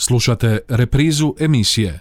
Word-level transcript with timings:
Slušate 0.00 0.58
reprizu 0.68 1.34
emisije. 1.40 2.00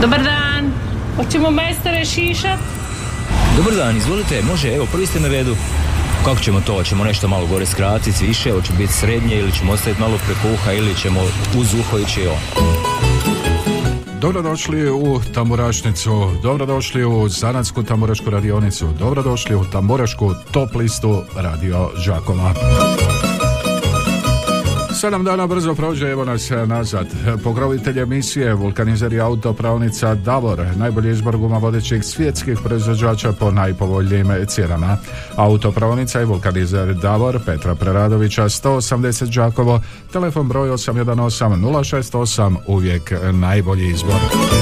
Dobar 0.00 0.22
dan, 0.22 0.72
hoćemo 1.16 1.50
majstore 1.50 2.04
šišat? 2.04 2.58
Dobar 3.56 3.74
dan, 3.74 3.96
izvolite, 3.96 4.42
može, 4.42 4.74
evo, 4.74 4.86
prvi 4.92 5.06
ste 5.06 5.20
na 5.20 5.28
redu. 5.28 5.56
Kako 6.24 6.40
ćemo 6.40 6.60
to? 6.60 6.72
Hoćemo 6.72 7.04
nešto 7.04 7.28
malo 7.28 7.46
gore 7.46 7.66
skratiti, 7.66 8.26
više, 8.26 8.52
hoće 8.52 8.72
biti 8.78 8.92
srednje 8.92 9.36
ili 9.36 9.52
ćemo 9.52 9.72
ostaviti 9.72 10.00
malo 10.00 10.18
preko 10.26 10.54
uha 10.54 10.72
ili 10.72 10.96
ćemo 10.96 11.20
uz 11.58 11.74
uho 11.74 11.98
ići 11.98 12.26
on. 12.26 12.64
Dobrodošli 14.20 14.90
u 14.90 15.20
Tamburašnicu, 15.34 16.30
dobrodošli 16.42 17.04
u 17.04 17.28
Zanatsku 17.28 17.82
tamburašku 17.82 18.30
radionicu, 18.30 18.88
dobrodošli 18.98 19.56
u 19.56 19.64
Tamburašku 19.64 20.34
top 20.52 20.74
listu 20.74 21.22
Radio 21.36 21.90
Žakova. 21.96 22.54
Sedam 25.00 25.24
dana 25.24 25.46
brzo 25.46 25.74
prođe, 25.74 26.10
evo 26.10 26.24
nas 26.24 26.50
nazad. 26.66 27.06
Pokrovitelj 27.44 28.00
emisije, 28.00 28.54
vulkanizer 28.54 29.12
i 29.12 29.20
autopravnica 29.20 30.14
Davor, 30.14 30.66
najbolji 30.76 31.10
izbor 31.10 31.36
guma 31.36 31.58
vodećih 31.58 32.04
svjetskih 32.04 32.58
proizvođača 32.64 33.32
po 33.32 33.50
najpovoljnijim 33.50 34.46
cijenama. 34.46 34.96
Autopravnica 35.36 36.22
i 36.22 36.24
vulkanizer 36.24 36.94
Davor, 36.94 37.40
Petra 37.46 37.74
Preradovića, 37.74 38.44
180 38.44 39.34
Đakovo, 39.34 39.80
telefon 40.12 40.48
broj 40.48 40.70
818 40.70 41.04
068, 41.60 42.56
uvijek 42.66 43.12
najbolji 43.32 43.86
izbor. 43.86 44.57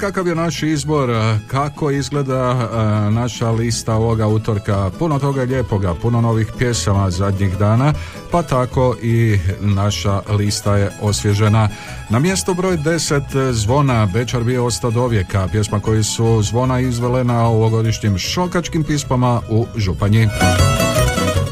Kakav 0.00 0.26
je 0.26 0.34
naš 0.34 0.62
izbor, 0.62 1.10
kako 1.46 1.90
izgleda 1.90 2.68
naša 3.10 3.50
lista 3.50 3.94
ovoga 3.94 4.26
utorka, 4.26 4.90
puno 4.98 5.18
toga 5.18 5.42
lijepoga, 5.42 5.94
puno 5.94 6.20
novih 6.20 6.52
pjesama 6.58 7.10
zadnjih 7.10 7.58
dana, 7.58 7.92
pa 8.30 8.42
tako 8.42 8.96
i 9.02 9.38
naša 9.60 10.20
lista 10.38 10.76
je 10.76 10.90
osvježena. 11.00 11.68
Na 12.10 12.18
mjesto 12.18 12.54
broj 12.54 12.76
10 12.76 13.52
zvona 13.52 14.06
Bečar 14.06 14.44
bio 14.44 14.64
ostao 14.64 14.90
do 14.90 15.06
vijeka, 15.06 15.48
pjesma 15.52 15.80
koji 15.80 16.02
su 16.02 16.42
zvona 16.42 16.80
izvele 16.80 17.24
na 17.24 17.46
ovogodišnjim 17.46 18.18
šokačkim 18.18 18.84
pismama 18.84 19.40
u 19.50 19.66
Županji. 19.76 20.28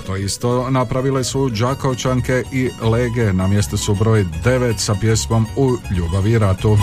To 0.07 0.17
isto 0.17 0.71
napravile 0.71 1.25
su 1.25 1.49
Đakovčanke 1.49 2.45
i 2.53 2.71
Lege, 2.83 3.33
na 3.33 3.47
mjestu 3.47 3.77
su 3.77 3.95
broj 3.95 4.25
9 4.45 4.79
sa 4.79 4.95
pjesmom 5.01 5.47
U 5.57 5.77
ljubavi 5.97 6.39
ratu. 6.39 6.79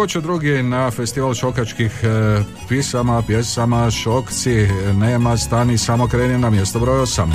Ko 0.00 0.06
će 0.06 0.20
drugi 0.20 0.62
na 0.62 0.90
festival 0.90 1.34
šokačkih 1.34 1.92
e, 2.02 2.42
pisama, 2.68 3.22
pjesama, 3.22 3.90
šokci, 3.90 4.68
nema 4.94 5.36
stani, 5.36 5.78
samo 5.78 6.08
kreni 6.08 6.38
na 6.38 6.50
mjesto 6.50 6.80
broj 6.80 7.00
8. 7.00 7.26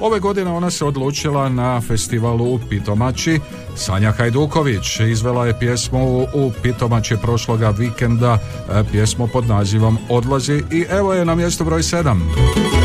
Ove 0.00 0.20
godine 0.20 0.50
ona 0.50 0.70
se 0.70 0.84
odlučila 0.84 1.48
na 1.48 1.80
festivalu 1.80 2.54
u 2.54 2.60
Pitomači. 2.70 3.40
Sanja 3.76 4.12
Hajduković 4.12 5.00
izvela 5.00 5.46
je 5.46 5.58
pjesmu 5.58 6.26
u 6.34 6.52
Pitomači 6.62 7.16
prošloga 7.22 7.70
vikenda, 7.70 8.38
e, 8.70 8.84
pjesmu 8.92 9.28
pod 9.32 9.48
nazivom 9.48 9.98
Odlazi 10.08 10.62
i 10.70 10.84
evo 10.90 11.14
je 11.14 11.24
na 11.24 11.34
mjestu 11.34 11.64
broj 11.64 11.82
7. 11.82 12.81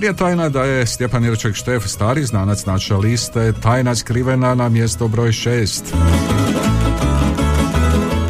Nije 0.00 0.16
tajna 0.16 0.48
da 0.48 0.64
je 0.64 0.86
Stjepan 0.86 1.24
Irček 1.24 1.54
Štef 1.54 1.86
stari 1.86 2.24
znanac 2.24 2.66
naše 2.66 2.94
liste, 2.94 3.52
tajna 3.62 3.94
skrivena 3.94 4.54
na 4.54 4.68
mjesto 4.68 5.08
broj 5.08 5.32
šest. 5.32 5.94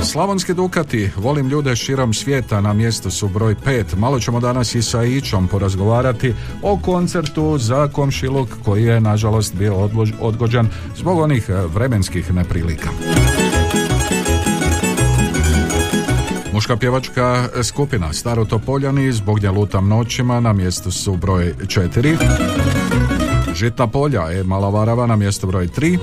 Slavonski 0.04 0.54
Dukati, 0.54 1.10
volim 1.16 1.48
ljude 1.48 1.76
širom 1.76 2.14
svijeta, 2.14 2.60
na 2.60 2.72
mjestu 2.72 3.10
su 3.10 3.28
broj 3.28 3.54
pet. 3.64 3.96
Malo 3.96 4.20
ćemo 4.20 4.41
danas 4.41 4.74
i 4.74 4.82
sa 4.82 5.04
Ičom 5.04 5.48
porazgovarati 5.48 6.34
o 6.62 6.78
koncertu 6.78 7.58
za 7.58 7.88
komšiluk 7.88 8.48
koji 8.64 8.84
je 8.84 9.00
nažalost 9.00 9.54
bio 9.54 9.91
odgođen 10.20 10.69
zbog 10.97 11.19
onih 11.19 11.48
vremenskih 11.48 12.34
neprilika. 12.34 12.88
Muška 16.70 16.81
pjevačka 16.81 17.48
skupina 17.62 18.12
Staro 18.12 18.44
Topoljani 18.44 19.12
zbog 19.12 19.42
nje 19.42 19.50
lutam 19.50 19.88
noćima 19.88 20.41
na 20.41 20.53
mjestu 20.53 20.91
su 20.91 21.16
broj 21.16 21.54
4. 21.60 22.16
Žitna 23.54 23.86
polja 23.86 24.20
je 24.20 24.44
Malavarava 24.44 25.06
na 25.06 25.16
mjesto 25.16 25.47
broj 25.47 25.69
3. 25.69 25.98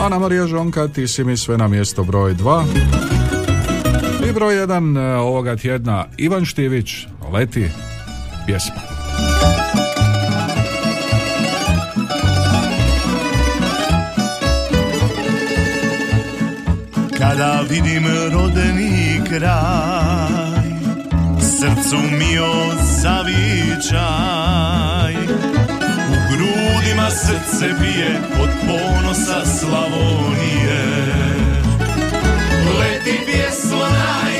Ana 0.00 0.18
Marija 0.18 0.46
Žonka 0.46 0.88
ti 0.88 1.08
si 1.08 1.24
mi 1.24 1.36
sve 1.36 1.58
na 1.58 1.68
mjesto 1.68 2.04
broj 2.04 2.34
2. 2.34 2.64
I 4.28 4.32
broj 4.32 4.54
1 4.54 4.98
e, 4.98 5.16
ovoga 5.16 5.56
tjedna 5.56 6.06
Ivan 6.16 6.44
Štivić 6.44 7.06
leti 7.32 7.68
pjesma. 8.46 8.80
Kada 17.18 17.60
vidim 17.70 18.04
rodeni 18.32 19.03
kraj. 19.38 20.68
Srcu 21.40 21.96
mi 21.96 22.38
zavičaj 23.02 23.94
U 26.08 26.16
grudima 26.30 27.10
srce 27.10 27.66
bije 27.80 28.20
Od 28.42 28.50
ponosa 28.66 29.44
Slavonije. 29.58 30.84
Leti 32.78 33.16
pjesmo 33.26 33.78
najmilija 33.78 34.33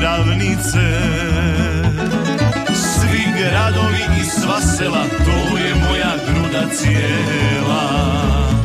ravnice. 0.00 0.88
Svi 2.74 3.24
gradovi 3.38 4.20
i 4.20 4.24
sva 4.24 4.60
sela 4.60 5.04
To 5.24 5.58
je 5.58 5.74
moja 5.74 6.12
gruda 6.26 6.74
cijela 6.74 8.57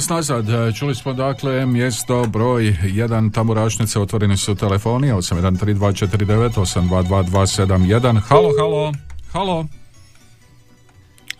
vas 0.00 0.08
nazad. 0.08 0.44
Čuli 0.74 0.94
smo 0.94 1.12
dakle 1.12 1.66
mjesto 1.66 2.24
broj 2.26 2.62
1 2.82 3.32
Tamburašnice, 3.34 4.00
otvoreni 4.00 4.36
su 4.36 4.54
telefoni 4.54 5.12
813249 5.12 6.50
822271. 6.54 8.20
Halo, 8.20 8.50
halo, 8.58 8.92
halo. 9.32 9.64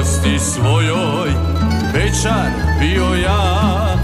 mladosti 0.00 0.38
svojoj 0.38 1.30
Bečar 1.92 2.50
bio 2.80 3.14
ja. 3.14 3.96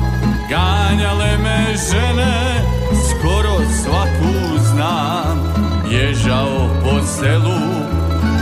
Ganjale 0.51 1.39
me 1.39 1.75
žene 1.91 2.65
Skoro 3.11 3.57
svaku 3.83 4.59
znam. 4.59 5.55
Bježao 5.89 6.69
po 6.85 7.07
selu 7.07 7.61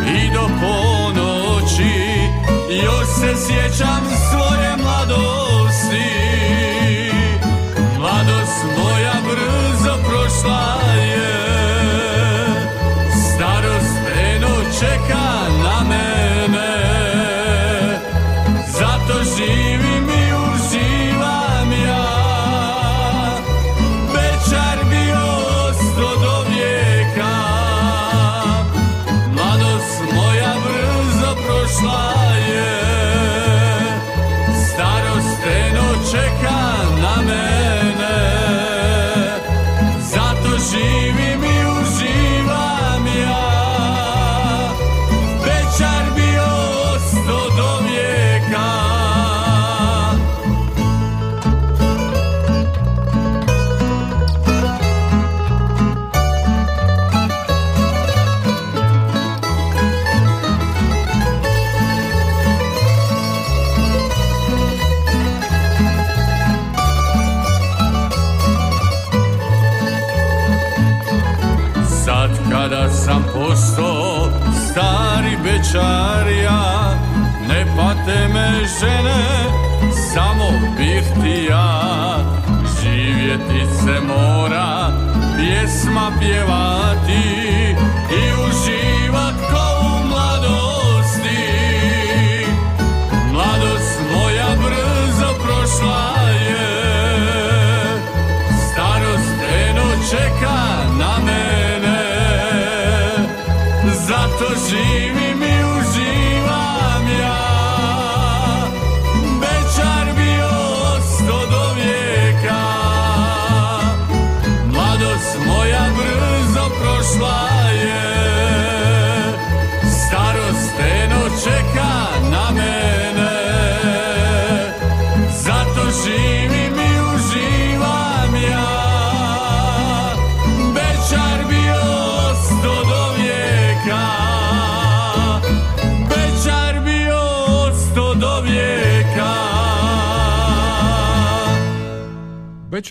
I 0.06 0.32
do 0.34 0.48
ponoći 0.60 1.94
Još 2.84 3.06
se 3.06 3.46
sjećam 3.46 4.02
svoje 4.30 4.76
mladosti 4.82 5.43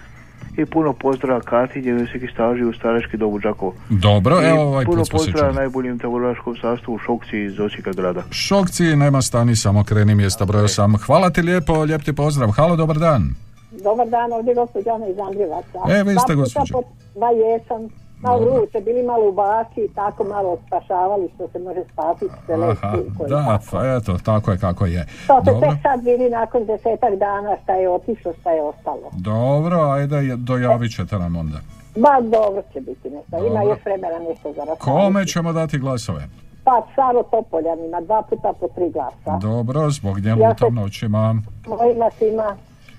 i 0.57 0.65
puno 0.65 0.93
pozdrava 0.93 1.41
Kati, 1.41 1.81
njegove 1.81 2.05
staži 2.33 2.63
u 2.63 2.73
Starački 2.73 3.17
dom 3.17 3.33
u 3.33 3.39
Đakovu. 3.39 3.73
Dobro, 3.89 4.41
I 4.41 4.45
evo 4.45 4.61
ovaj 4.61 4.85
puno 4.85 4.97
put 4.97 5.07
se 5.07 5.11
pozdrava 5.11 5.51
najboljim 5.53 5.99
taburaškom 5.99 6.55
sastavu 6.55 6.97
Šokci 6.97 7.39
iz 7.39 7.59
Osijeka 7.59 7.91
grada. 7.91 8.23
Šokci, 8.31 8.83
nema 8.95 9.21
stani, 9.21 9.55
samo 9.55 9.83
kreni 9.83 10.15
mjesta 10.15 10.45
broj 10.45 10.63
8. 10.63 10.97
Hvala 10.97 11.29
ti 11.29 11.41
lijepo, 11.41 11.73
lijep 11.73 12.01
ti 12.01 12.13
pozdrav. 12.13 12.49
Halo, 12.49 12.75
dobar 12.75 12.97
dan. 12.97 13.35
Dobar 13.83 14.07
dan, 14.09 14.33
ovdje 14.33 14.51
je 14.51 14.55
gospođa 14.55 14.89
Ana 14.89 15.07
iz 15.07 15.19
Andrijevaca. 15.19 15.77
E, 15.89 16.03
vi 16.03 16.15
ste 16.17 16.35
gospođa. 16.35 16.73
po- 16.73 17.19
Ma 17.19 17.27
jesam. 17.27 18.00
Malo 18.21 18.39
vruće, 18.39 18.81
bili 18.81 19.03
malo 19.03 19.29
u 19.29 19.33
baki 19.33 19.81
i 19.81 19.93
tako 19.95 20.23
malo 20.25 20.57
spašavali 20.67 21.29
što 21.35 21.47
se 21.47 21.59
može 21.59 21.79
spasiti 21.93 22.25
Aha, 22.27 22.41
selekciju. 22.47 23.11
koji 23.17 23.29
da, 23.29 23.59
pa 23.71 23.85
eto, 23.87 24.17
tako 24.19 24.51
je 24.51 24.57
kako 24.57 24.85
je. 24.85 25.05
To 25.27 25.39
se 25.39 25.51
Dobro, 25.51 25.59
tek 25.61 25.81
sad 25.81 26.03
vidi 26.03 26.29
nakon 26.29 26.65
desetak 26.65 27.15
dana 27.15 27.57
šta 27.63 27.73
je 27.73 27.89
otišlo, 27.89 28.33
šta 28.33 28.51
je 28.51 28.63
ostalo. 28.63 29.09
dobro, 29.13 29.81
ajde, 29.81 30.15
dojavit 30.37 30.91
ćete 30.91 31.15
nam 31.17 31.35
onda. 31.35 31.57
Ma 31.95 32.21
dobro 32.21 32.61
će 32.73 32.81
biti 32.81 33.09
nešto. 33.09 33.37
Ima 33.37 33.49
Dobro. 33.49 33.69
još 33.69 33.85
vremena 33.85 34.19
nešto 34.19 34.47
za 34.49 34.59
raspraviti. 34.59 34.81
Kome 34.81 35.25
ćemo 35.25 35.53
dati 35.53 35.77
glasove? 35.77 36.21
Pa 36.63 36.81
Saro 36.95 37.23
Topoljanima, 37.23 38.01
dva 38.01 38.21
puta 38.21 38.53
po 38.53 38.67
tri 38.67 38.89
glasa. 38.89 39.37
Dobro, 39.39 39.89
zbog 39.89 40.19
nje 40.19 40.29
Ja 40.31 40.55
se- 40.55 40.69
noćima. 40.71 41.35
Mojima 41.67 42.09
svima. 42.17 42.55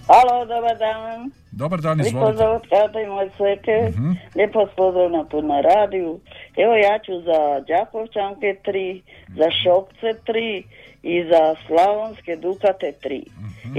Halo, 0.06 0.44
dobar 0.44 0.78
dan. 0.78 1.30
Dobar 1.50 1.80
dan, 1.80 2.00
izvolite. 2.00 2.44
od 2.44 2.62
Kata 2.62 3.00
i 3.00 3.06
moje 3.06 3.30
sveke. 3.36 3.92
Lijep 4.36 4.54
vas 4.54 4.68
pozdrav 4.76 5.10
na 5.10 5.24
tu 5.24 5.42
na 5.42 5.60
radiju. 5.60 6.20
Evo 6.56 6.74
ja 6.74 6.98
ću 6.98 7.12
za 7.20 7.60
Đakovčanke 7.68 8.56
3, 8.64 9.00
za 9.28 9.50
Šokce 9.62 10.06
3 10.26 10.62
i 11.02 11.24
za 11.30 11.54
Slavonske 11.66 12.36
Dukate 12.36 12.92
3. 13.04 13.22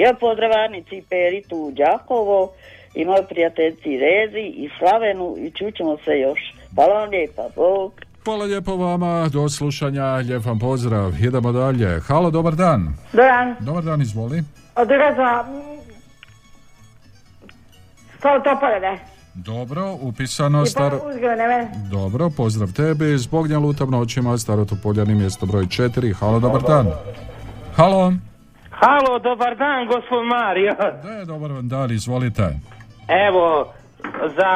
Evo 0.06 0.18
pozdravanici 0.20 1.04
Peritu 1.10 1.58
u 1.58 1.72
Đakovo 1.72 2.52
i 2.96 3.06
moj 3.06 3.24
prijateljci 3.30 3.98
Rezi 3.98 4.46
i 4.64 4.70
Slavenu 4.80 5.36
i 5.38 5.52
čućemo 5.52 5.98
se 6.06 6.20
još. 6.20 6.40
Hvala 6.76 6.94
vam 7.00 7.10
lijepa, 7.10 7.48
Bog. 7.56 8.05
Hvala 8.26 8.46
lijepo 8.46 8.76
vama, 8.76 9.30
do 9.30 9.50
slušanja, 9.50 10.06
lijep 10.06 10.46
vam 10.46 10.60
pozdrav, 10.60 11.24
idemo 11.24 11.52
dalje. 11.52 12.00
Halo, 12.00 12.32
dobar 12.32 12.56
dan. 12.56 12.94
Doran, 13.14 13.56
Dobar 13.60 13.84
dan, 13.84 14.02
izvoli. 14.02 14.44
od 14.76 14.88
za... 15.16 15.44
Sto 18.18 18.30
topolene. 18.44 19.00
Dobro, 19.34 19.94
upisano 20.02 20.66
staro... 20.66 20.98
Uzgledne 21.10 21.48
me. 21.48 21.68
Dobro, 21.92 22.30
pozdrav 22.30 22.74
tebi, 22.74 23.18
zbog 23.18 23.48
nje 23.48 23.58
lutam 23.58 23.92
noćima, 23.92 24.38
Starotopoljani, 24.38 25.16
mjesto 25.16 25.46
broj 25.46 25.66
4, 25.66 26.14
halo, 26.14 26.40
dobar 26.40 26.62
dan. 26.62 26.88
Halo. 27.76 28.14
Halo, 28.70 29.20
dobar 29.20 29.58
dan, 29.58 29.88
gospod 29.88 30.26
Mario. 30.26 30.74
Da, 31.04 31.26
dobar 31.26 31.52
vam 31.52 31.68
dan, 31.68 31.92
izvolite. 31.92 32.60
Evo, 33.28 33.74
za 34.38 34.52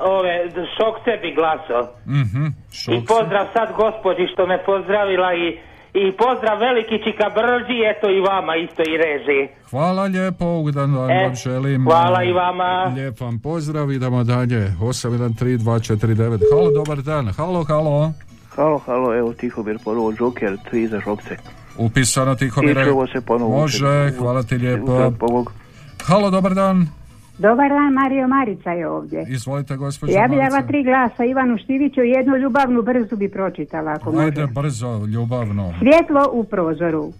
ove 0.00 0.34
šokce 0.76 1.12
bi 1.22 1.34
glaso. 1.34 1.78
Mhm, 2.06 2.44
I 2.46 2.74
šokce. 2.74 3.06
pozdrav 3.08 3.46
sad 3.52 3.68
gospođi 3.76 4.26
što 4.32 4.46
me 4.46 4.64
pozdravila 4.64 5.30
i, 5.34 5.46
i 5.94 6.12
pozdrav 6.12 6.58
veliki 6.58 6.96
čika 7.04 7.26
brđi, 7.30 7.76
eto 7.86 8.10
i 8.10 8.20
vama 8.22 8.56
isto 8.56 8.82
i 8.82 8.96
reži. 8.96 9.40
Hvala 9.70 10.02
lijepo, 10.04 10.46
ugodan 10.46 10.92
dan 10.92 11.10
E, 11.10 11.22
vam 11.22 11.34
želim. 11.36 11.84
hvala 11.84 12.22
i 12.24 12.32
vama. 12.32 12.92
Lijep 12.96 13.20
vam 13.20 13.38
pozdrav, 13.38 13.92
idemo 13.92 14.24
dalje. 14.24 14.72
813249. 14.80 16.38
Halo, 16.52 16.70
dobar 16.72 16.98
dan. 17.02 17.28
Halo, 17.28 17.64
halo. 17.64 18.12
Halo, 18.56 18.78
halo, 18.78 19.14
evo 19.16 19.32
Tihomir 19.32 19.78
ponovo 19.84 20.12
Joker, 20.12 20.56
tri 20.70 20.86
za 20.86 21.00
šokce. 21.00 21.36
Upisano 21.78 22.34
Tihomire. 22.34 22.82
I 22.82 23.12
se 23.12 23.20
ponovo. 23.20 23.58
Može, 23.58 24.12
hvala 24.18 24.42
ti 24.42 24.54
lijepo. 24.56 25.12
Halo, 26.04 26.30
dobar 26.30 26.54
dan. 26.54 26.86
Dobar 27.38 27.68
dan, 27.68 27.92
Mario 27.92 28.28
Marica 28.28 28.70
je 28.70 28.88
ovdje. 28.88 29.26
Izvolite, 29.28 29.76
gospođo 29.76 30.12
Ja 30.12 30.28
bi 30.28 30.36
dala 30.36 30.62
tri 30.62 30.82
glasa 30.82 31.24
Ivanu 31.24 31.58
Štiviću 31.58 32.02
i 32.02 32.10
jednu 32.10 32.36
ljubavnu 32.36 32.82
brzu 32.82 33.16
bi 33.16 33.28
pročitala 33.28 33.92
ako 33.92 34.12
može. 34.12 34.24
Ajde, 34.24 34.46
brzo, 34.46 35.06
ljubavno. 35.06 35.72
Svjetlo 35.78 36.30
u 36.32 36.44
prozoru. 36.44 37.12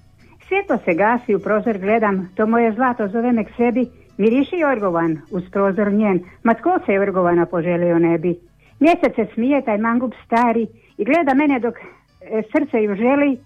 Svjetlo 0.48 0.78
se 0.84 0.94
gasi, 0.94 1.34
u 1.34 1.38
prozor 1.38 1.78
gledam, 1.78 2.30
to 2.34 2.46
moje 2.46 2.72
zlato 2.72 3.08
zove 3.08 3.32
me 3.32 3.44
k 3.44 3.48
sebi, 3.56 3.86
miriši 4.18 4.56
jorgovan 4.56 5.18
uz 5.30 5.42
prozor 5.52 5.92
njen, 5.92 6.20
ma 6.42 6.54
tko 6.54 6.78
se 6.86 6.92
jorgovana 6.92 7.46
poželio 7.46 7.98
ne 7.98 8.18
bi. 8.18 8.38
Mjesec 8.80 9.14
se 9.14 9.26
smije, 9.34 9.64
taj 9.64 9.78
mangup 9.78 10.14
stari, 10.26 10.66
i 10.98 11.04
gleda 11.04 11.34
mene 11.34 11.60
dok 11.60 11.74
e, 11.74 12.42
srce 12.52 12.82
ju 12.82 12.94
želi 12.94 13.38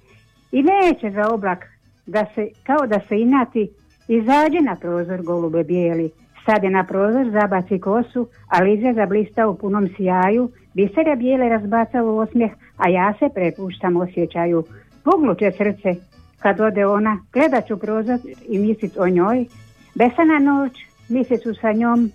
i 0.52 0.62
neće 0.62 1.10
za 1.10 1.28
oblak, 1.34 1.64
da 2.06 2.26
se, 2.34 2.48
kao 2.62 2.86
da 2.86 3.00
se 3.08 3.16
inati, 3.20 3.70
izađe 4.08 4.60
na 4.60 4.76
prozor 4.76 5.22
golube 5.22 5.64
bijeli. 5.64 6.10
Stade 6.48 6.70
na 6.70 6.84
prozor, 6.84 7.30
zabaci 7.30 7.78
kosu, 7.78 8.28
a 8.48 8.62
lize 8.62 8.92
zablista 8.94 9.48
u 9.48 9.54
punom 9.54 9.88
sjaju, 9.96 10.50
bisere 10.74 11.16
bijele 11.16 11.48
razbaca 11.48 12.02
u 12.02 12.18
osmijeh, 12.18 12.52
a 12.76 12.88
ja 12.88 13.14
se 13.18 13.28
prepuštam 13.34 13.96
osjećaju. 13.96 14.64
Pugnuće 15.04 15.50
srce, 15.50 15.94
kad 16.38 16.60
ode 16.60 16.86
ona, 16.86 17.18
gledat 17.32 17.66
ću 17.66 17.76
prozor 17.78 18.18
i 18.48 18.58
mislit 18.58 18.96
o 18.98 19.08
njoj. 19.08 19.46
Besana 19.94 20.38
noć, 20.38 20.72
mislit 21.08 21.42
ću 21.42 21.54
sa 21.54 21.72
njom, 21.72 22.10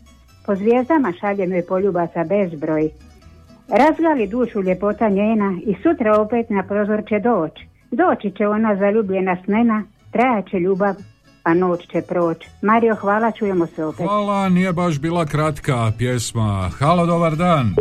po 0.45 0.55
zvijezdama 0.55 1.13
šaljem 1.19 1.51
joj 1.51 1.65
poljubaca 1.65 2.23
bezbroj. 2.23 2.89
Razgali 3.69 4.27
dušu 4.27 4.61
ljepota 4.61 5.09
njena 5.09 5.59
i 5.65 5.75
sutra 5.83 6.21
opet 6.21 6.49
na 6.49 6.63
prozor 6.63 7.03
će 7.09 7.19
doći. 7.19 7.67
Doći 7.91 8.31
će 8.31 8.47
ona 8.47 8.75
zaljubljena 8.75 9.37
snena, 9.45 9.83
trajat 10.11 10.49
će 10.49 10.59
ljubav, 10.59 10.95
a 11.43 11.53
noć 11.53 11.87
će 11.87 12.01
proći. 12.01 12.47
Mario, 12.61 12.95
hvala, 12.95 13.31
čujemo 13.31 13.67
se 13.67 13.85
opet. 13.85 14.05
Hvala, 14.05 14.49
nije 14.49 14.73
baš 14.73 14.99
bila 14.99 15.25
kratka 15.25 15.91
pjesma. 15.97 16.69
Halo, 16.79 17.05
dobar 17.05 17.35
dan. 17.35 17.75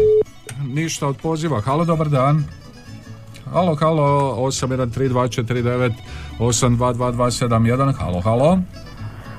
Ništa 0.67 1.07
od 1.07 1.17
poziva. 1.17 1.61
Halo, 1.61 1.85
dobar 1.85 2.09
dan. 2.09 2.45
Halo, 3.53 3.75
halo, 3.75 4.37
813249 4.37 5.93
822271. 6.39 7.95
Halo, 7.95 8.21
halo. 8.21 8.59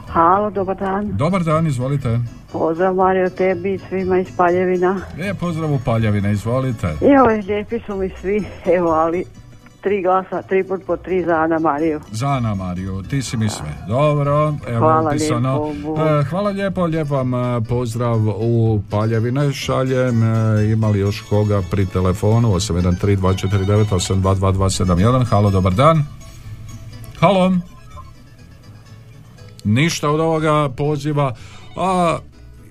Halo, 0.08 0.50
dobar 0.50 0.77
dan. 0.77 1.18
Dobar 1.18 1.44
dan, 1.44 1.68
izvolite. 1.68 2.20
Pozdrav 2.51 2.96
Mario 2.96 3.30
tebi 3.30 3.74
i 3.74 3.77
svima 3.77 4.20
iz 4.20 4.27
Paljevina. 4.38 5.01
Lijep 5.18 5.39
pozdrav 5.39 5.74
u 5.74 5.80
Paljavine, 5.86 6.32
izvolite. 6.32 6.88
Evo, 6.88 7.27
lijepi 7.48 7.80
su 7.86 7.96
mi 7.96 8.10
svi, 8.22 8.44
evo, 8.65 8.89
ali 8.89 9.25
tri 9.84 10.02
glasa, 10.02 10.42
tri 10.42 10.63
put 10.63 10.86
po 10.86 10.98
tri 10.98 11.24
za 11.24 11.36
Ana 11.36 11.60
Mariju. 11.60 12.00
Zana 12.12 12.56
Mariju, 12.56 13.04
ti 13.04 13.22
si 13.22 13.38
mi 13.38 13.50
sve. 13.50 13.75
Dobro, 13.88 14.54
evo 14.68 14.80
Hvala 14.80 15.10
upisano. 15.10 15.63
lijepo. 15.63 16.02
E, 16.02 16.24
hvala 16.24 16.50
lijepo, 16.50 16.86
lijep 16.86 17.10
vam 17.10 17.34
e, 17.34 17.62
pozdrav 17.70 18.20
u 18.28 18.82
Paljavine 18.90 19.54
šaljem. 19.54 20.24
E, 20.24 20.72
ima 20.72 20.88
li 20.88 21.00
još 21.00 21.22
koga 21.22 21.62
pri 21.72 21.86
telefonu 21.86 22.50
813249 22.50 23.86
822271. 23.90 25.25
Halo, 25.25 25.50
dobar 25.52 25.74
dan. 25.74 26.04
Halo. 27.20 27.52
Ništa 29.63 30.10
od 30.10 30.20
ovoga 30.20 30.70
poziva. 30.70 31.34
A, 31.75 32.18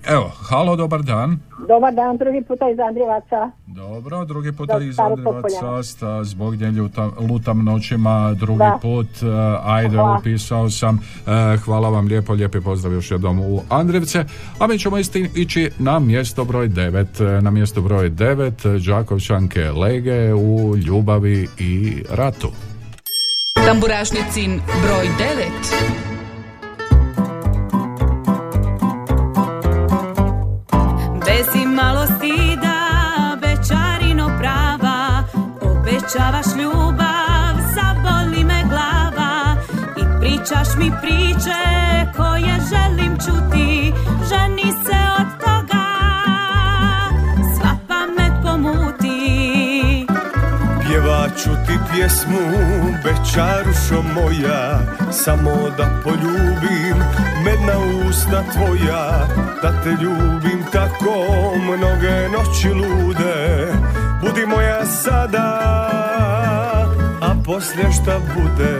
evo, 0.05 0.31
halo, 0.49 0.75
dobar 0.75 1.01
dan. 1.01 1.39
Dobar 1.67 1.93
dan, 1.93 2.17
drugi 2.17 2.41
puta 2.47 2.69
iz 2.69 2.79
Andrijevaca. 2.79 3.51
Dobro, 3.67 4.25
drugi 4.25 4.51
puta 4.51 4.77
iz 4.79 4.99
Andrijevaca, 4.99 5.83
sta 5.83 6.23
zbog 6.23 6.55
nje 6.55 6.71
ljutam, 6.71 7.11
lutam 7.29 7.63
noćima, 7.65 8.33
drugi 8.33 8.57
Da. 8.59 8.79
put, 8.81 9.07
e, 9.23 9.25
ajde, 9.65 9.95
Hvala. 9.97 10.17
upisao 10.19 10.69
sam, 10.69 10.99
E, 11.27 11.57
hvala 11.57 11.89
vam 11.89 12.07
lijepo, 12.07 12.33
lijepi 12.33 12.61
pozdrav 12.61 12.93
još 12.93 13.11
jednom 13.11 13.39
u 13.39 13.61
Andrijevce, 13.69 14.25
a 14.59 14.67
mi 14.67 14.79
ćemo 14.79 14.97
isti 14.97 15.29
ići 15.35 15.71
na 15.79 15.99
mjesto 15.99 16.45
broj 16.45 16.69
9, 16.69 17.41
na 17.41 17.51
mjesto 17.51 17.81
broj 17.81 18.09
9, 18.09 18.85
Đakovčanke 18.87 19.71
Lege 19.71 20.33
u 20.33 20.77
ljubavi 20.77 21.47
i 21.59 22.03
ratu. 22.09 22.47
Tamburašnicin 23.65 24.61
broj 24.83 25.07
9. 26.05 26.12
Bez 31.33 31.55
imalo 31.55 32.05
stida, 32.05 32.77
bečarino 33.41 34.27
prava, 34.39 35.23
obećavaš 35.61 36.45
ljubav, 36.59 37.53
zaboli 37.75 38.43
me 38.43 38.63
glava. 38.69 39.55
I 39.97 40.03
pričaš 40.19 40.67
mi 40.77 40.91
priče 41.01 41.61
koje 42.17 42.55
želim 42.69 43.17
čuti, 43.25 43.93
ženi 44.29 44.71
se 44.85 45.02
ti 51.67 51.77
pjesmu, 51.91 52.39
bečarušo 53.03 54.01
moja 54.15 54.79
Samo 55.11 55.69
da 55.77 56.01
poljubim, 56.03 56.97
medna 57.45 57.73
usna 58.09 58.43
tvoja 58.53 59.27
Da 59.61 59.81
te 59.83 59.89
ljubim 59.89 60.63
tako, 60.71 61.25
mnoge 61.61 62.29
noći 62.29 62.69
lude 62.69 63.67
Budi 64.23 64.45
moja 64.45 64.85
sada, 64.85 65.49
a 67.21 67.35
poslije 67.45 67.91
šta 67.91 68.19
bude. 68.35 68.75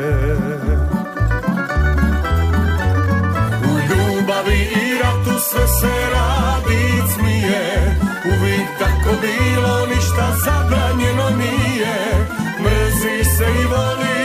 U 3.63 3.73
ljubavi 3.89 4.59
i 4.61 4.97
ratu 5.03 5.39
sve 5.49 5.67
se 5.67 5.93
radi 6.13 7.13
smije 7.13 7.97
Uvijek 8.25 8.67
tako 8.79 9.15
bilo, 9.21 9.85
ništa 9.85 10.35
zabranjeno 10.45 11.29
nije 11.37 11.62
Mrzi 13.03 13.25
se 13.25 14.22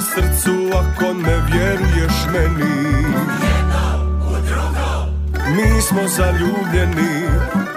svome 0.00 0.30
srcu 0.32 0.70
ako 0.78 1.12
ne 1.12 1.36
vjeruješ 1.52 2.12
meni. 2.32 2.88
Mi 5.56 5.82
smo 5.82 6.08
zaljubljeni 6.08 7.28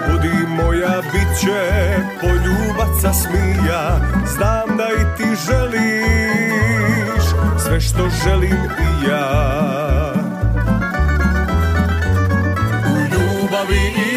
Budi 0.08 0.46
moja 0.48 1.02
bit 1.12 1.40
će 1.40 1.96
poljubaca 2.20 3.12
smija. 3.12 4.00
Znam 4.36 4.76
da 4.76 4.84
i 4.84 5.16
ti 5.16 5.28
želiš 5.46 7.24
Sve 7.58 7.80
što 7.80 8.08
želim 8.24 8.58
i 8.80 9.08
ja. 9.08 10.12
U 12.86 12.98
ljubavi 12.98 14.11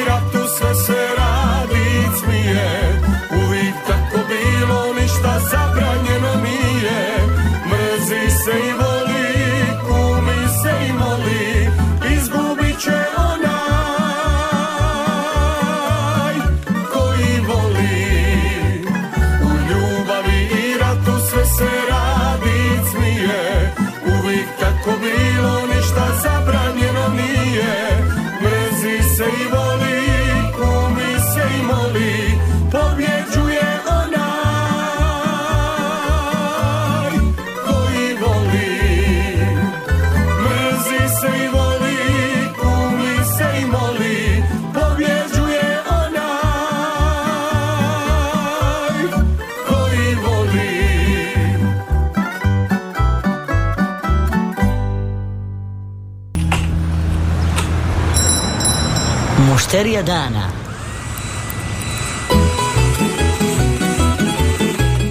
Mušterija 59.76 60.04
dana. 60.04 60.50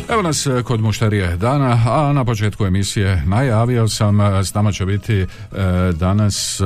Evo 0.09 0.23
nas 0.23 0.47
e, 0.47 0.63
kod 0.63 0.81
mušterije 0.81 1.37
dana, 1.37 1.81
a 1.87 2.13
na 2.13 2.25
početku 2.25 2.67
emisije 2.67 3.23
najavio 3.27 3.89
sam, 3.89 4.21
e, 4.21 4.45
s 4.45 4.55
nama 4.55 4.73
će 4.73 4.87
biti 4.87 5.15
e, 5.15 5.27
danas 5.93 6.61
e, 6.61 6.65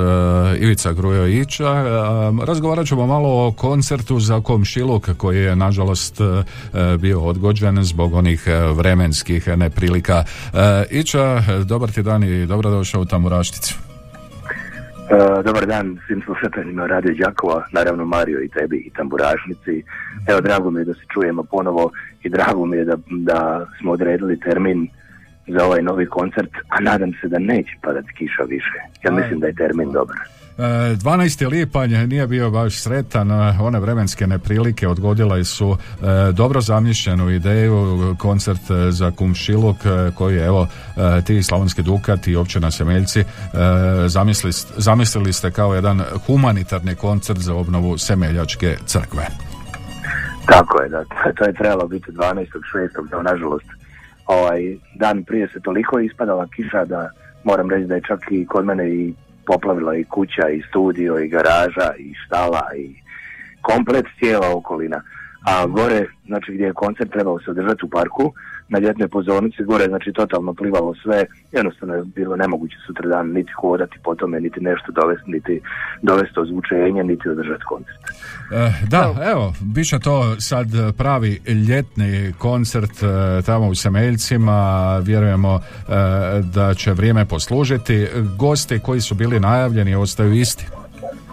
Ivica 0.59 0.93
Grujo 0.93 1.27
Ića. 1.27 1.69
E, 1.69 2.45
razgovarat 2.45 2.87
ćemo 2.87 3.07
malo 3.07 3.47
o 3.47 3.51
koncertu 3.51 4.19
za 4.19 4.41
komšiluk 4.41 5.09
koji 5.17 5.37
je 5.37 5.55
nažalost 5.55 6.21
bio 6.99 7.21
odgođen 7.21 7.83
zbog 7.83 8.13
onih 8.13 8.47
vremenskih 8.73 9.47
neprilika. 9.47 10.23
Ića, 10.89 11.43
dobar 11.63 11.91
ti 11.91 12.03
dan 12.03 12.23
i 12.23 12.45
dobrodošao 12.45 13.01
u 13.01 13.05
Tamburašticu. 13.05 13.88
E, 15.09 15.43
dobar 15.43 15.65
dan 15.65 15.97
svim 16.07 16.21
slušateljima 16.21 16.87
Radio 16.87 17.13
Đakova, 17.13 17.65
naravno 17.71 18.05
Mario 18.05 18.41
i 18.41 18.49
tebi 18.49 18.77
i 18.77 18.89
tamburašnici. 18.89 19.83
Evo, 20.27 20.41
drago 20.41 20.71
mi 20.71 20.81
je 20.81 20.85
da 20.85 20.93
se 20.93 21.05
čujemo 21.13 21.43
ponovo 21.43 21.91
i 22.23 22.29
drago 22.29 22.65
mi 22.65 22.77
je 22.77 22.85
da, 22.85 22.95
da 23.07 23.65
smo 23.79 23.91
odredili 23.91 24.39
termin 24.39 24.87
za 25.47 25.65
ovaj 25.65 25.81
novi 25.81 26.05
koncert, 26.05 26.51
a 26.69 26.79
nadam 26.79 27.11
se 27.21 27.27
da 27.27 27.39
neće 27.39 27.71
padati 27.81 28.13
kiša 28.17 28.43
više. 28.43 28.79
Ja 29.03 29.11
mislim 29.11 29.39
da 29.39 29.47
je 29.47 29.55
termin 29.55 29.91
dobar. 29.91 30.17
E, 30.59 30.95
12. 30.95 31.49
lipanj 31.49 31.89
nije 32.07 32.27
bio 32.27 32.49
baš 32.49 32.81
sretan, 32.81 33.31
one 33.61 33.79
vremenske 33.79 34.27
neprilike 34.27 34.87
odgodile 34.87 35.43
su 35.43 35.77
e, 35.77 36.31
dobro 36.31 36.61
zamišljenu 36.61 37.29
ideju, 37.29 38.15
koncert 38.19 38.71
e, 38.71 38.91
za 38.91 39.11
Kumšiluk 39.11 39.77
e, 39.85 40.11
koji 40.15 40.35
je 40.35 40.45
evo 40.45 40.67
ti 41.25 41.43
Slavonski 41.43 41.81
Dukat 41.81 42.27
i 42.27 42.35
općina 42.35 42.71
Semeljci 42.71 43.23
zamislili, 44.07 44.53
zamislili 44.77 45.33
ste 45.33 45.51
kao 45.51 45.75
jedan 45.75 46.01
humanitarni 46.25 46.95
koncert 46.95 47.39
za 47.39 47.55
obnovu 47.55 47.97
Semeljačke 47.97 48.77
crkve. 48.85 49.27
Tako 50.45 50.81
je, 50.81 50.89
da, 50.89 51.03
to, 51.37 51.45
je 51.45 51.53
trebalo 51.53 51.87
biti 51.87 52.11
12.6. 52.11 52.45
No, 53.11 53.21
nažalost, 53.21 53.65
ovaj, 54.25 54.77
dan 54.95 55.23
prije 55.23 55.47
se 55.47 55.59
toliko 55.59 55.99
ispadala 55.99 56.47
kiša 56.55 56.85
da 56.85 57.09
moram 57.43 57.69
reći 57.69 57.87
da 57.87 57.95
je 57.95 58.01
čak 58.07 58.19
i 58.31 58.45
kod 58.45 58.65
mene 58.65 58.89
i 58.89 59.13
poplavila 59.45 59.95
i 59.95 60.03
kuća 60.03 60.49
i 60.49 60.61
studio 60.69 61.19
i 61.19 61.27
garaža 61.27 61.93
i 61.97 62.13
štala 62.25 62.67
i 62.77 62.95
komplet 63.61 64.05
cijela 64.19 64.55
okolina. 64.55 65.01
A 65.43 65.65
gore, 65.65 66.05
znači 66.25 66.53
gdje 66.53 66.65
je 66.65 66.73
koncert 66.73 67.11
trebao 67.11 67.39
se 67.39 67.51
održati 67.51 67.85
u 67.85 67.89
parku, 67.89 68.33
na 68.69 68.79
ljetnoj 68.79 69.07
pozornici, 69.07 69.63
gore 69.63 69.83
je 69.83 69.89
znači 69.89 70.11
totalno 70.11 70.53
plivalo 70.53 70.93
sve, 71.03 71.25
jednostavno 71.51 71.93
je 71.95 72.03
bilo 72.15 72.35
nemoguće 72.35 72.75
sutra 72.87 73.09
dan 73.09 73.27
niti 73.27 73.51
hodati 73.61 73.97
po 74.03 74.15
tome, 74.15 74.39
niti 74.39 74.59
nešto 74.59 74.91
dovesti, 74.91 75.31
niti 75.31 75.61
dovesti 76.01 76.39
ozvučenje, 76.39 77.03
niti 77.03 77.29
održati 77.29 77.63
koncert. 77.69 77.99
E, 78.51 78.71
da, 78.87 79.15
evo, 79.31 79.53
bit 79.61 79.87
će 79.87 79.99
to 79.99 80.35
sad 80.39 80.67
pravi 80.97 81.41
ljetni 81.69 82.33
koncert 82.37 83.03
e, 83.03 83.41
tamo 83.45 83.67
u 83.67 83.75
Semeljcima, 83.75 84.97
vjerujemo 84.97 85.55
e, 85.55 85.61
da 86.53 86.73
će 86.73 86.93
vrijeme 86.93 87.25
poslužiti. 87.25 88.07
Gosti 88.37 88.79
koji 88.79 89.01
su 89.01 89.15
bili 89.15 89.39
najavljeni 89.39 89.95
ostaju 89.95 90.33
isti. 90.33 90.65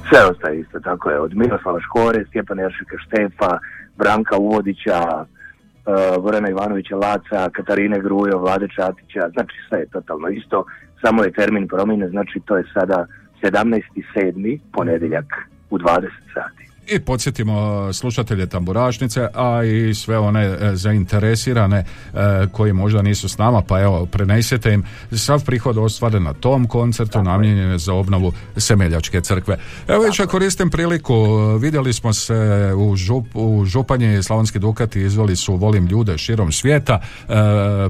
Sve 0.08 0.24
ostaje 0.30 0.60
isto, 0.60 0.80
tako 0.80 1.10
je, 1.10 1.20
od 1.20 1.36
Miroslava 1.36 1.80
Škore, 1.80 2.24
Stjepana 2.28 2.62
Jeršika 2.62 2.96
Štefa, 3.06 3.58
Branka 3.96 4.36
Uvodića, 4.38 5.00
uh, 5.18 6.22
Gorana 6.22 6.50
Ivanovića 6.50 6.96
Laca, 6.96 7.50
Katarine 7.52 8.00
Grujo, 8.00 8.38
Vlade 8.38 8.68
Čatića, 8.76 9.28
znači 9.32 9.56
sve 9.68 9.78
je 9.78 9.86
totalno 9.86 10.28
isto, 10.28 10.64
samo 11.04 11.24
je 11.24 11.32
termin 11.32 11.68
promjene, 11.68 12.08
znači 12.08 12.40
to 12.44 12.56
je 12.56 12.64
sada 12.74 13.06
17.7. 13.42 14.58
ponedjeljak 14.72 15.26
u 15.70 15.78
20 15.78 16.08
sati. 16.34 16.75
I 16.88 17.00
podsjetimo 17.00 17.88
slušatelje 17.92 18.46
tamburašnice, 18.46 19.28
a 19.34 19.64
i 19.64 19.94
sve 19.94 20.18
one 20.18 20.44
e, 20.44 20.70
zainteresirane 20.76 21.76
e, 21.78 21.86
koji 22.52 22.72
možda 22.72 23.02
nisu 23.02 23.28
s 23.28 23.38
nama, 23.38 23.62
pa 23.62 23.80
evo, 23.80 24.06
prenesete 24.06 24.72
im 24.72 24.84
sav 25.12 25.44
prihod 25.44 25.78
ostvaren 25.78 26.22
na 26.22 26.32
tom 26.32 26.66
koncertu, 26.66 27.22
namijenjen 27.22 27.70
je 27.70 27.78
za 27.78 27.94
obnovu 27.94 28.32
Semeljačke 28.56 29.20
crkve. 29.20 29.58
Evo 29.88 30.02
već 30.02 30.20
koristim 30.30 30.70
priliku, 30.70 31.14
vidjeli 31.60 31.92
smo 31.92 32.12
se 32.12 32.72
u, 32.76 32.96
žup, 32.96 33.26
u 33.34 33.64
Županji 33.64 34.22
Slavonski 34.22 34.58
Dukati, 34.58 35.00
izveli 35.00 35.36
su 35.36 35.56
Volim 35.56 35.86
ljude 35.86 36.18
širom 36.18 36.52
svijeta, 36.52 37.00
e, 37.28 37.34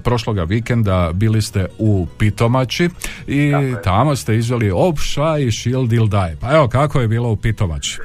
prošloga 0.00 0.44
vikenda 0.44 1.11
bili 1.14 1.42
ste 1.42 1.66
u 1.78 2.06
Pitomači 2.18 2.90
i 3.26 3.52
tamo 3.85 4.16
ste 4.16 4.37
izveli 4.37 4.70
Opša 4.74 5.38
i 5.38 5.52
Shield 5.52 5.88
Dil 5.88 6.06
Daj. 6.06 6.37
Pa 6.40 6.54
evo, 6.54 6.68
kako 6.68 7.00
je 7.00 7.09
bilo 7.09 7.30
u 7.30 7.37
Pitomači? 7.37 7.98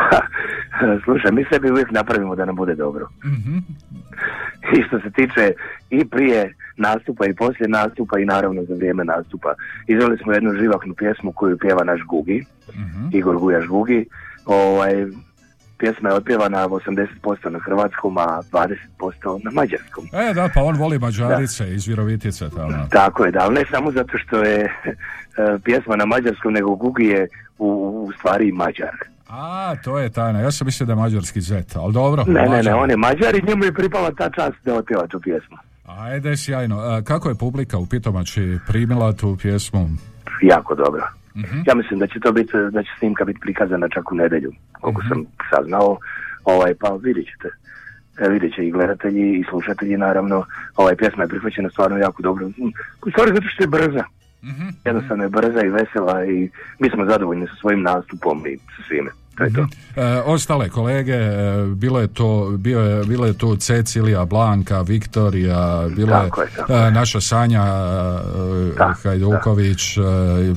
Slušaj, 1.04 1.32
mi 1.32 1.44
sebi 1.52 1.70
uvijek 1.70 1.90
napravimo 1.90 2.36
da 2.36 2.44
nam 2.44 2.56
bude 2.56 2.74
dobro. 2.74 3.08
I 4.76 4.82
što 4.82 5.00
se 5.00 5.10
tiče 5.10 5.52
i 5.90 6.04
prije 6.04 6.54
nastupa 6.76 7.26
i 7.26 7.34
poslije 7.34 7.68
nastupa 7.68 8.18
i 8.18 8.24
naravno 8.24 8.62
za 8.62 8.74
vrijeme 8.74 9.04
nastupa. 9.04 9.54
Izveli 9.86 10.18
smo 10.18 10.32
jednu 10.32 10.52
živahnu 10.52 10.94
pjesmu 10.94 11.32
koju 11.32 11.58
pjeva 11.58 11.84
naš 11.84 12.00
Gugi, 12.06 12.44
Igor 13.12 13.36
Gujaš 13.36 13.66
Gugi. 13.66 14.06
Ovaj, 14.46 15.06
pjesma 15.82 16.08
je 16.08 16.14
otpjevana 16.14 16.68
80% 16.68 17.48
na 17.48 17.58
hrvatskom, 17.58 18.18
a 18.18 18.40
20% 18.52 19.44
na 19.44 19.50
mađarskom. 19.50 20.04
E, 20.12 20.34
da, 20.34 20.48
pa 20.54 20.62
on 20.62 20.76
voli 20.76 20.98
Mađarice 20.98 21.74
iz 21.74 21.86
Virovitice 21.86 22.50
tamo. 22.50 22.86
Tako 22.90 23.24
je, 23.24 23.30
da, 23.30 23.40
ali 23.40 23.54
ne 23.54 23.64
samo 23.70 23.92
zato 23.92 24.18
što 24.18 24.42
je 24.42 24.58
e, 24.64 25.58
pjesma 25.64 25.96
na 25.96 26.06
mađarskom, 26.06 26.52
nego 26.52 26.74
Gugi 26.74 27.04
je 27.04 27.28
u, 27.58 27.68
u 28.08 28.12
stvari 28.12 28.52
mađar. 28.52 28.96
A, 29.32 29.74
to 29.84 29.98
je 29.98 30.10
tajna. 30.10 30.40
Ja 30.40 30.50
sam 30.50 30.64
mislio 30.66 30.86
da 30.86 30.92
je 30.92 30.96
mađarski 30.96 31.40
zet, 31.40 31.76
ali 31.76 31.92
dobro. 31.92 32.24
Ne, 32.26 32.42
ne, 32.48 32.62
ne, 32.62 32.74
on 32.74 32.90
je 32.90 32.96
mađar 32.96 33.34
i 33.34 33.42
njemu 33.48 33.64
je 33.64 33.72
pripala 33.74 34.10
ta 34.10 34.30
čast 34.30 34.56
da 34.64 34.74
otpjeva 34.74 35.06
tu 35.06 35.20
pjesmu. 35.20 35.56
Ajde, 35.84 36.36
sjajno. 36.36 36.78
A, 36.80 37.02
kako 37.02 37.28
je 37.28 37.34
publika 37.34 37.78
u 37.78 37.86
Pitomači 37.86 38.58
primila 38.68 39.12
tu 39.12 39.36
pjesmu? 39.42 39.88
Jako 40.42 40.74
dobro. 40.74 41.02
Ja 41.66 41.74
mislim 41.74 41.98
da 42.00 42.06
će 42.06 42.20
to 42.20 42.32
biti, 42.32 42.52
da 42.72 42.82
će 42.82 42.88
snimka 42.98 43.24
biti 43.24 43.40
prikazana 43.40 43.88
čak 43.88 44.12
u 44.12 44.14
nedjelju, 44.14 44.52
koliko 44.80 45.02
sam 45.08 45.24
saznao, 45.50 45.98
ovaj, 46.44 46.74
pa 46.80 46.88
vidjet 47.02 47.26
ćete. 47.26 47.48
e, 48.24 48.28
vidjet 48.28 48.54
će 48.54 48.66
i 48.66 48.70
gledatelji 48.70 49.38
i 49.38 49.44
slušatelji 49.50 49.96
naravno. 49.96 50.44
Ovaj 50.76 50.96
pjesma 50.96 51.22
je 51.22 51.28
prihvaćena 51.28 51.70
stvarno 51.70 51.96
jako 51.96 52.22
dobro. 52.22 52.48
Mm, 52.48 52.72
U 53.06 53.10
stvari 53.10 53.30
zato 53.34 53.48
što 53.48 53.62
je 53.62 53.66
brza. 53.66 54.04
Jednostavno 54.84 55.24
je 55.24 55.28
brza 55.30 55.62
i 55.62 55.68
vesela 55.68 56.24
i 56.24 56.50
mi 56.78 56.90
smo 56.90 57.04
zadovoljni 57.04 57.46
sa 57.46 57.54
svojim 57.60 57.82
nastupom 57.82 58.46
i 58.46 58.56
sa 58.56 58.82
svime. 58.88 59.10
To 59.36 59.44
je 59.44 59.52
to. 59.52 59.66
E, 59.96 60.22
ostale 60.24 60.68
kolege, 60.68 61.12
e, 61.12 61.66
bilo 61.74 62.00
je 62.00 62.08
to, 62.08 62.54
bio 62.58 62.80
je, 62.80 63.04
bilo 63.04 63.26
je 63.26 63.32
tu 63.32 63.56
Cecilija, 63.56 64.24
Blanka, 64.24 64.80
Viktorija, 64.80 65.88
bila 65.96 66.16
je, 66.16 66.28
Tako 66.28 66.42
je, 66.42 66.48
tako 66.56 66.72
e, 66.72 66.90
naša 66.90 67.20
Sanja 67.20 67.62
e, 67.62 68.94
Hajduković, 69.02 69.96
e, 69.96 70.00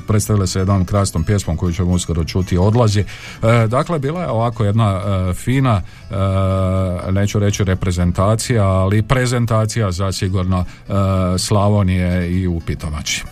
predstavila 0.07 0.47
se 0.47 0.59
jednom 0.59 0.85
krasnom 0.85 1.23
pjesmom 1.23 1.57
koju 1.57 1.73
ćemo 1.73 1.91
uskoro 1.91 2.23
čuti 2.23 2.57
odlazi. 2.57 2.99
E, 2.99 3.67
dakle, 3.67 3.99
bila 3.99 4.21
je 4.21 4.29
ovako 4.29 4.65
jedna 4.65 5.01
e, 5.01 5.33
fina, 5.33 5.81
e, 6.11 7.11
neću 7.11 7.39
reći 7.39 7.63
reprezentacija, 7.63 8.63
ali 8.67 9.01
prezentacija 9.01 9.91
zasigurno 9.91 10.59
e, 10.65 10.93
Slavonije 11.37 12.31
i 12.31 12.47
u 12.47 12.59
Pitomači. 12.59 13.23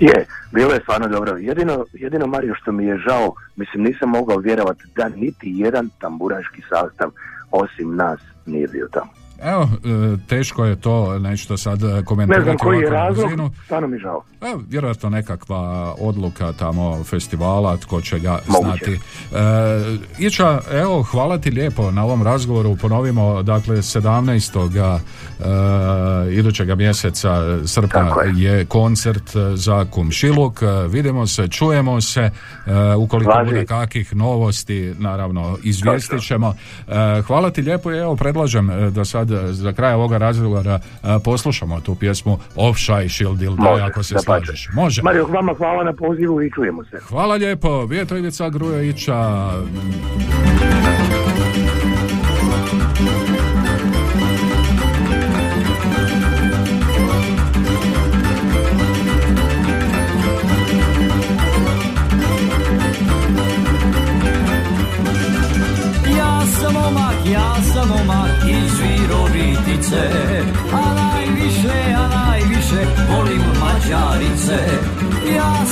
Je, 0.00 0.26
bilo 0.52 0.72
je 0.72 0.80
stvarno 0.80 1.08
dobro. 1.08 1.36
Jedino, 1.36 1.84
jedino 1.92 2.26
Mario 2.26 2.54
što 2.54 2.72
mi 2.72 2.84
je 2.86 2.98
žao, 2.98 3.34
mislim 3.56 3.84
nisam 3.84 4.08
mogao 4.08 4.36
vjerovati 4.36 4.82
da 4.96 5.08
niti 5.08 5.52
jedan 5.56 5.90
tamburaški 5.98 6.62
sastav 6.68 7.10
osim 7.50 7.96
nas 7.96 8.20
nije 8.46 8.66
bio 8.68 8.88
tamo. 8.92 9.19
Evo, 9.42 9.62
e, 9.62 10.16
teško 10.28 10.64
je 10.64 10.80
to 10.80 11.18
nešto 11.18 11.56
sad 11.56 11.82
e, 11.82 11.86
Ne 11.86 12.02
komentirati 12.02 12.44
znam 12.44 12.58
koji 12.58 12.78
je 12.78 12.90
razlog, 12.90 13.30
stvarno 13.64 13.88
mi 13.88 13.98
žao. 13.98 14.22
Evo, 14.40 14.62
vjerojatno 14.68 15.10
nekakva 15.10 15.94
odluka 15.98 16.52
tamo 16.52 17.04
festivala, 17.04 17.76
tko 17.76 18.00
će 18.00 18.18
ga 18.18 18.38
Moguće. 18.46 18.84
znati. 18.84 18.92
E, 18.92 20.26
Iča, 20.26 20.60
evo, 20.72 21.02
hvala 21.02 21.38
ti 21.38 21.50
lijepo 21.50 21.90
na 21.90 22.04
ovom 22.04 22.22
razgovoru. 22.22 22.76
Ponovimo, 22.76 23.42
dakle, 23.42 23.76
17. 23.76 25.00
E, 25.40 26.34
idućega 26.34 26.74
mjeseca 26.74 27.58
srpnja 27.66 28.00
je. 28.36 28.42
je. 28.42 28.64
koncert 28.64 29.30
za 29.54 29.84
Kumšiluk. 29.90 30.62
E, 30.62 30.66
Vidimo 30.88 31.26
se, 31.26 31.48
čujemo 31.48 32.00
se. 32.00 32.20
E, 32.20 32.94
ukoliko 32.94 33.32
bude 33.44 33.64
kakvih 33.64 34.16
novosti, 34.16 34.94
naravno, 34.98 35.58
izvijestit 35.62 36.22
ćemo. 36.22 36.54
E, 36.88 37.22
hvala 37.22 37.50
ti 37.50 37.62
lijepo 37.62 37.92
i 37.92 37.98
evo, 37.98 38.16
predlažem 38.16 38.70
da 38.90 39.04
sad 39.04 39.29
za 39.50 39.72
kraj 39.72 39.94
ovoga 39.94 40.18
razgovora 40.18 40.80
e, 41.02 41.18
poslušamo 41.24 41.80
tu 41.80 41.94
pjesmu 41.94 42.38
Offshai 42.56 43.08
Shieldil, 43.08 43.54
Može, 43.56 43.82
ako 43.82 44.02
se 44.02 44.14
slažeš. 44.18 44.68
Može. 44.74 45.02
Mario, 45.02 45.26
vama 45.26 45.54
hvala 45.54 45.84
na 45.84 45.92
pozivu 45.92 46.42
i 46.42 46.50
čujemo 46.50 46.84
se. 46.84 46.98
Hvala 47.08 47.34
lijepo, 47.34 47.86
Vjeto 47.86 48.16
Ivica 48.16 48.48
Grujovića. 48.48 49.50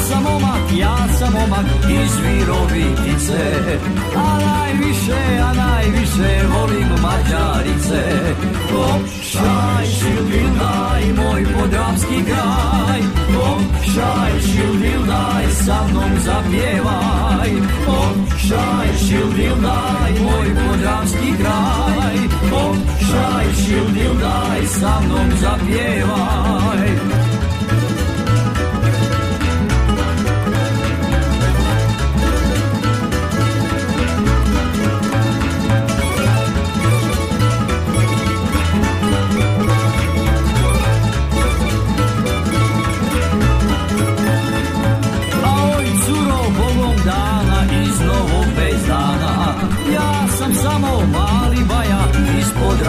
Sam 0.08 0.26
omak, 0.26 0.64
ja 0.78 0.96
sam 1.18 1.34
omak 1.36 1.66
iz 1.90 2.12
Virovitice 2.24 3.42
A 4.16 4.38
najviše, 4.46 5.20
a 5.42 5.50
najviše 5.54 6.30
volim 6.52 6.88
Mađarice 7.04 8.02
Opšaj, 8.74 9.86
šildildaj, 9.98 11.02
moj 11.16 11.44
podravski 11.54 12.24
kraj. 12.24 13.00
Opšaj, 13.52 14.32
šildildaj, 14.40 15.44
sa 15.64 15.78
mnom 15.90 16.12
zapjevaj 16.24 17.50
Opšaj, 17.86 18.88
šildildaj, 19.08 20.12
moj 20.24 20.48
podravski 20.62 21.32
kraj. 21.40 22.16
Opšaj, 22.66 23.46
šildildaj, 23.64 24.66
sa 24.80 25.00
mnom 25.00 25.30
zapjevaj 25.40 27.17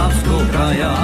podravskog 0.09 0.51
kraja 0.51 0.95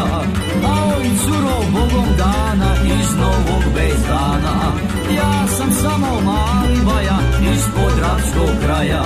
A 0.65 0.95
oj 0.97 1.05
curo 1.23 1.57
bogom 1.71 2.07
dana 2.17 2.75
iz 2.85 3.15
novog 3.15 3.63
bezdana. 3.75 4.73
Ja 5.17 5.47
sam 5.47 5.71
samo 5.71 6.21
mali 6.21 6.79
baja 6.85 7.17
iz 7.53 7.63
podravskog 7.75 8.63
kraja. 8.65 9.03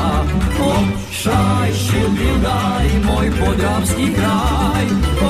Opšaj 0.60 1.72
šildildaj 1.74 2.88
moj 3.06 3.32
podravski 3.32 4.14
kraj. 4.14 4.86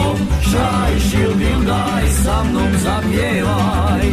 Opšaj 0.09 0.99
šildildaj 1.09 2.03
sa 2.23 2.43
mnom 2.43 2.71
zapjevaj. 2.83 4.05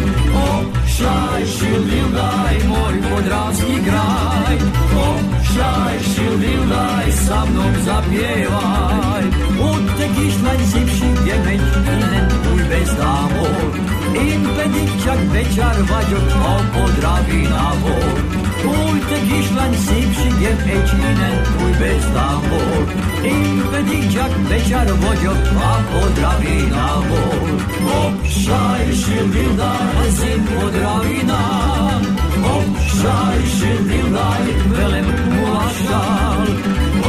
Opšaj 0.53 1.47
šildildaj 1.59 2.55
moj 2.69 2.95
podravski 3.11 3.75
kraj. 3.87 4.57
Opšaj 4.95 5.36
кричай, 5.57 5.99
шили 6.01 6.59
лай, 6.71 7.13
со 7.13 7.47
мном 7.47 7.75
запевай. 7.85 9.25
Вот 9.59 9.87
таки 9.97 10.31
шлай 10.31 10.59
зипши 10.59 11.09
гемен, 11.25 11.61
инен 11.93 12.29
ульбез 12.53 12.91
дамор. 12.97 13.73
Ин 14.15 14.43
pedig 14.57 14.89
csak 15.05 15.19
becsárvagyok 15.33 16.31
a 16.35 16.55
podrávinából. 16.75 18.45
Újte 18.65 19.19
kislány 19.29 19.77
szépségem 19.87 20.59
egy 20.67 20.91
innen 20.99 21.41
új 21.65 21.73
bezdámból. 21.79 22.85
Én 23.23 23.63
pedig 23.71 24.13
csak 24.13 24.31
becsár 24.49 24.89
vagyok 25.01 25.43
a 25.55 25.75
podrávinából. 25.93 27.61
Hopp, 27.85 28.25
sáj, 28.25 28.93
silvilda, 28.93 29.73
ez 30.07 30.23
én 30.29 30.45
podrávinám. 30.45 32.26
Opšaj 32.55 33.39
šildildaj 33.59 34.45
velem 34.77 35.09
mulašal 35.33 36.47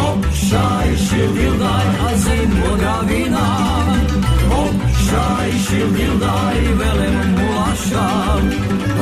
Opšaj 0.10 0.90
šildildaj 1.08 1.88
a 2.08 2.18
zim 2.24 2.52
podravi 2.62 3.24
nam 3.30 3.88
Opšaj 4.64 5.52
šildildaj 5.68 6.60
velem 6.80 7.18
mulašal 7.38 8.42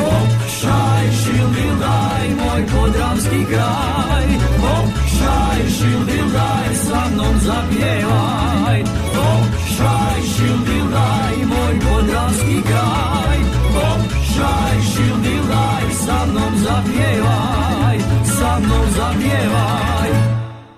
Opšaj 0.09 1.05
šildildaj 1.21 2.27
moj 2.41 2.61
podravski 2.73 3.41
kraj 3.51 4.27
Opšaj 4.75 5.61
šildildaj 5.77 6.69
sa 6.85 7.01
mnom 7.13 7.35
zapjevaj 7.47 8.79
Opšaj 9.31 10.21
šildildaj 10.35 11.35
moj 11.45 11.73
podravski 11.85 12.61
kraj 12.69 13.04
sa 16.05 16.25
mnom 16.25 16.53
zapjevaj 16.55 17.99
Sa 18.25 18.59
mnom 18.59 18.85
zapjevaj 18.89 20.09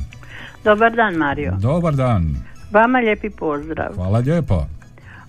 Dobar 0.64 0.92
dan 0.92 1.16
Mario. 1.16 1.54
dobar 1.60 1.96
dan, 1.96 2.36
Vama 2.72 3.00
lijepi 3.00 3.30
pozdrav. 3.30 3.94
hvala 3.96 4.20
lijepo. 4.20 4.66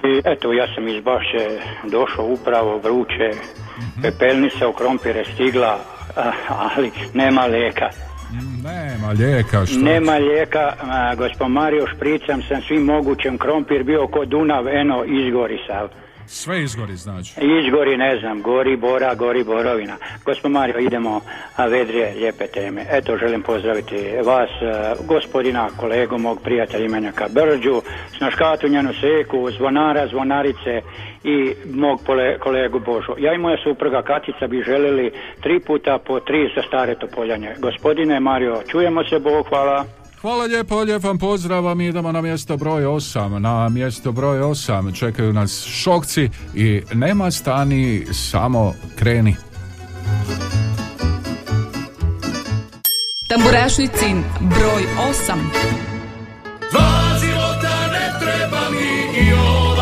I 0.03 0.21
eto, 0.25 0.53
ja 0.53 0.67
sam 0.75 0.87
iz 0.87 1.03
Baše 1.03 1.47
došao 1.91 2.25
upravo 2.25 2.77
vruće, 2.77 3.31
pepelnica 4.01 4.67
u 4.67 4.73
krompire 4.73 5.25
stigla, 5.33 5.79
a, 6.15 6.31
ali 6.47 6.91
nema 7.13 7.45
lijeka. 7.45 7.89
Nema 8.63 9.11
lijeka, 9.11 9.65
što? 9.65 9.79
Nema 9.79 10.17
lijeka, 10.17 10.73
a, 10.81 11.15
gospod 11.15 11.51
Mario, 11.51 11.87
špricam 11.95 12.41
sam 12.41 12.61
svim 12.61 12.83
mogućem 12.83 13.37
krompir 13.37 13.83
bio 13.83 14.07
kod 14.07 14.27
Dunav, 14.27 14.67
eno, 14.67 15.03
izgori 15.05 15.59
sav. 15.67 15.89
Sve 16.27 16.63
izgori, 16.63 16.95
znači. 16.95 17.33
Izgori, 17.65 17.97
ne 17.97 18.19
znam, 18.19 18.41
gori 18.41 18.77
bora, 18.77 19.15
gori 19.15 19.43
borovina. 19.43 19.97
Gospod 20.25 20.51
Mario, 20.51 20.79
idemo 20.79 21.21
a 21.55 21.65
vedrije, 21.65 22.13
lijepe 22.15 22.47
teme. 22.47 22.85
Eto, 22.91 23.17
želim 23.17 23.41
pozdraviti 23.41 23.95
vas, 24.25 24.49
e, 24.61 24.95
gospodina, 25.07 25.69
kolegu, 25.77 26.17
mog 26.17 26.41
prijatelja 26.43 26.85
imenjaka 26.85 27.27
Brđu, 27.29 27.81
Snaškatu, 28.17 28.67
njenu 28.67 28.89
seku, 28.93 29.51
zvonara, 29.51 30.07
zvonarice 30.07 30.81
i 31.23 31.53
mog 31.73 31.99
kolegu 32.39 32.79
Božu. 32.79 33.13
Ja 33.17 33.33
i 33.33 33.37
moja 33.37 33.57
supruga 33.63 34.01
Katica 34.01 34.47
bi 34.47 34.63
željeli 34.63 35.11
tri 35.41 35.59
puta 35.59 35.97
po 35.97 36.19
tri 36.19 36.51
za 36.55 36.61
stare 36.67 36.95
Topoljanje. 36.95 37.55
Gospodine 37.59 38.19
Mario, 38.19 38.61
čujemo 38.67 39.03
se, 39.03 39.19
Bog, 39.19 39.47
hvala. 39.49 40.04
Hvala 40.25 40.45
lijepo, 40.45 40.81
lijep 40.81 41.03
vam 41.03 41.17
pozdrav, 41.17 41.75
mi 41.75 41.87
idemo 41.87 42.11
na 42.11 42.21
mjesto 42.21 42.57
broj 42.57 42.83
8. 42.83 43.39
Na 43.39 43.69
mjesto 43.69 44.11
broj 44.11 44.39
8 44.39 44.99
čekaju 44.99 45.33
nas 45.33 45.65
šokci 45.65 46.29
i 46.55 46.81
nema 46.93 47.31
stani, 47.31 48.05
samo 48.13 48.73
kreni. 48.95 49.35
Tamburašnicin 53.27 54.23
broj 54.39 54.83
8. 55.27 55.33
Dva 56.71 57.19
života 57.19 57.87
ne 57.91 58.19
treba 58.19 58.69
mi 58.69 59.19
i 59.27 59.33
ova 59.33 59.74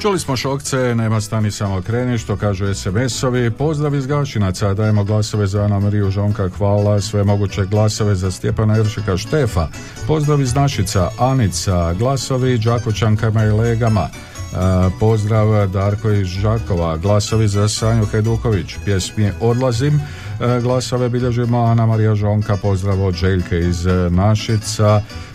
Čuli 0.00 0.18
smo 0.18 0.36
šokce, 0.36 0.94
nema 0.94 1.20
stani 1.20 1.50
samo 1.50 1.82
kreni, 1.82 2.18
što 2.18 2.36
kažu 2.36 2.66
SMS-ovi. 2.66 3.50
Pozdrav 3.50 3.94
iz 3.94 4.06
Gašinaca, 4.06 4.74
dajemo 4.74 5.04
glasove 5.04 5.46
za 5.46 5.62
Ana 5.62 5.78
Mariju 5.78 6.10
Žonka, 6.10 6.48
hvala, 6.58 7.00
sve 7.00 7.24
moguće 7.24 7.64
glasove 7.64 8.14
za 8.14 8.30
Stjepana 8.30 8.76
Jeršika 8.76 9.16
Štefa. 9.16 9.68
Pozdrav 10.06 10.40
iz 10.40 10.54
Našica, 10.54 11.10
Anica, 11.18 11.94
glasovi 11.94 12.58
Đakočankama 12.58 13.44
i 13.44 13.50
Legama. 13.50 14.08
E, 14.08 14.56
pozdrav 15.00 15.68
Darko 15.68 16.10
iz 16.10 16.26
Žakova, 16.26 16.96
glasovi 16.96 17.48
za 17.48 17.68
Sanju 17.68 18.06
Hajduković, 18.06 18.76
pjesmi 18.84 19.30
Odlazim, 19.40 20.00
E, 20.40 20.60
glasove 20.60 21.08
bilježimo 21.08 21.58
Ana 21.58 21.86
Marija 21.86 22.14
Žonka, 22.14 22.56
pozdrav 22.56 23.04
od 23.04 23.14
Željke 23.14 23.58
iz 23.58 23.86
e, 23.86 24.10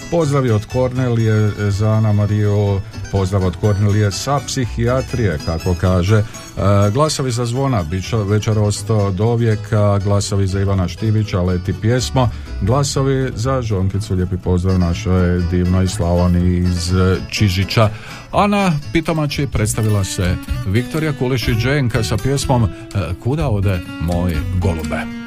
Našica, 0.06 0.18
pozdravi 0.18 0.52
od 0.52 0.66
Kornelije 0.66 1.52
za 1.72 1.90
Ana 1.90 2.14
Mariju, 2.14 2.82
pozdrav 3.12 3.46
od 3.46 3.56
Kornelije 3.56 4.12
sa 4.12 4.40
psihijatrije, 4.48 5.40
kako 5.46 5.76
kaže. 5.82 6.18
E, 6.18 6.24
glasovi 6.94 7.32
za 7.32 7.46
zvona, 7.46 7.84
bit 7.84 8.10
će 8.10 8.18
večerost 8.18 8.88
do 9.14 9.36
vijeka, 9.36 10.00
glasovi 10.04 10.48
za 10.48 10.62
Ivana 10.62 10.88
Štivića, 10.88 11.42
leti 11.42 11.74
pjesmo, 11.82 12.30
glasovi 12.62 13.32
za 13.36 13.62
Žonkicu, 13.62 14.16
lijepi 14.16 14.38
pozdrav 14.38 14.80
našoj 14.80 15.42
divnoj 15.52 15.88
Slavoni 15.88 16.58
iz 16.58 16.94
Čižića. 17.30 17.90
A 18.32 18.48
na 18.48 18.72
Pitomači 18.94 19.48
predstavila 19.48 20.04
se 20.04 20.36
Viktorija 20.68 21.14
Kulišić 21.14 21.58
Dženka 21.58 22.04
sa 22.04 22.18
pjesmom 22.18 22.64
e, 22.64 22.68
Kuda 23.24 23.50
ode 23.50 23.80
moj 24.02 24.36
golube. 24.62 25.25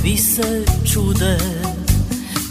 Svi 0.00 0.16
se 0.16 0.64
čude. 0.92 1.38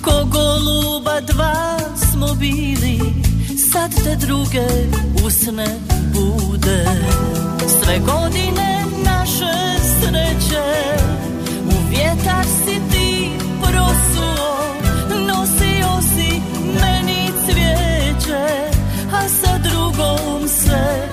Ko 0.01 0.25
goluba 0.25 1.21
dva 1.21 1.77
smo 1.95 2.35
bili 2.35 2.99
Sad 3.71 3.91
te 4.03 4.15
druge 4.15 4.67
usne 5.25 5.65
bude. 6.13 6.85
Sve 7.67 7.99
godine 7.99 8.85
naše 9.05 9.53
sreće 9.99 10.65
U 11.65 11.89
vjetar 11.89 12.45
si 12.45 12.81
ti 12.91 13.29
prosuo 13.61 14.75
Nosio 15.27 16.01
si 16.15 16.41
meni 16.81 17.31
cvijeće 17.45 18.69
A 19.13 19.29
sa 19.41 19.57
drugom 19.57 20.47
se 20.47 21.06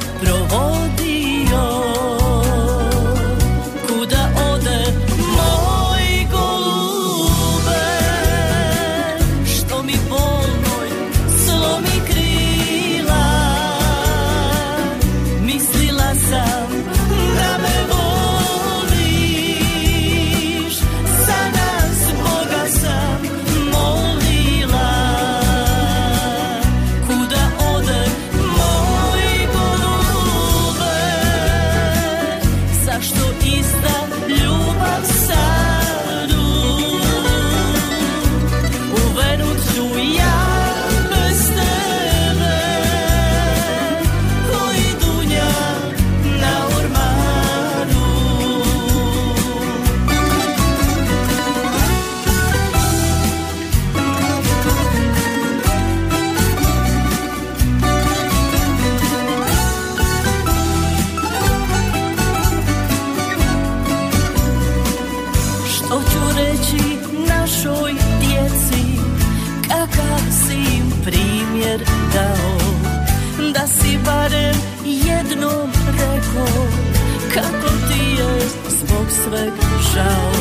zbog 78.86 79.06
sveg 79.10 79.52
žao. 79.94 80.32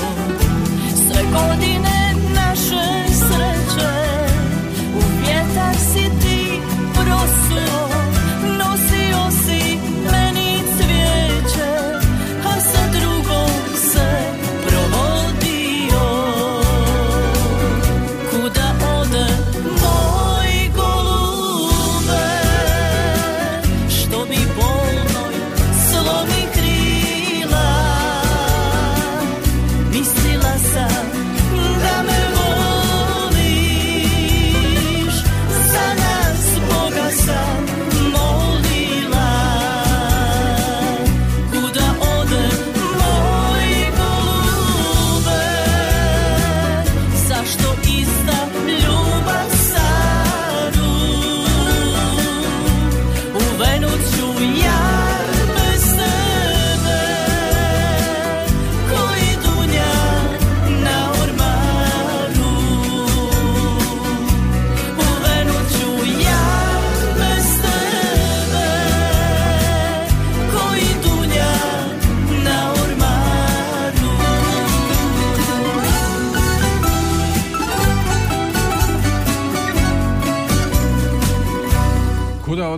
Sve 0.96 1.24
godine 1.32 2.14
naše 2.36 3.14
sreće 3.14 3.63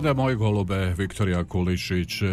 ode 0.06 0.14
moj 0.14 0.34
golube 0.34 0.94
Viktorija 0.98 1.44
Kulišić 1.44 2.22
e, 2.22 2.26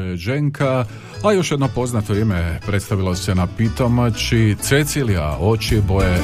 a 1.23 1.31
još 1.31 1.51
jedno 1.51 1.67
poznato 1.67 2.15
ime 2.15 2.59
predstavilo 2.65 3.15
se 3.15 3.35
na 3.35 3.47
pitomači 3.57 4.55
Cecilija 4.61 5.37
oči 5.39 5.81
boje 5.87 6.19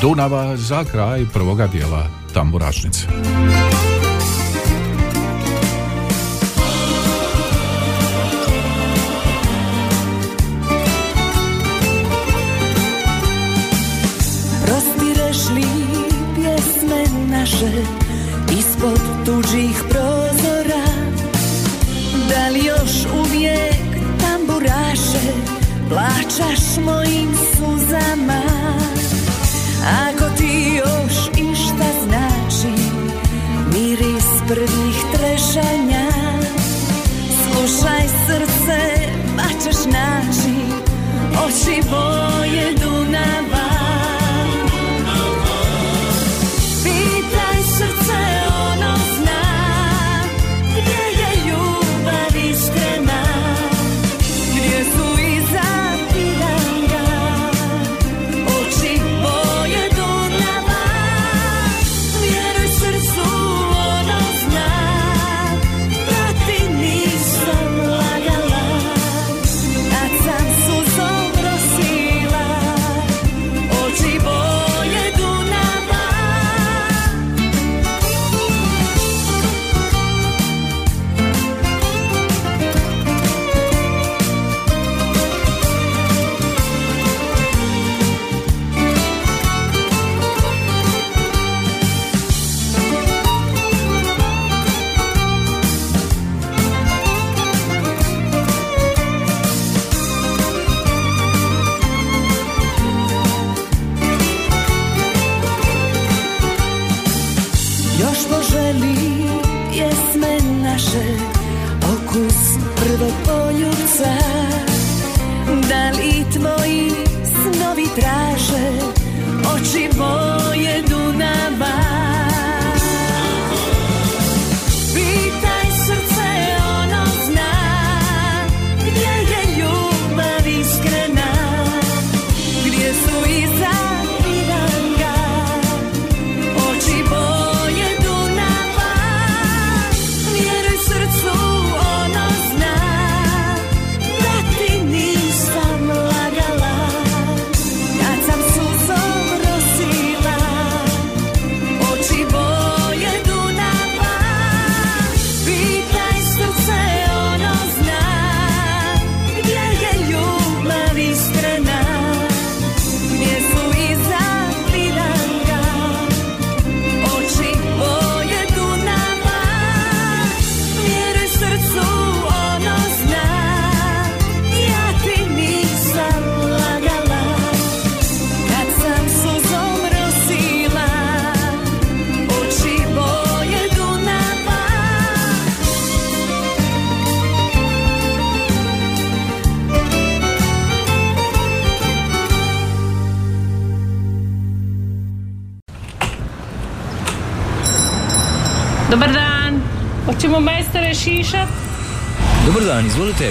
Dunava 0.00 0.56
za 0.56 0.84
kraj 0.84 1.24
prvoga 1.32 1.66
dijela 1.66 2.06
Tamburašnice. 2.34 3.06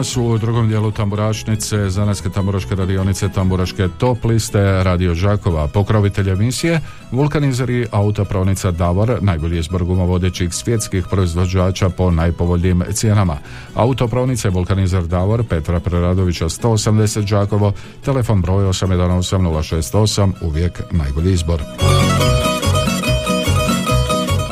Evo 0.00 0.04
nas 0.04 0.16
u 0.16 0.38
drugom 0.38 0.68
dijelu 0.68 0.90
tamburašnice, 0.90 1.90
zanatske 1.90 2.30
tamburaške 2.30 2.74
radionice, 2.74 3.28
tamburaške 3.28 3.88
top 3.98 4.24
liste, 4.24 4.84
Radio 4.84 5.14
Žakova, 5.14 5.68
pokrovitelj 5.68 6.30
emisije, 6.30 6.80
vulkanizeri, 7.10 7.86
autopravnica 7.90 8.70
Davor, 8.70 9.18
najbolji 9.20 9.58
izbor 9.58 9.84
gumovodećih 9.84 10.54
svjetskih 10.54 11.06
proizvođača 11.10 11.88
po 11.88 12.10
najpovoljnijim 12.10 12.82
cijenama. 12.92 13.36
Autopravnice 13.74 14.50
vulkanizer 14.50 15.06
Davor, 15.06 15.44
Petra 15.44 15.80
Preradovića 15.80 16.44
180 16.44 17.26
Žakovo, 17.26 17.72
telefon 18.04 18.40
broj 18.40 18.64
818 18.64 19.38
068, 19.38 20.32
uvijek 20.42 20.82
najbolji 20.90 21.32
izbor. 21.32 21.62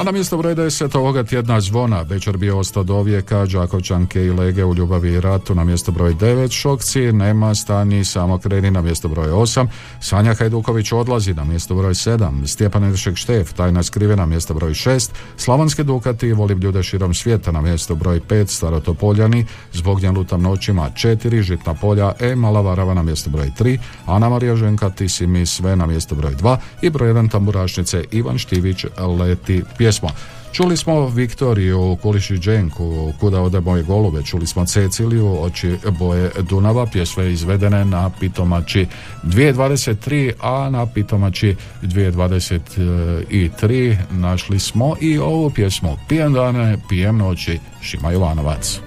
Na 0.08 0.12
mjesto 0.12 0.36
broj 0.36 0.54
10 0.54 0.98
ovoga 0.98 1.24
tjedna 1.24 1.60
zvona, 1.60 2.02
večer 2.02 2.36
bio 2.36 2.58
ostao 2.58 2.82
do 2.82 3.02
vijeka, 3.02 3.46
Đakovčanke 3.46 4.24
i 4.24 4.30
Lege 4.30 4.64
u 4.64 4.74
ljubavi 4.74 5.12
i 5.12 5.20
ratu 5.20 5.54
na 5.54 5.64
mjesto 5.64 5.92
broj 5.92 6.14
9, 6.14 6.52
Šokci, 6.52 7.12
Nema, 7.12 7.54
Stani, 7.54 8.04
Samo 8.04 8.38
kreni 8.38 8.70
na 8.70 8.82
mjesto 8.82 9.08
broj 9.08 9.28
8, 9.28 9.66
Sanja 10.00 10.34
Hajduković 10.34 10.92
odlazi 10.92 11.34
na 11.34 11.44
mjesto 11.44 11.74
broj 11.74 11.94
7, 11.94 12.46
Stjepan 12.46 12.84
Eršek 12.84 13.16
Štef, 13.16 13.52
Tajna 13.52 13.82
skrivena 13.82 14.26
mjesto 14.26 14.54
broj 14.54 14.70
6, 14.70 15.10
Slavonske 15.36 15.84
Dukati, 15.84 16.32
Volim 16.32 16.58
ljude 16.58 16.82
širom 16.82 17.14
svijeta 17.14 17.52
na 17.52 17.60
mjesto 17.60 17.94
broj 17.94 18.20
5, 18.20 18.46
Starotopoljani, 18.46 19.46
Zbog 19.72 20.00
nje 20.00 20.10
lutam 20.10 20.42
noćima 20.42 20.90
4, 20.94 21.42
Žitna 21.42 21.74
polja, 21.74 22.12
E, 22.20 22.36
Mala 22.36 22.60
Varava 22.60 22.94
na 22.94 23.02
mjesto 23.02 23.30
broj 23.30 23.50
3, 23.58 23.78
Ana 24.06 24.28
Marija 24.28 24.56
Ženka, 24.56 24.90
Ti 24.90 25.08
si 25.08 25.26
mi 25.26 25.46
sve 25.46 25.76
na 25.76 25.86
mjesto 25.86 26.14
broj 26.14 26.34
2 26.34 26.56
i 26.82 26.90
broj 26.90 27.12
1 27.12 27.30
tamburašnice 27.30 28.04
Ivan 28.10 28.38
Štivić, 28.38 28.84
Leti 29.18 29.62
pjesmo. 29.98 30.08
Čuli 30.52 30.76
smo 30.76 31.06
Viktoriju 31.06 31.96
Kuliši 32.02 32.38
Dženku, 32.38 33.12
Kuda 33.20 33.40
ode 33.40 33.60
moje 33.60 33.82
golube, 33.82 34.22
čuli 34.22 34.46
smo 34.46 34.66
Ceciliju, 34.66 35.42
Oči 35.42 35.76
boje 35.98 36.30
Dunava, 36.42 36.86
pjesme 36.86 37.32
izvedene 37.32 37.84
na 37.84 38.10
Pitomači 38.20 38.86
2023, 39.24 40.32
a 40.40 40.70
na 40.70 40.86
Pitomači 40.86 41.56
2023 41.82 43.96
našli 44.10 44.58
smo 44.58 44.94
i 45.00 45.18
ovu 45.18 45.50
pjesmu. 45.50 45.96
Pijem 46.08 46.32
dane, 46.32 46.78
pijem 46.88 47.16
noći, 47.16 47.58
Šima 47.82 48.10
Jovanovac. 48.10 48.80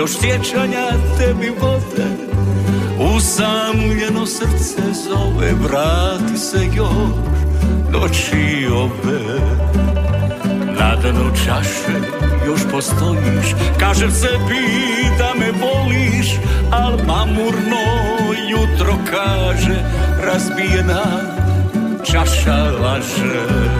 Još 0.00 0.10
sjećanja 0.10 0.88
tebi 1.18 1.52
vode 1.60 2.08
Usamljeno 3.16 4.26
srce 4.26 4.82
zove 5.08 5.52
Vrati 5.52 6.38
se 6.38 6.58
još 6.76 7.12
noći 7.92 8.66
ove. 8.74 9.20
Na 10.80 10.96
dnu 10.96 11.30
čaše 11.44 11.98
još 12.46 12.60
postojiš 12.72 13.54
Kažem 13.78 14.10
sebi 14.10 14.66
da 15.18 15.34
me 15.38 15.50
voliš 15.50 16.30
Al 16.70 16.92
mamurno 17.06 17.84
jutro 18.50 18.94
kaže 19.10 19.82
Razbijena 20.22 21.04
čaša 22.04 22.70
laže 22.82 23.79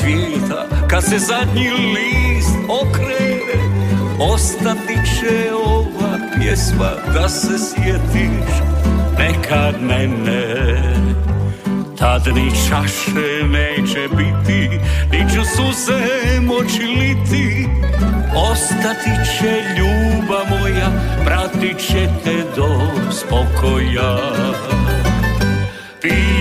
svijeta. 0.00 0.66
Kad 0.90 1.04
se 1.04 1.18
zadnji 1.18 1.70
list 1.70 2.56
okrene 2.68 3.60
Ostati 4.18 4.94
će 4.94 5.52
ova 5.64 6.18
pjesma 6.34 6.90
Da 7.14 7.28
se 7.28 7.58
sjetiš. 7.58 8.54
Nekad 9.18 9.82
mene 9.82 10.82
Tad 11.98 12.26
ni 12.34 12.50
čaše 12.68 13.46
neće 13.48 14.08
biti 14.16 14.68
Ni 15.12 15.34
ću 15.34 15.40
suze 15.56 16.40
moći 16.40 16.82
liti. 16.82 17.68
Ostati 18.50 19.10
će 19.38 19.62
ljubav 19.78 20.46
moja 20.50 20.90
Pratit 21.24 21.78
će 21.78 22.08
te 22.24 22.44
do 22.56 22.80
spokoja. 23.10 24.18
Pijem 26.02 26.39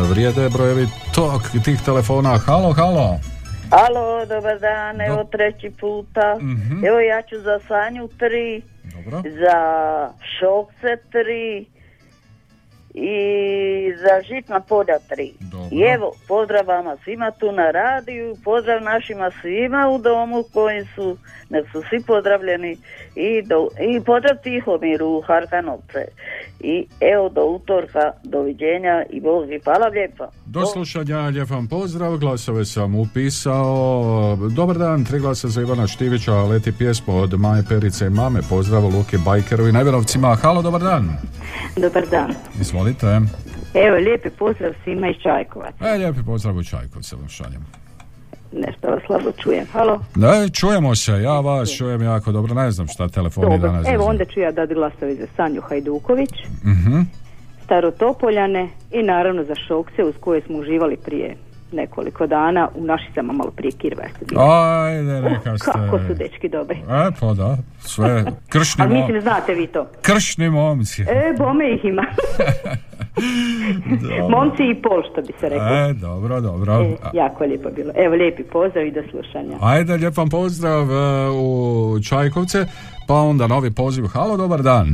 vrijede 0.10 0.50
brojevi 0.50 0.88
tog, 1.16 1.42
tih 1.64 1.82
telefona. 1.86 2.38
Halo, 2.38 2.74
halo. 2.74 3.20
Alo, 3.70 4.26
dobar 4.26 4.60
dan, 4.60 5.02
evo 5.02 5.24
treći 5.32 5.72
puta. 5.80 6.40
Evo 6.88 7.00
ja 7.00 7.22
ću 7.22 7.40
za 7.40 7.60
Sanju 7.68 8.08
tri, 8.08 8.62
Dobro. 8.84 9.22
za 9.22 10.10
Šokce 10.40 10.98
tri 11.12 11.66
i 12.94 13.94
za 13.98 14.22
Žitna 14.22 14.60
polja 14.60 15.00
tri. 15.10 15.34
I 15.72 15.82
evo, 15.82 16.12
pozdrav 16.28 16.68
vama 16.68 16.98
svima 17.04 17.32
tu 17.32 17.52
na 17.52 17.72
radiju, 17.72 18.36
pozdrav 18.44 18.82
našima 18.82 19.32
svima 19.42 19.90
u 19.90 19.98
domu 19.98 20.44
koji 20.54 20.86
su, 20.96 21.18
nek 21.54 21.66
su 21.72 21.82
svi 21.90 22.00
pozdravljeni 22.08 22.78
i, 23.16 23.42
do, 23.42 23.68
i 23.90 24.02
pozdrav 24.10 24.36
Tihomiru 24.44 25.08
u 25.08 25.22
Harkanovce. 25.28 26.02
I 26.60 26.86
evo 27.14 27.30
do 27.30 27.44
utorka, 27.46 28.12
doviđenja 28.24 29.04
i 29.10 29.22
Bog 29.22 29.46
vi 29.50 29.60
hvala 29.64 29.88
lijepa. 29.88 30.28
Do 30.46 30.66
slušanja, 30.66 31.20
lijep 31.20 31.50
vam 31.50 31.68
pozdrav, 31.68 32.18
glasove 32.18 32.66
sam 32.66 32.96
upisao. 32.96 34.38
Dobar 34.56 34.78
dan, 34.78 35.06
tri 35.06 35.20
glasa 35.20 35.48
za 35.48 35.62
Ivana 35.62 35.88
Štivića, 35.88 36.34
leti 36.34 36.72
pjesmo 36.78 37.14
od 37.16 37.40
Maje 37.40 37.64
Perice 37.70 38.06
i 38.06 38.10
mame, 38.10 38.40
pozdrav 38.50 38.84
Luki 38.84 39.18
Bajkeru 39.26 39.68
i 39.68 39.72
Najverovcima. 39.72 40.36
Halo, 40.36 40.62
dobar 40.62 40.82
dan. 40.82 41.10
Dobar 41.78 42.08
dan. 42.08 42.34
Izvolite. 42.62 43.08
Evo, 43.74 43.98
lijepi 43.98 44.30
pozdrav 44.30 44.74
svima 44.84 45.10
iz 45.10 45.16
Čajkovaca. 45.24 45.88
E, 45.88 45.98
lijepi 45.98 46.20
pozdrav 46.26 46.58
u 46.58 46.64
Čajkovce 46.64 47.16
vam 47.16 47.30
šaljem. 47.30 47.83
Nešto 48.56 48.88
vas 48.88 49.02
slabo 49.06 49.32
čujem. 49.34 49.66
Halo? 49.68 50.00
Ne, 50.16 50.50
čujemo 50.52 50.96
se, 50.96 51.12
ja 51.14 51.40
vas 51.40 51.70
čujem 51.72 52.02
jako 52.04 52.32
dobro, 52.32 52.54
ne 52.56 52.72
znam 52.72 52.88
šta 52.88 53.08
telefoni 53.10 53.46
Dobro. 53.48 53.58
danas. 53.62 53.88
Evo, 53.88 54.06
onda 54.06 54.26
ću 54.26 54.40
ja 54.40 54.52
dati 54.52 54.74
glasovi 54.74 55.16
za 55.16 55.28
Sanju 55.36 55.62
Hajduković, 55.62 56.30
Mhm. 56.66 57.02
Starotopoljane 57.66 58.70
i 58.92 59.04
naravno 59.04 59.44
za 59.44 59.56
Šokce 59.58 60.04
uz 60.04 60.14
koje 60.20 60.42
smo 60.42 60.58
uživali 60.58 60.98
prije 60.98 61.36
nekoliko 61.72 62.28
dana 62.28 62.70
u 62.76 62.86
našicama 62.86 63.34
malo 63.34 63.52
prije 63.52 63.72
Kirva. 63.72 64.04
Ajde, 64.38 65.22
neka 65.22 65.58
ste. 65.58 65.72
Kako 65.72 66.00
su 66.00 66.14
dečki 66.14 66.50
dobri. 66.50 66.78
E, 66.78 67.12
pa 67.20 67.34
da, 67.34 67.58
sve, 67.80 68.26
kršni, 68.50 68.84
Ali 68.84 68.92
mo- 68.92 68.98
mislim, 68.98 69.22
znate 69.22 69.54
vi 69.54 69.68
to. 69.68 69.88
kršni 70.02 70.50
momci. 70.50 71.02
E, 71.02 71.06
bome 71.38 71.72
ih 71.72 71.86
ima. 71.86 72.04
Momci 74.30 74.64
i 74.64 74.82
pol, 74.82 75.04
što 75.12 75.22
bi 75.22 75.34
se 75.40 75.50
reklo. 75.50 75.68
E, 75.68 75.94
dobro, 75.94 76.42
dobro. 76.42 76.74
E, 76.74 76.96
jako 77.14 77.44
je 77.44 77.48
lijepo 77.48 77.70
bilo. 77.70 77.92
Evo, 77.96 78.16
lijepi 78.16 78.44
pozdrav 78.44 78.86
i 78.86 78.92
do 78.92 79.02
slušanja. 79.12 79.58
Ajde, 79.62 79.94
lijep 79.94 80.18
vam 80.18 80.30
pozdrav 80.30 80.92
e, 80.92 81.30
u 81.30 82.00
Čajkovce, 82.10 82.66
pa 83.08 83.14
onda 83.14 83.48
novi 83.48 83.72
poziv. 83.72 84.06
Halo, 84.14 84.38
dobar 84.38 84.62
dan. 84.62 84.88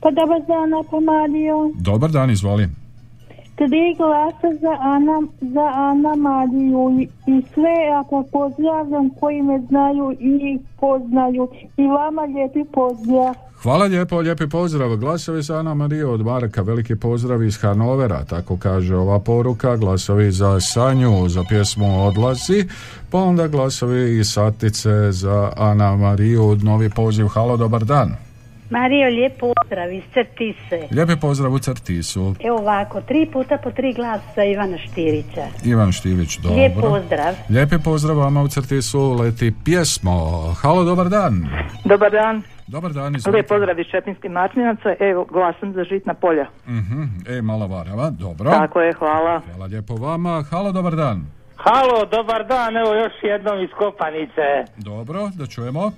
Pa 0.00 0.10
dobar 0.10 0.40
dan, 0.48 0.70
Mario. 1.04 1.70
Dobar 1.74 2.10
dan, 2.10 2.30
izvoli. 2.30 2.68
Tri 3.56 3.94
glasa 3.96 4.56
za 4.60 4.76
Ana, 4.80 5.22
za 5.40 5.66
Ana 5.74 6.14
Mariju 6.16 7.00
i, 7.00 7.08
i 7.32 7.42
sve 7.54 7.76
ako 8.00 8.24
pozdravljam 8.32 9.10
koji 9.20 9.42
me 9.42 9.60
znaju 9.68 10.12
i 10.20 10.58
poznaju. 10.80 11.48
I 11.76 11.86
vama 11.86 12.22
lijepi 12.22 12.64
pozdrav. 12.72 13.49
Hvala 13.62 13.84
lijepo, 13.84 14.20
lijepi 14.20 14.46
pozdrav. 14.46 14.96
Glasovi 14.96 15.42
za 15.42 15.58
Ana 15.58 15.74
Mariju 15.74 16.10
od 16.10 16.20
Marka, 16.20 16.62
veliki 16.62 16.96
pozdrav 16.96 17.42
iz 17.42 17.56
Hanovera, 17.56 18.24
tako 18.24 18.56
kaže 18.56 18.96
ova 18.96 19.20
poruka. 19.20 19.76
Glasovi 19.76 20.32
za 20.32 20.60
Sanju, 20.60 21.28
za 21.28 21.44
pjesmu 21.48 22.06
Odlazi, 22.06 22.68
pa 23.10 23.18
onda 23.18 23.48
glasovi 23.48 24.18
iz 24.18 24.32
Satice 24.32 25.12
za 25.12 25.52
Ana 25.56 25.96
Mariju, 25.96 26.58
novi 26.62 26.90
poziv. 26.90 27.26
Halo, 27.26 27.56
dobar 27.56 27.84
dan. 27.84 28.29
Mario, 28.70 29.08
lijep 29.08 29.32
pozdrav 29.38 29.92
iz 29.92 30.02
Crtise. 30.14 30.88
Lijepi 30.90 31.12
pozdrav 31.20 31.52
u 31.52 31.58
Crtisu. 31.58 32.34
Evo 32.44 32.58
ovako, 32.58 33.00
tri 33.00 33.26
puta 33.32 33.58
po 33.58 33.70
tri 33.70 33.92
glasa 33.92 34.44
Ivana 34.44 34.78
Štirića. 34.78 35.44
Ivan 35.64 35.92
Štivić, 35.92 36.38
dobro. 36.38 36.56
Lijep 36.56 36.74
pozdrav. 36.74 37.34
Lijepi 37.48 37.76
pozdrav 37.84 38.16
vama 38.16 38.42
u 38.42 38.48
Crtisu, 38.48 39.12
leti 39.12 39.52
pjesmo. 39.64 40.12
Halo, 40.62 40.84
dobar 40.84 41.08
dan. 41.08 41.48
Dobar 41.84 42.10
dan. 42.10 42.42
Dobar 42.66 42.92
dan, 42.92 43.16
izvolite. 43.16 43.30
Lijep 43.30 43.48
pozdrav 43.48 43.78
iz 43.80 43.86
Čepinskih 43.86 44.30
Martinaca. 44.30 44.94
Evo, 45.00 45.24
glasam 45.24 45.72
za 45.72 45.84
žitna 45.84 46.14
polja. 46.14 46.46
Mhm, 46.68 47.02
E, 47.28 47.42
mala 47.42 47.66
varava, 47.66 48.10
dobro. 48.10 48.50
Tako 48.50 48.80
je, 48.80 48.92
hvala. 48.92 49.40
Hvala 49.46 49.66
lijepo 49.66 49.94
vama. 49.96 50.44
Halo, 50.50 50.72
dobar 50.72 50.96
dan. 50.96 51.26
Halo, 51.56 52.06
dobar 52.06 52.46
dan, 52.46 52.76
evo 52.76 52.94
još 52.94 53.12
jednom 53.22 53.64
iz 53.64 53.70
Kopanice. 53.78 54.46
Dobro, 54.76 55.28
da 55.34 55.46
čujemo. 55.46 55.92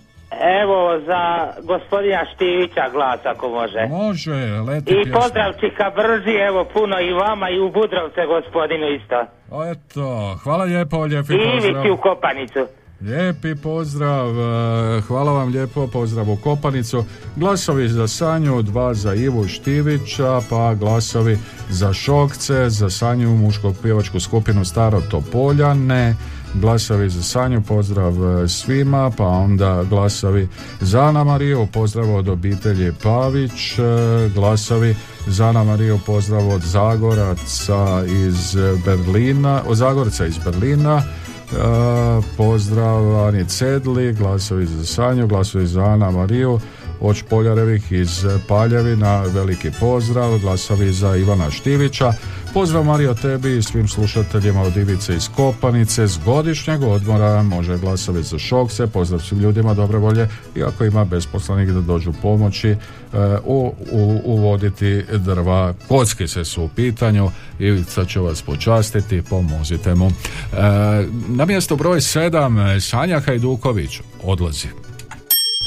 Evo 0.62 1.00
za 1.06 1.22
gospodina 1.62 2.20
Štivića 2.34 2.84
glas 2.92 3.20
ako 3.24 3.48
može. 3.48 3.86
Može, 3.88 4.30
leti 4.68 4.90
I 4.92 4.94
pjesma. 4.94 5.20
pozdrav 5.20 5.52
Čika 5.60 5.90
Brži, 5.96 6.34
evo 6.48 6.64
puno 6.74 7.00
i 7.00 7.12
vama 7.12 7.50
i 7.50 7.60
u 7.60 7.70
Budrovce 7.70 8.20
gospodinu 8.26 8.86
isto. 8.88 9.18
O, 9.50 9.70
Eto, 9.70 10.36
hvala 10.42 10.64
lijepo, 10.64 11.04
lijepi 11.04 11.32
I 11.34 11.38
pozdrav. 11.54 11.92
u 11.92 11.96
Kopanicu. 11.96 12.66
Lijepi 13.00 13.54
pozdrav, 13.62 14.28
e, 14.28 15.00
hvala 15.00 15.32
vam 15.32 15.48
lijepo, 15.48 15.86
pozdrav 15.86 16.30
u 16.30 16.36
Kopanicu. 16.36 17.04
Glasovi 17.36 17.88
za 17.88 18.08
Sanju, 18.08 18.62
dva 18.62 18.94
za 18.94 19.14
Ivu 19.14 19.44
Štivića, 19.48 20.40
pa 20.50 20.74
glasovi 20.74 21.38
za 21.68 21.92
Šokce, 21.92 22.68
za 22.70 22.90
Sanju 22.90 23.28
muško 23.28 23.74
pjevačku 23.82 24.20
skupinu 24.20 24.64
Staro 24.64 25.00
Topoljane, 25.10 26.14
glasovi 26.54 27.10
za 27.10 27.22
Sanju, 27.22 27.62
pozdrav 27.62 28.42
e, 28.44 28.48
svima, 28.48 29.10
pa 29.16 29.26
onda 29.26 29.84
glasovi 29.88 30.48
za 30.80 31.00
Ana 31.00 31.24
Mariju, 31.24 31.66
pozdrav 31.72 32.14
od 32.14 32.28
obitelji 32.28 32.92
Pavić, 33.02 33.78
e, 33.78 33.82
glasovi 34.34 34.96
za 35.26 35.48
Ana 35.48 35.64
Mariju, 35.64 36.00
pozdrav 36.06 36.48
od 36.48 36.62
Zagoraca 36.62 38.04
iz 38.06 38.56
Berlina, 38.84 39.62
od 39.66 39.76
Zagorca 39.76 40.26
iz 40.26 40.38
Berlina, 40.38 41.02
E, 41.52 42.22
pozdrav 42.36 43.26
Ani 43.26 43.48
Cedli, 43.48 44.12
glasovi 44.12 44.66
za 44.66 44.84
Sanju, 44.84 45.26
glasovi 45.26 45.66
za 45.66 45.84
Ana 45.84 46.10
Mariju, 46.10 46.60
od 47.00 47.16
Špoljarevih 47.16 47.92
iz 47.92 48.24
Paljevina, 48.48 49.22
veliki 49.22 49.70
pozdrav, 49.80 50.38
glasovi 50.38 50.92
za 50.92 51.16
Ivana 51.16 51.50
Štivića, 51.50 52.12
pozdrav 52.54 52.84
Mario 52.84 53.14
tebi 53.14 53.56
i 53.56 53.62
svim 53.62 53.88
slušateljima 53.88 54.62
od 54.62 54.76
Ivice 54.76 55.14
iz 55.16 55.28
Kopanice, 55.36 56.06
s 56.06 56.18
godišnjeg 56.24 56.82
odmora 56.82 57.42
može 57.42 57.78
glasovi 57.78 58.22
za 58.22 58.38
Šokce, 58.38 58.86
pozdrav 58.86 59.20
svim 59.20 59.40
ljudima 59.40 59.74
dobre 59.74 59.98
volje 59.98 60.28
i 60.56 60.62
ako 60.62 60.84
ima 60.84 61.04
besposlanik 61.04 61.70
da 61.70 61.80
dođu 61.80 62.12
pomoći 62.22 62.68
e, 62.68 62.76
u, 63.44 63.74
u- 63.92 64.20
uvoditi 64.24 65.04
drva, 65.12 65.74
kockice 65.88 66.44
su 66.44 66.62
u 66.64 66.68
pitanju, 66.68 67.30
Ivica 67.58 68.04
će 68.04 68.20
vas 68.20 68.42
počastiti, 68.42 69.22
pomozite 69.22 69.94
mu. 69.94 70.06
E, 70.06 70.12
na 71.28 71.44
mjesto 71.44 71.76
broj 71.76 72.00
7 72.00 72.80
Sanja 72.80 73.20
Hajduković 73.20 74.00
odlazi. 74.22 74.68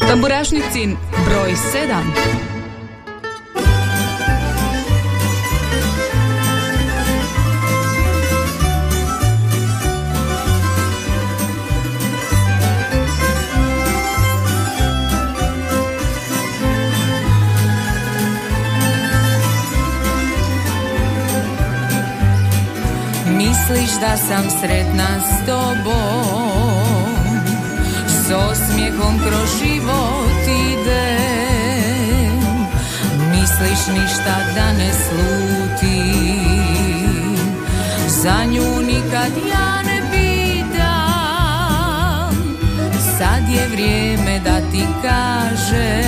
Tamburašnicin 0.08 0.96
broj 1.26 1.52
7. 1.52 2.65
Misliš 23.70 23.92
da 24.00 24.18
sam 24.18 24.50
sretna 24.60 25.08
s 25.20 25.46
tobom? 25.46 26.86
S 28.08 28.32
osmijehom 28.32 29.20
kroz 29.20 29.50
život 29.60 30.44
idem. 30.72 32.40
Misliš 33.30 33.88
ništa 33.88 34.36
da 34.56 34.74
ne 34.74 34.92
slutim? 35.06 36.36
Za 38.08 38.46
nju 38.46 38.82
nikad 38.82 39.32
ja 39.50 39.82
ne 39.82 40.02
pitam. 40.12 41.16
Sad 43.18 43.50
je 43.50 43.68
vrijeme 43.68 44.40
da 44.40 44.62
ti 44.72 44.88
kažem. 45.02 46.06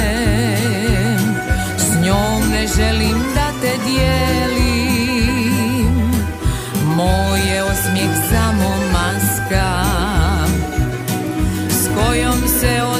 S 1.77 1.95
njom 2.05 2.49
ne 2.51 2.67
želim 2.77 3.17
da 3.35 3.51
te 3.61 3.71
dijelim 3.85 4.66
moj 6.97 7.39
je 7.39 7.63
osmijeh 7.63 8.11
samo 8.29 8.69
maska 8.93 9.83
S 11.69 11.87
kojom 11.95 12.47
se 12.59 12.81
od 12.83 12.96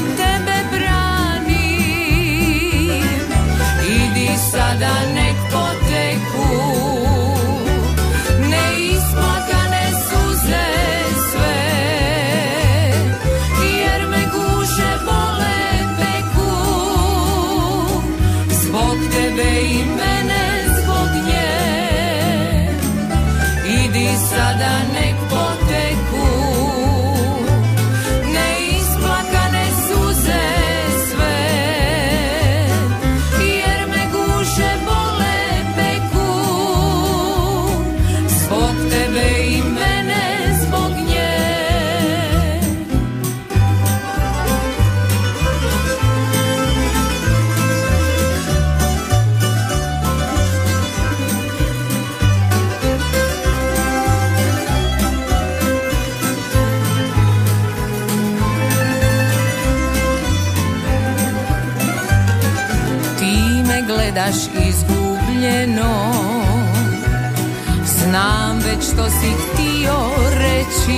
Znam 68.10 68.60
već 68.60 68.84
što 68.94 69.10
si 69.10 69.32
htio 69.32 69.96
reći 70.38 70.98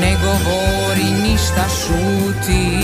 Ne 0.00 0.16
govori 0.24 1.22
ništa 1.22 1.64
šuti. 1.68 2.78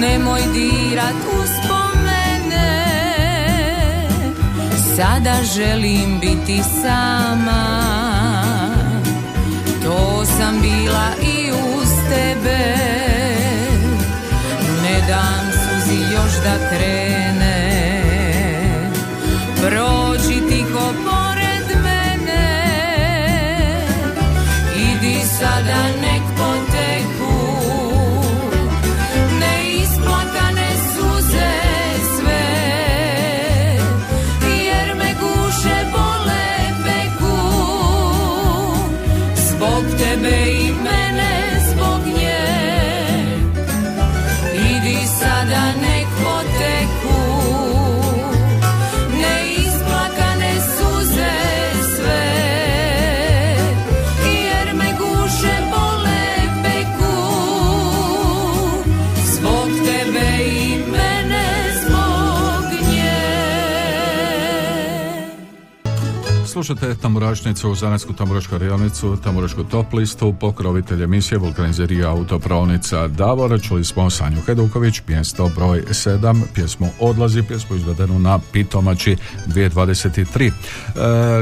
Nemoj 0.00 0.40
dirat 0.54 1.14
uspomene 1.42 2.86
Sada 4.96 5.34
želim 5.54 6.18
biti 6.20 6.62
sama. 6.82 7.92
To 9.84 10.24
sam 10.24 10.60
bila 10.60 11.08
i 11.22 11.50
uz 11.50 11.88
tebe 12.08 12.76
ne 14.82 15.06
dam 15.08 15.50
suzi 15.52 16.14
još 16.14 16.32
da 16.44 16.68
krene 16.68 17.25
Slušate 66.56 66.94
tamburašnicu, 66.94 67.74
Zanatsku 67.74 68.12
tamburašku 68.12 68.58
radionicu, 68.58 69.16
tamburašku 69.16 69.64
top 69.64 69.92
listu, 69.92 70.34
pokrovitelj 70.40 71.02
emisije 71.02 71.38
vulkanizerija 71.38 72.10
autopravnica 72.10 73.08
Davor. 73.08 73.60
Čuli 73.60 73.84
smo 73.84 74.10
Sanju 74.10 74.40
Heduković, 74.46 75.02
mjesto 75.08 75.50
broj 75.56 75.82
7, 75.88 76.42
pjesmu 76.54 76.88
Odlazi, 77.00 77.42
pjesmu 77.42 77.76
izvedenu 77.76 78.18
na 78.18 78.38
Pitomači 78.52 79.16
2023. 79.46 80.46
E, 80.46 80.52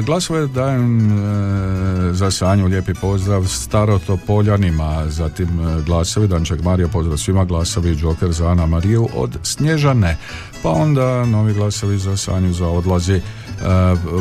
glasove 0.02 0.46
dajem 0.46 1.10
e, 1.10 2.12
za 2.12 2.30
Sanju, 2.30 2.66
lijepi 2.66 2.94
pozdrav 2.94 3.46
starotopoljanima, 3.46 5.04
zatim 5.08 5.48
e, 5.48 5.82
glasovi 5.82 6.28
Danček 6.28 6.62
Mario, 6.62 6.88
pozdrav 6.88 7.18
svima, 7.18 7.44
glasovi 7.44 7.96
Joker 8.00 8.32
za 8.32 8.48
Ana 8.48 8.66
Mariju 8.66 9.08
od 9.14 9.38
Snježane, 9.42 10.16
pa 10.62 10.70
onda 10.70 11.24
novi 11.24 11.54
glasovi 11.54 11.98
za 11.98 12.16
Sanju 12.16 12.52
za 12.52 12.68
Odlazi, 12.68 13.20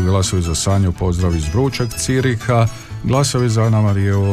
glasovi 0.05 0.41
za 0.41 0.55
Sanju, 0.55 0.91
pozdrav 0.91 1.35
iz 1.35 1.43
Vrućeg 1.53 1.89
Ciriha, 1.89 2.67
glasovi 3.03 3.49
za 3.49 3.63
Ana 3.63 3.81
Mariju 3.81 4.23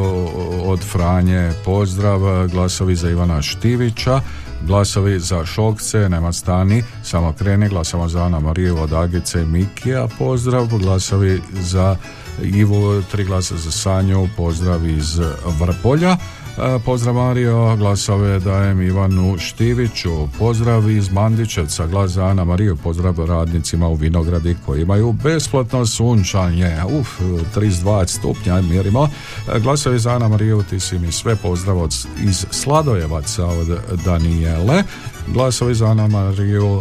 od 0.65 0.81
Franje, 0.81 1.53
pozdrav, 1.65 2.49
glasovi 2.49 2.97
za 2.97 3.11
Ivana 3.11 3.43
Štivića, 3.43 4.21
glasovi 4.67 5.21
za 5.21 5.47
Šokce, 5.47 6.09
nema 6.09 6.33
stani, 6.33 6.83
samo 7.05 7.33
kreni, 7.33 7.69
glasamo 7.69 8.09
za 8.09 8.25
Ana 8.25 8.41
Mariju 8.41 8.79
od 8.79 8.93
Agice 8.93 9.45
Mikija, 9.45 10.09
pozdrav, 10.19 10.67
glasovi 10.67 11.43
za 11.53 11.97
Ivu, 12.43 13.03
tri 13.03 13.25
glasa 13.25 13.57
za 13.57 13.71
Sanju, 13.71 14.29
pozdrav 14.37 14.87
iz 14.87 15.21
Vrpolja. 15.61 16.17
E, 16.59 16.79
Pozdrav 16.85 17.15
Mario, 17.15 17.77
glasove 17.77 18.39
dajem 18.39 18.83
Ivanu 18.83 19.39
Štiviću, 19.39 20.29
pozdrav 20.39 20.91
iz 20.91 21.13
Mandićevca, 21.13 21.87
glas 21.87 22.11
za 22.11 22.25
Ana 22.25 22.45
Mariju, 22.45 22.77
pozdrav 22.77 23.25
radnicima 23.25 23.89
u 23.89 23.95
Vinogradi 23.95 24.57
koji 24.67 24.83
imaju 24.83 25.13
besplatno 25.13 25.87
sunčanje, 25.87 26.77
uf, 27.01 27.21
32 27.57 28.07
stupnja 28.07 28.61
mjerimo, 28.61 29.09
E, 29.55 29.61
glasovi 29.61 29.99
za 29.99 30.11
Ana 30.11 30.29
Mariju, 30.29 30.63
ti 30.63 30.81
si 30.81 30.99
mi 30.99 31.13
sve 31.13 31.37
pozdrav 31.37 31.89
iz 32.23 32.47
Sladojevaca 32.51 33.47
od 33.47 33.69
Danijele, 34.05 34.83
glasovi 35.29 35.75
za 35.75 35.87
Ana 35.87 36.07
Mariju 36.07 36.67
e, 36.67 36.81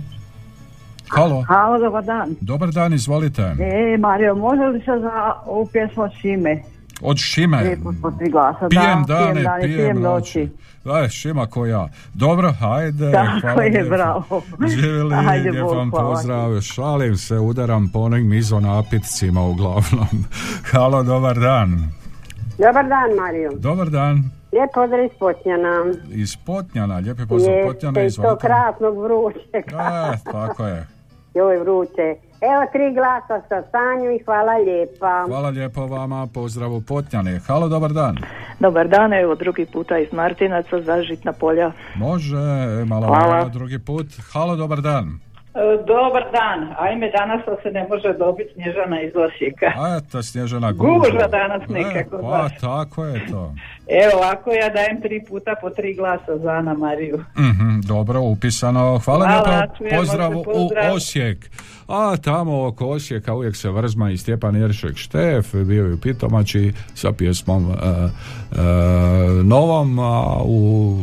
Halo, 1.08 1.40
Halo, 1.42 1.78
dobar 1.78 2.04
dan. 2.04 2.36
dobar 2.40 2.68
dan, 2.70 2.94
izvolite. 2.94 3.42
E, 3.42 3.96
Mario, 3.98 4.34
može 4.36 4.62
li 4.62 4.80
se 4.80 4.98
za 5.00 5.34
ovu 5.46 5.66
pjesmu 5.66 6.02
od 6.02 6.12
Šime? 6.12 6.62
Od 7.00 7.16
Šime. 7.18 7.62
Lijepo 7.62 7.92
glasa. 8.30 8.68
Pijem 8.68 9.04
da, 9.06 9.14
dane, 9.14 9.42
dane, 9.42 9.62
pijem 9.62 10.00
noći. 10.00 10.48
Da, 10.84 11.08
Šima 11.08 11.46
ko 11.46 11.66
ja. 11.66 11.88
Dobro, 12.14 12.52
hajde. 12.52 13.12
Tako 13.12 13.40
hvala 13.40 13.62
je, 13.62 13.70
lijepo. 13.70 13.88
bravo. 13.88 14.42
Živjeli, 14.68 15.14
Ajde, 15.28 15.50
lijep 15.50 15.66
vam 15.66 15.90
pozdrav. 15.90 16.60
Šalim 16.60 17.16
se, 17.16 17.38
udaram 17.38 17.88
po 17.92 17.98
onim 18.00 18.32
izonapitcima 18.32 19.42
uglavnom. 19.42 20.24
Halo, 20.72 21.02
dobar 21.02 21.38
dan. 21.38 21.92
Dobar 22.58 22.88
dan, 22.88 23.16
Mario. 23.16 23.50
Dobar 23.54 23.90
dan. 23.90 24.16
Lijep 24.52 24.70
pozdrav 24.74 25.04
iz 25.04 25.10
Potnjana. 25.18 25.84
Iz 26.10 26.36
Potnjana, 26.36 26.96
lijepi 26.98 27.26
pozdrav 27.28 27.54
Potnjana. 27.66 28.00
Jeste, 28.00 28.20
i 28.20 28.22
to 28.22 28.22
izvolite. 28.22 28.46
krasnog. 28.46 28.94
E, 29.52 29.62
tako 30.32 30.66
je. 30.66 30.86
Joj, 31.34 31.56
vruće. 31.56 32.27
Evo 32.40 32.62
tri 32.72 32.94
glasa 32.94 33.48
sa 33.48 33.62
Sanju 33.70 34.10
i 34.10 34.18
hvala 34.24 34.52
lijepa. 34.56 35.24
Hvala 35.28 35.48
lijepo 35.48 35.86
vama, 35.86 36.26
pozdrav 36.34 36.72
u 36.74 36.80
Potnjane. 36.80 37.40
Halo, 37.46 37.68
dobar 37.68 37.92
dan. 37.92 38.16
Dobar 38.60 38.88
dan, 38.88 39.12
evo 39.12 39.34
drugi 39.34 39.66
puta 39.66 39.98
iz 39.98 40.12
Martinaca 40.12 40.82
za 40.82 41.02
žitna 41.02 41.32
polja. 41.32 41.72
Može, 41.96 42.36
malo 42.86 43.06
Hvala. 43.06 43.48
drugi 43.48 43.78
put. 43.78 44.06
Halo, 44.32 44.56
dobar 44.56 44.80
dan. 44.80 45.18
E, 45.54 45.60
Dobar 45.86 46.24
dan. 46.32 46.74
Ajme, 46.78 47.10
danas 47.10 47.44
to 47.44 47.56
se 47.62 47.70
ne 47.70 47.86
može 47.88 48.12
dobiti 48.14 48.50
Snježana 48.54 49.02
iz 49.02 49.12
Osijeka. 49.16 49.66
A 49.76 49.96
eto, 49.98 50.22
Snježana 50.22 50.72
Gužva 50.72 50.98
gužva. 50.98 51.28
danas 51.28 51.62
E, 51.62 51.72
nekako, 51.72 52.16
Pa, 52.16 52.22
baš. 52.28 52.58
tako 52.60 53.04
je 53.04 53.26
to. 53.26 53.54
Evo, 54.02 54.12
ovako 54.18 54.50
ja 54.52 54.68
dajem 54.68 55.00
tri 55.00 55.24
puta 55.28 55.54
po 55.60 55.70
tri 55.70 55.94
glasa 55.94 56.38
za 56.38 56.50
Ana 56.50 56.74
Mariju. 56.74 57.18
Mhm, 57.38 57.80
dobro, 57.80 58.20
upisano. 58.20 58.98
Hvala, 58.98 59.26
Hvala, 59.26 59.66
lijepo. 59.80 59.96
Pozdrav 59.96 60.30
se, 60.30 60.36
u 60.36 60.44
pozdrav. 60.44 60.94
Osijek. 60.94 61.50
A 61.88 62.16
tamo 62.16 62.66
oko 62.66 62.86
Osijeka 62.86 63.34
uvijek 63.34 63.56
se 63.56 63.70
vrzma 63.70 64.10
i 64.10 64.16
Stjepan 64.16 64.56
Jeršek 64.56 64.96
Štef, 64.96 65.54
bio 65.54 65.86
je 65.86 65.94
u 65.94 66.00
Pitomači 66.00 66.72
sa 66.94 67.12
pjesmom 67.12 67.70
e, 67.70 67.74
e, 67.74 68.62
novom 69.44 69.98
a 69.98 70.36
u 70.44 70.96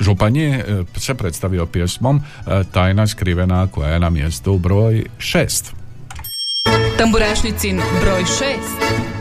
Županji 0.00 0.44
e, 0.44 0.62
se 0.96 1.14
predstavio 1.14 1.66
pjesmom 1.66 2.16
e, 2.16 2.62
Tajna 2.72 3.06
skrivena 3.06 3.66
koja 3.66 3.90
je 3.90 3.98
na 3.98 4.10
mjestu 4.10 4.58
broj 4.58 5.04
šest. 5.18 5.72
Tamburašnicin 6.98 7.80
broj 8.00 8.22
6. 8.22 9.13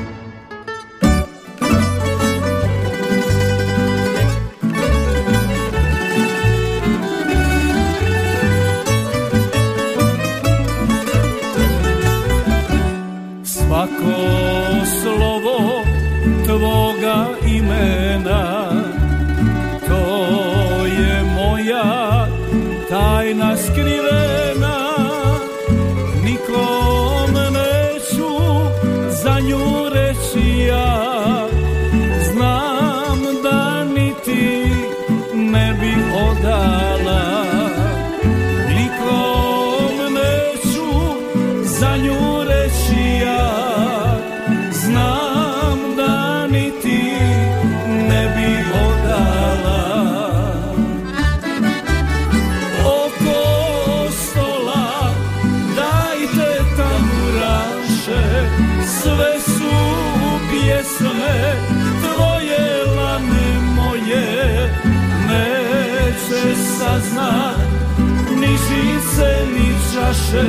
čaše 69.93 70.43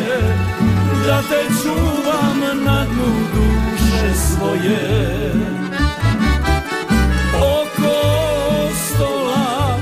Da 1.07 1.23
te 1.29 1.55
čuvam 1.63 2.65
na 2.65 2.85
dnu 2.85 3.13
duše 3.35 4.15
svoje. 4.15 5.33
Oko 7.37 8.01
stola 8.87 9.79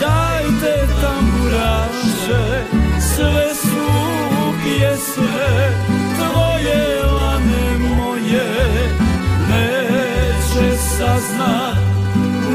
dajte 0.00 0.86
tamburaše 1.00 2.64
Sve 3.00 3.54
su 3.54 3.86
pjesme 4.62 5.70
tvoje 6.16 7.02
lane 7.02 7.78
moje. 7.78 8.88
Neće 9.48 10.76
saznat 10.76 11.76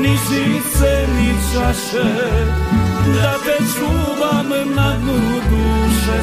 ni 0.02 0.18
žice 0.30 1.08
ni 1.18 1.34
čaše 1.54 2.67
Da 3.16 3.34
te 3.46 3.58
čuvam 3.74 4.50
na 4.76 4.98
dnu 4.98 5.20
duše 5.50 6.20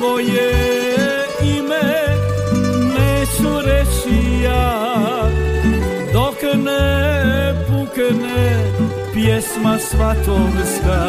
Tvoje 0.00 0.52
ime 1.42 2.16
neću 2.98 3.60
reći 3.66 4.42
ja. 4.44 4.86
Dok 6.12 6.42
ne 6.42 7.54
pukne 7.66 8.72
pjesma 9.12 9.78
svatovska 9.78 11.06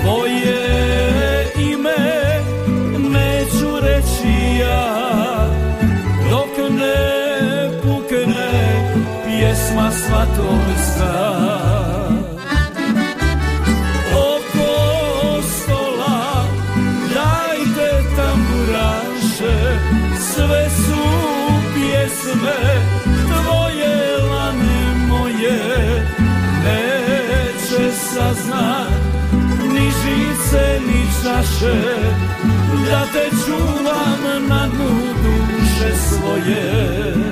Tvoje 0.00 1.52
ime 1.72 2.40
neću 2.98 3.80
reći 3.82 4.58
ja. 4.60 5.46
Dok 6.30 6.70
ne 6.70 7.70
pukne 7.82 8.50
pjesma 9.26 9.90
svatovska 9.90 11.81
tvoje 23.26 24.16
lane 24.30 25.06
moje 25.08 25.58
Neće 26.64 27.96
saznat 27.96 29.02
ni 29.72 29.90
žice 30.02 30.80
ni 30.86 31.06
čaše 31.22 31.82
Da 32.90 33.06
te 33.12 33.36
čuvam 33.46 34.48
na 34.48 34.66
dnu 34.66 35.00
duše 35.22 35.96
svoje 35.96 37.31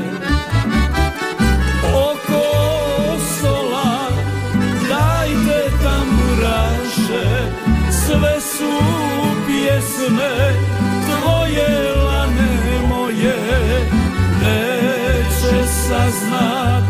saznat 15.91 16.85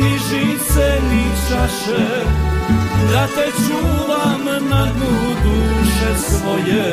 ni 0.00 0.12
žice 0.28 0.88
ni 1.10 1.24
čaše 1.48 2.06
Da 3.12 3.26
te 3.26 3.46
čuvam 3.66 4.44
na 4.70 4.84
dnu 4.94 5.16
duše 5.44 6.12
svoje 6.28 6.88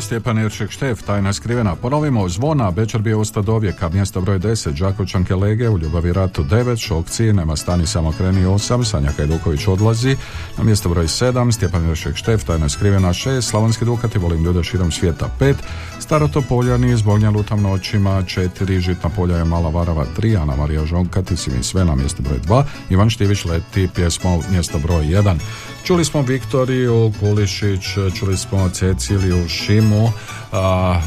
Stjepan 0.00 0.38
Iršek 0.38 0.70
Štef, 0.70 1.02
tajna 1.02 1.32
skrivena. 1.32 1.76
Ponovimo, 1.76 2.28
zvona, 2.28 2.70
Bečar 2.70 3.00
bio 3.00 3.18
usta 3.18 3.42
do 3.42 3.58
vijeka, 3.58 3.88
mjesto 3.88 4.20
broj 4.20 4.38
10, 4.38 4.78
Đakovčanke 4.78 5.34
Lege, 5.34 5.68
u 5.68 5.78
Ljubavi 5.78 6.12
ratu 6.12 6.44
9, 6.44 6.86
Šokci, 6.86 7.32
nema 7.32 7.56
stani 7.56 7.86
samo 7.86 8.12
kreni 8.12 8.46
8, 8.46 8.84
Sanja 8.84 9.10
Hajduković 9.16 9.66
odlazi, 9.66 10.16
na 10.58 10.64
mjesto 10.64 10.88
broj 10.88 11.04
7, 11.04 11.52
Stjepan 11.52 11.90
Iršek 11.90 12.16
Štef, 12.16 12.44
tajna 12.44 12.68
skrivena 12.68 13.08
6, 13.08 13.40
Slavonski 13.40 13.84
Dukati, 13.84 14.18
volim 14.18 14.44
ljude 14.44 14.64
širom 14.64 14.92
svijeta 14.92 15.30
5, 15.40 15.54
Starotopoljani, 15.98 16.96
Zbognja 16.96 17.30
lutam 17.30 17.62
noćima 17.62 18.10
4, 18.10 18.78
Žitna 18.78 19.10
polja 19.10 19.36
je 19.36 19.44
Mala 19.44 19.70
Varava 19.70 20.06
3, 20.18 20.42
Ana 20.42 20.56
Marija 20.56 20.86
Žonka, 20.86 21.22
ti 21.22 21.36
si 21.36 21.50
mi 21.50 21.62
sve 21.62 21.84
na 21.84 21.94
mjesto 21.94 22.22
broj 22.22 22.38
2, 22.38 22.64
Ivan 22.90 23.10
Štivić 23.10 23.44
leti, 23.44 23.88
pjesma 23.94 24.38
mjesto 24.50 24.78
broj 24.78 25.04
1. 25.04 25.36
Čuli 25.84 26.04
smo 26.04 26.22
Viktoriju 26.22 27.12
Kulišić, 27.20 27.80
čuli 28.14 28.36
smo 28.36 28.68
Ceciliju 28.68 29.48
Šimu, 29.48 30.08
a, 30.52 31.00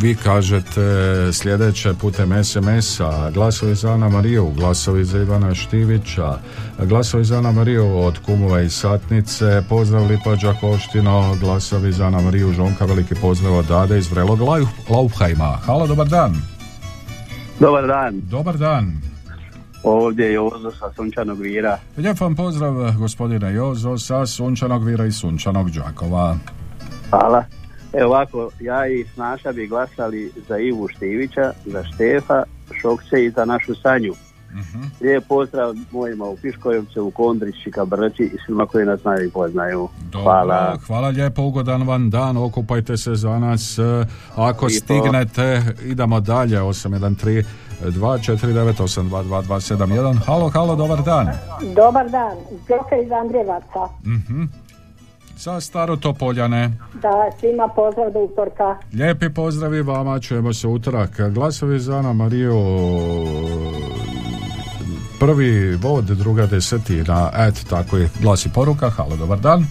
vi 0.00 0.14
kažete 0.14 0.80
sljedeće 1.32 1.94
putem 1.94 2.44
SMS-a, 2.44 3.30
glasovi 3.30 3.74
za 3.74 3.92
Ana 3.92 4.08
Mariju, 4.08 4.50
glasovi 4.50 5.04
za 5.04 5.18
Ivana 5.18 5.54
Štivića, 5.54 6.38
glasovi 6.78 7.24
za 7.24 7.38
Ana 7.38 7.52
Mariju 7.52 7.96
od 7.96 8.18
Kumova 8.18 8.60
i 8.60 8.70
Satnice, 8.70 9.62
pozdrav 9.68 10.06
Lipa 10.06 10.36
Đakoštino, 10.36 11.36
glasovi 11.40 11.92
za 11.92 12.06
Ana 12.06 12.20
Mariju 12.20 12.52
Žonka, 12.52 12.84
veliki 12.84 13.14
pozdrav 13.14 13.56
od 13.56 13.66
Dade 13.66 13.98
iz 13.98 14.10
Vrelog 14.10 14.40
Lau- 14.40 14.66
Laufheima. 14.88 15.58
Halo, 15.66 15.86
dobar 15.86 16.08
dan. 16.08 16.42
Dobar 17.60 17.86
dan, 17.86 18.20
Dobar 18.20 18.58
dan. 18.58 19.11
Ovdje 19.84 20.26
je 20.26 20.32
Jozo 20.32 20.70
sa 20.70 20.92
Sunčanog 20.96 21.40
Vira. 21.40 21.78
Lijep 21.96 22.20
vam 22.20 22.36
pozdrav 22.36 22.74
gospodine 22.98 23.54
Jozo 23.54 23.98
sa 23.98 24.26
Sunčanog 24.26 24.84
Vira 24.84 25.06
i 25.06 25.12
Sunčanog 25.12 25.70
Đakova. 25.70 26.36
Hvala. 27.10 27.44
Evo 27.92 28.10
ovako, 28.10 28.50
ja 28.60 28.86
i 28.86 29.04
Snaša 29.14 29.52
bi 29.52 29.66
glasali 29.66 30.32
za 30.48 30.58
Ivu 30.58 30.88
Štivića, 30.88 31.52
za 31.64 31.84
Štefa, 31.84 32.42
Šokce 32.80 33.24
i 33.24 33.30
za 33.30 33.44
našu 33.44 33.74
Sanju. 33.74 34.14
Lijep 35.00 35.24
pozdrav 35.28 35.74
mojima 35.92 36.24
u 36.24 36.36
Piškojevce, 36.36 37.00
u 37.00 37.10
Kondrić, 37.10 37.54
Čikabrči 37.64 38.22
i 38.22 38.36
svima 38.46 38.66
koji 38.66 38.86
nas 38.86 39.00
znaju 39.00 39.26
i 39.26 39.30
poznaju. 39.30 39.88
Dobro, 40.02 40.22
Hvala. 40.22 40.78
hvala 40.86 41.08
lijepo, 41.08 41.42
ugodan 41.42 41.82
vam 41.82 42.10
dan, 42.10 42.36
okupajte 42.36 42.96
se 42.96 43.14
za 43.14 43.38
nas. 43.38 43.78
Ako 44.36 44.66
Lijepo. 44.66 44.84
stignete, 44.84 45.62
idemo 45.84 46.20
dalje, 46.20 46.60
813 46.60 47.44
249 47.82 48.80
822 48.80 50.14
Halo, 50.16 50.48
halo, 50.48 50.76
dobar 50.76 51.02
dan. 51.02 51.26
Dobar 51.74 52.10
dan, 52.10 52.36
Đoka 52.68 52.96
iz 53.04 53.12
Andrijevaca. 53.12 53.88
Mhm. 54.06 54.42
Sa 55.36 55.60
Starotopoljane. 55.60 56.70
Da, 56.94 57.10
svima 57.40 57.68
pozdrav 57.68 58.12
do 58.12 58.18
utorka. 58.20 58.76
Lijepi 58.92 59.28
pozdravi 59.28 59.82
vama, 59.82 60.20
čujemo 60.20 60.52
se 60.52 60.68
utorak. 60.68 61.20
Glasovi 61.30 61.78
za 61.78 61.96
Ana 61.96 62.12
Mariju, 62.12 62.54
prvi 65.22 65.76
vod, 65.76 66.04
druga 66.04 66.46
desetina, 66.46 67.30
et, 67.48 67.64
tako 67.70 67.96
je, 67.96 68.08
glasi 68.20 68.48
poruka, 68.48 68.90
halo, 68.90 69.16
dobar 69.16 69.40
dan. 69.40 69.66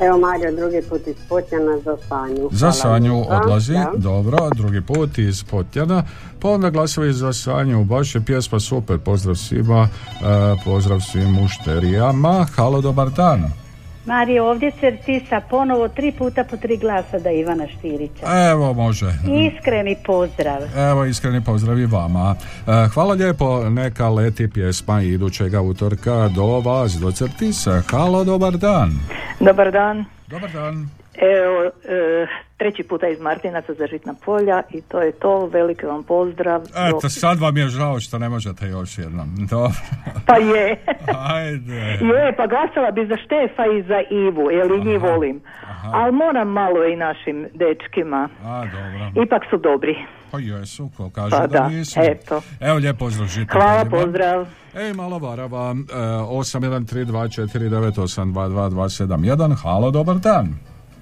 Evo 0.00 0.18
Mario, 0.18 0.56
drugi 0.56 0.82
put 0.88 1.06
iz 1.06 1.16
Potjana 1.28 1.78
za 1.84 1.96
Sanju. 2.08 2.48
Za 2.52 2.58
Hvala 2.58 2.72
Sanju 2.72 3.24
odlazi, 3.28 3.72
Da. 3.72 3.92
dobro, 3.96 4.38
drugi 4.54 4.80
put 4.80 5.18
iz 5.18 5.44
Potjana, 5.44 6.04
pa 6.40 6.48
onda 6.48 6.70
glasovi 6.70 7.12
za 7.12 7.32
Sanju, 7.32 7.84
baš 7.84 8.14
je 8.14 8.20
pjesma 8.20 8.60
super, 8.60 8.98
pozdrav 8.98 9.34
svima, 9.34 9.88
e, 10.22 10.56
pozdrav 10.64 11.00
svim 11.00 11.30
mušterijama, 11.30 12.46
halo, 12.56 12.80
dobar 12.80 13.10
dan. 13.10 13.59
Mario, 14.06 14.44
ovdje 14.44 14.70
se 14.70 14.96
tisa 15.06 15.40
ponovo 15.50 15.88
tri 15.88 16.12
puta 16.12 16.44
po 16.44 16.56
tri 16.56 16.76
glasa 16.76 17.18
da 17.18 17.30
Ivana 17.30 17.66
Štirića. 17.68 18.26
Evo, 18.50 18.72
može. 18.72 19.06
Iskreni 19.06 19.96
pozdrav. 20.06 20.62
Evo, 20.76 21.04
iskreni 21.04 21.44
pozdrav 21.44 21.78
i 21.78 21.86
vama. 21.86 22.34
E, 22.66 22.88
Hvala 22.94 23.14
lijepo, 23.14 23.70
neka 23.70 24.08
leti 24.08 24.50
pjesma 24.50 25.02
idućega 25.02 25.60
utorka 25.60 26.28
do 26.28 26.60
vas, 26.60 26.92
do 26.92 27.12
Crtisa. 27.12 27.82
Halo, 27.90 28.24
dobar 28.24 28.52
dan. 28.52 28.90
Dobar 29.40 29.72
dan. 29.72 30.04
Dobar 30.26 30.52
dan. 30.52 30.88
Evo, 31.14 31.70
e, 31.84 32.26
treći 32.60 32.82
puta 32.82 33.06
iz 33.08 33.20
Martinaca 33.20 33.74
za 33.74 33.86
Žitna 33.86 34.14
polja 34.24 34.62
i 34.70 34.80
to 34.82 35.00
je 35.00 35.12
to. 35.12 35.46
Veliki 35.46 35.86
vam 35.86 36.02
pozdrav. 36.04 36.60
Eto, 36.62 36.98
Do- 37.02 37.08
sad 37.10 37.38
vam 37.38 37.56
je 37.56 37.68
žao 37.68 38.00
što 38.00 38.18
ne 38.18 38.28
možete 38.28 38.66
još 38.66 38.98
jednom. 38.98 39.28
Dobro. 39.52 39.80
Pa 40.26 40.36
je. 40.36 40.66
Ajde. 41.36 41.74
je, 42.10 42.36
pa 42.36 42.46
glasala 42.46 42.90
bi 42.90 43.06
za 43.06 43.16
Štefa 43.16 43.64
i 43.66 43.82
za 43.82 44.00
Ivu, 44.16 44.50
jer 44.50 44.66
i 44.70 44.84
njih 44.84 45.00
volim. 45.02 45.40
Ali 45.92 46.12
moram 46.14 46.48
malo 46.48 46.84
i 46.84 46.96
našim 46.96 47.48
dečkima. 47.54 48.28
A, 48.44 48.64
dobro. 48.66 49.22
Ipak 49.24 49.42
su 49.50 49.56
dobri. 49.58 49.94
Pa 50.30 50.38
jesu, 50.38 50.90
ko 50.96 51.10
kaže 51.10 51.30
Pa 51.30 51.46
da, 51.46 51.58
da, 51.58 51.68
nisu. 51.68 52.00
eto. 52.02 52.42
Evo, 52.60 52.76
lijep 52.78 52.98
pozdrav 52.98 53.28
žitnim 53.28 53.60
Hvala, 53.60 53.84
pozdrav. 53.84 54.46
Ej, 54.74 54.92
malo 54.92 55.18
varava, 55.18 55.70
e, 55.70 55.74
813249822271. 58.30 59.54
Halo, 59.62 59.90
dobar 59.90 60.16
dan. 60.18 60.54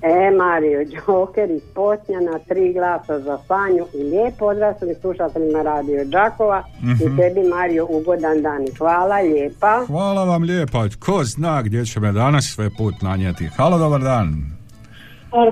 E, 0.03 0.31
Mario, 0.33 0.81
Joker 0.99 1.51
iz 1.51 1.63
Potnjana, 1.75 2.39
tri 2.41 2.73
glasa 2.73 3.19
za 3.19 3.39
Sanju 3.39 3.87
i 3.95 4.05
lijep 4.05 4.37
pozdrav 4.39 4.75
svim 4.79 4.95
slušateljima 4.95 5.63
Radio 5.63 6.05
Đakova 6.07 6.63
Mhm. 6.81 6.93
i 6.95 7.17
tebi 7.17 7.49
Mario 7.49 7.87
ugodan 7.87 8.43
dan 8.43 8.63
i 8.63 8.71
hvala 8.71 9.17
lijepa. 9.19 9.85
Hvala 9.87 10.25
vam 10.25 10.43
lijepa. 10.43 10.85
Ko 10.99 11.25
zna 11.25 11.63
gdje 11.63 11.85
će 11.85 12.01
me 12.01 12.13
danas 12.13 12.45
sve 12.47 12.71
put 12.71 12.95
nanijeti. 13.03 13.47
Halo, 13.49 13.79
dobar 13.79 14.01
dan. 14.03 14.35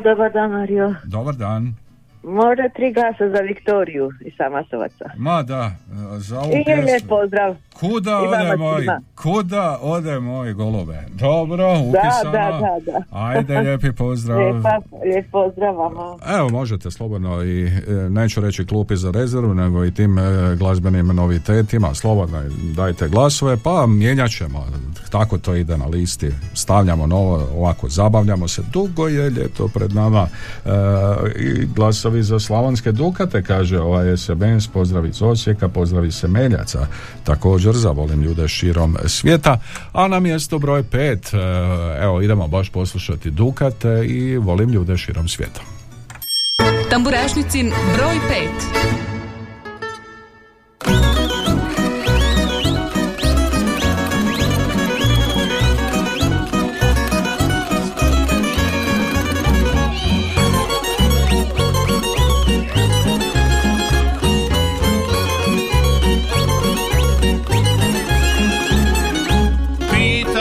Dobar 0.05 0.33
dan, 0.33 0.51
Mario. 0.51 0.95
Dobar 1.05 1.35
dan. 1.37 1.75
Može 2.23 2.63
tri 2.77 2.93
glasa 2.93 3.29
za 3.29 3.39
Viktoriju 3.41 4.11
iz 4.21 4.33
Samasovaca. 4.37 5.11
Ma 5.17 5.43
da, 5.43 5.71
za 6.19 6.39
ovu 6.41 6.49
I 6.49 6.55
lijep 6.57 6.85
pjesmu. 6.85 7.09
pozdrav. 7.09 7.57
Kuda 7.81 8.19
ode 8.19 8.57
moj, 8.57 8.87
kuda 9.23 9.79
ode 9.83 10.21
moj 10.21 10.53
golube? 10.53 11.03
Dobro, 11.15 11.79
upisano. 11.79 12.33
Da, 12.33 12.39
da, 12.39 12.79
da, 12.87 12.93
da. 12.93 13.19
Ajde, 13.19 13.61
lijepi 13.65 13.93
pozdrav. 13.93 14.39
Lijepa, 14.39 14.81
lijep 15.05 15.31
pozdrav 15.31 15.77
vama. 15.77 16.17
Evo, 16.39 16.49
možete 16.49 16.91
slobodno 16.91 17.45
i, 17.45 17.67
e, 17.67 17.93
neću 18.11 18.41
reći 18.41 18.67
klupi 18.67 18.97
za 18.97 19.11
rezervu, 19.11 19.55
nego 19.55 19.85
i 19.85 19.95
tim 19.95 20.19
e, 20.19 20.23
glazbenim 20.57 21.07
novitetima, 21.07 21.95
slobodno 21.95 22.43
dajte 22.77 23.09
glasove, 23.09 23.57
pa 23.65 23.87
mijenjat 23.87 24.31
ćemo. 24.31 24.67
Tako 25.11 25.39
to 25.39 25.55
ide 25.55 25.77
na 25.77 25.87
listi. 25.87 26.31
Stavljamo 26.55 27.07
novo, 27.07 27.49
ovako, 27.57 27.89
zabavljamo 27.89 28.49
se. 28.49 28.63
Dugo 28.73 29.09
je 29.09 29.31
ljeto 29.31 29.69
pred 29.75 29.95
nama. 29.95 30.29
E, 30.65 30.71
I 31.37 31.67
glasovi 31.67 32.23
za 32.23 32.41
Slavonske 32.41 32.93
Dukate, 32.93 33.43
kaže 33.43 33.81
ovaj 33.81 34.17
SMS, 34.17 34.69
pozdrav 34.73 35.07
iz 35.07 35.23
Osijeka, 35.23 35.69
pozdrav 35.69 36.05
iz 36.05 36.15
Semeljaca. 36.15 36.87
Također 37.25 37.66
također 37.67 37.83
za 37.83 37.91
volim 37.91 38.23
ljude 38.23 38.49
širom 38.49 38.97
svijeta, 39.07 39.59
a 39.93 40.09
na 40.09 40.21
mjesto 40.21 40.59
broj 40.59 40.83
pet, 40.83 41.35
e, 41.35 41.37
evo 42.03 42.23
idemo 42.23 42.49
baš 42.49 42.71
poslušati 42.71 43.31
Dukat 43.31 43.85
i 44.09 44.37
volim 44.37 44.73
ljude 44.73 44.97
širom 44.97 45.29
svijeta. 45.29 45.61
Tamburašnicin 46.91 47.73
broj 47.97 48.17
5. 49.11 49.16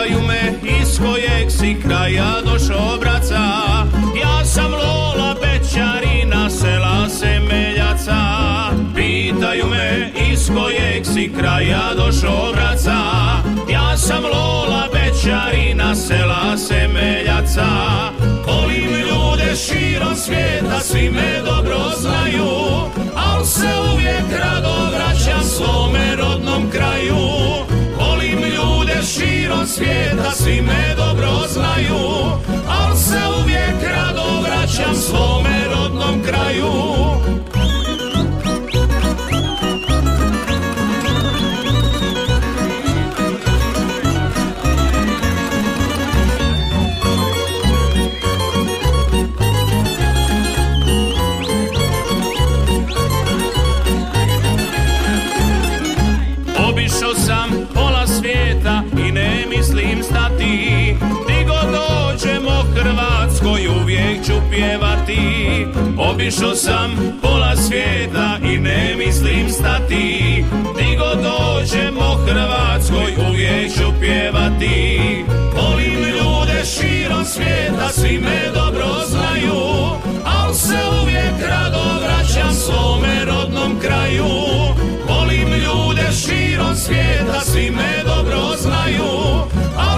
Pitaju 0.06 0.28
me 0.28 0.54
iz 0.82 1.00
kojeg 1.00 1.52
si 1.52 1.76
kraja 1.82 2.34
Ja 4.22 4.46
sam 4.46 4.72
Lola 4.72 5.36
Bečarina 5.42 6.50
sela 6.50 7.10
Semeljaca 7.10 8.22
Pitaju 8.96 9.66
me 9.68 10.12
iz 10.32 10.50
kojeg 10.56 11.06
si 11.06 11.32
kraja 11.40 11.94
došao 11.98 12.54
braca 12.54 12.98
Ja 13.72 13.98
sam 13.98 14.24
Lola 14.24 14.88
Bečarina 14.94 15.96
sela 15.96 16.58
Semeljaca 16.58 17.68
Volim 18.48 18.90
ljude 18.90 19.56
širom 19.56 20.16
svijeta 20.16 20.80
svi 20.80 21.10
me 21.10 21.42
dobro 21.46 21.78
znaju. 22.00 22.50
Al 23.16 23.46
se 23.46 23.70
uvijek 23.94 24.40
rado 24.40 24.90
vraćam 24.92 25.44
svome 25.44 26.16
rodnom 26.16 26.70
kraju. 26.72 27.18
Volim 28.00 28.40
ljude 28.40 28.75
širom 29.06 29.68
svijeta, 29.68 30.32
svi 30.32 30.62
me 30.62 30.96
dobro 30.98 31.28
znaju 31.50 31.96
Al 32.68 32.96
se 32.96 33.20
uvijek 33.42 33.92
rado 33.96 34.42
vraćam 34.42 34.96
svome 34.96 35.66
rodnom 35.70 36.24
kraju 36.24 36.72
pjevati. 64.56 65.68
Obišao 65.98 66.56
sam 66.56 66.92
pola 67.22 67.56
svijeta 67.56 68.38
i 68.44 68.58
ne 68.58 68.96
mislim 68.98 69.50
stati. 69.50 70.46
Di 70.78 70.98
god 70.98 71.18
dođemo 71.24 72.16
Hrvatskoj 72.28 73.14
uvijek 73.30 73.74
ću 73.74 73.94
pjevati. 74.00 75.00
Volim 75.56 76.00
ljude 76.00 76.66
širom 76.66 77.26
svijeta, 77.26 77.90
svi 77.90 78.20
me 78.20 78.52
dobro 78.54 78.86
znaju 79.08 79.62
Al 80.26 80.54
se 80.54 80.78
uvijek 81.02 81.50
rado 81.50 81.84
vraćam 82.04 82.54
svome 82.54 83.26
rodnom 83.26 83.80
kraju. 83.80 84.26
Volim 85.10 85.50
ljude 85.50 86.12
širom 86.12 86.76
svijeta, 86.76 87.42
svi 87.42 87.72
me 87.72 88.04
dobro 88.06 88.58
znaju 88.58 89.06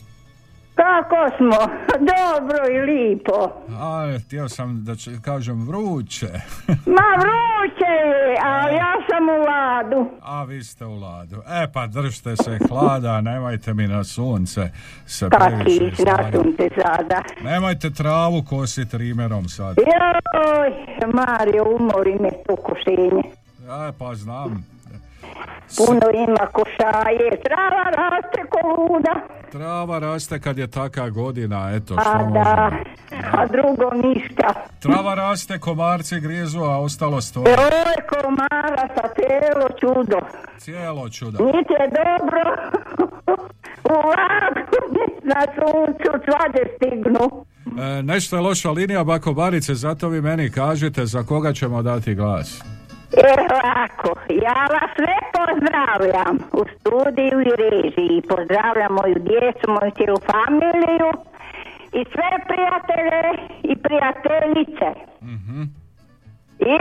Kako 0.76 1.36
smo? 1.36 1.58
Dobro 2.12 2.58
i 2.74 2.78
lipo. 2.80 3.52
A, 3.80 4.18
htio 4.26 4.48
sam 4.48 4.84
da 4.84 4.94
će, 4.94 5.10
kažem 5.24 5.66
vruće. 5.68 6.26
Ma 6.96 7.08
vruće 7.22 7.90
je, 8.06 8.36
ali 8.44 8.74
ja 8.74 8.94
sam 9.10 9.28
u 9.28 9.42
ladu. 9.42 10.10
A 10.22 10.44
vi 10.44 10.64
ste 10.64 10.84
u 10.84 10.94
ladu. 10.94 11.36
E 11.36 11.66
pa 11.72 11.86
držite 11.86 12.36
se 12.36 12.58
hlada, 12.68 13.20
nemojte 13.20 13.74
mi 13.74 13.86
na 13.86 14.04
sunce 14.04 14.70
se 15.06 15.28
Kaki 15.30 16.04
na 16.04 16.30
sunce 16.32 16.68
sada. 16.82 17.22
Nemojte 17.44 17.90
travu 17.90 18.42
kositi 18.48 18.98
rimerom 18.98 19.48
sad. 19.48 19.76
Joj, 19.76 20.70
Mario, 21.12 21.64
umori 21.64 22.18
me 22.20 22.30
to 22.46 22.56
košenje. 22.56 23.22
E 23.88 23.92
pa 23.98 24.14
znam. 24.14 24.75
Puno 25.76 26.06
ima 26.14 26.46
košaje, 26.52 27.30
trava 27.44 27.84
raste 27.90 28.42
ko 28.50 28.60
luda. 28.68 29.14
Trava 29.52 29.98
raste 29.98 30.40
kad 30.40 30.58
je 30.58 30.66
taka 30.66 31.08
godina, 31.10 31.70
eto 31.74 31.94
što 32.00 32.10
A 32.10 32.18
možemo. 32.18 32.44
da, 32.44 32.70
a 33.32 33.46
drugo 33.46 33.90
ništa. 34.08 34.54
Trava 34.80 35.14
raste, 35.14 35.58
komarci 35.58 36.20
grizu, 36.20 36.60
a 36.60 36.78
ostalo 36.80 37.20
stoji. 37.20 37.46
Oj, 37.46 38.02
komara 38.08 38.88
sa 38.94 39.08
telo 39.08 39.68
čudo. 39.80 40.18
Cijelo 40.58 41.08
čudo. 41.08 41.44
Niti 41.44 41.72
je 41.72 41.88
dobro 41.88 42.50
u 43.84 43.92
ladu, 43.92 44.60
na 45.22 45.40
suncu 45.54 46.10
svade 46.24 46.62
stignu. 46.76 47.44
E, 47.98 48.02
nešto 48.02 48.36
je 48.36 48.42
loša 48.42 48.70
linija 48.70 49.04
Bakobarice, 49.04 49.74
zato 49.74 50.08
vi 50.08 50.20
meni 50.20 50.50
kažete 50.50 51.06
za 51.06 51.22
koga 51.22 51.52
ćemo 51.52 51.82
dati 51.82 52.14
glas. 52.14 52.62
E, 53.12 53.32
ovako, 53.58 54.20
ja 54.46 54.66
vas 54.74 54.90
sve 54.96 55.16
pozdravljam 55.36 56.36
u 56.52 56.62
studiju 56.74 57.40
i 57.40 57.52
režiji. 57.64 58.22
Pozdravljam 58.28 58.92
moju 58.92 59.14
djecu, 59.14 59.64
moju 59.68 59.90
cijelu 59.96 60.18
familiju 60.30 61.10
i 61.98 62.00
sve 62.12 62.30
prijatelje 62.50 63.22
i 63.62 63.76
prijateljice. 63.76 64.88
I 66.58 66.76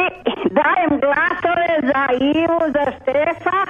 dajem 0.60 0.92
glasove 1.04 1.70
za 1.92 2.04
Ivu, 2.36 2.60
za 2.76 2.86
Štefa 2.96 3.62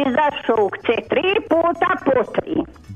i 0.00 0.02
za 0.16 0.26
Šukce. 0.44 0.94
Tri 1.08 1.34
puta 1.50 1.90
po 2.04 2.32
tri. 2.32 2.54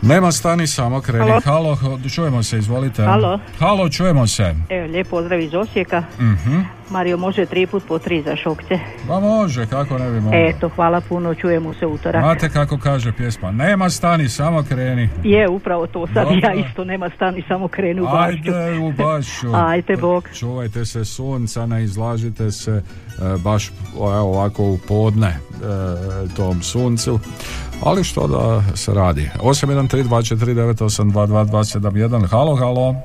Nema 0.02 0.32
stani, 0.32 0.68
samo 0.68 1.02
kreni. 1.02 1.32
Halo. 1.44 1.76
Halo, 1.76 2.00
čujemo 2.16 2.44
se, 2.44 2.58
izvolite. 2.58 3.04
Halo. 3.04 3.40
Halo, 3.60 3.90
čujemo 3.90 4.28
se. 4.28 4.56
Evo, 4.70 4.88
lijep 4.88 5.10
pozdrav 5.10 5.40
iz 5.40 5.54
Osijeka. 5.54 6.04
Mhm. 6.20 6.60
Mario 6.90 7.18
može 7.18 7.46
tri 7.46 7.68
put 7.68 7.84
po 7.88 8.00
tri 8.00 8.22
za 8.22 8.36
šokce. 8.36 8.80
Pa 9.08 9.20
može, 9.20 9.66
kako 9.66 9.98
ne 9.98 10.10
bi 10.10 10.20
moglo. 10.20 10.40
Eto, 10.40 10.70
hvala 10.70 11.02
puno, 11.02 11.36
čujemo 11.36 11.74
se 11.74 11.86
utorak. 11.86 12.24
Znate 12.24 12.50
kako 12.50 12.78
kaže 12.78 13.12
pjesma, 13.12 13.52
nema 13.52 13.90
stani, 13.90 14.30
samo 14.30 14.64
kreni. 14.64 15.10
Je, 15.24 15.50
upravo 15.50 15.88
to 15.88 16.08
sad 16.08 16.24
Dobro. 16.24 16.40
ja 16.44 16.54
isto 16.54 16.84
nema 16.84 17.10
stani, 17.16 17.44
samo 17.48 17.68
krenu 17.68 18.04
u 18.04 18.06
bašću. 18.06 18.52
Ajde 18.54 18.80
u 18.80 18.92
bašu. 18.92 19.56
Ajde, 19.56 19.98
Bog. 19.98 20.30
Čuvajte 20.34 20.86
se 20.86 21.06
sunca, 21.06 21.66
ne 21.66 21.84
izlažite 21.84 22.52
se 22.52 22.72
e, 22.72 22.82
baš 23.44 23.72
evo, 23.96 24.20
ovako 24.20 24.64
u 24.64 24.78
podne 24.88 25.28
e, 25.28 25.38
tom 26.36 26.62
suncu. 26.62 27.20
Ali 27.84 28.04
što 28.04 28.28
da 28.28 28.64
se 28.76 28.94
radi? 28.94 29.30
813249822271. 29.40 32.28
Halo, 32.28 32.56
halo. 32.56 32.96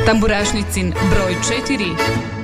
Tamburašnicin 0.07 0.91
broj 1.11 1.35
4. 1.69 2.38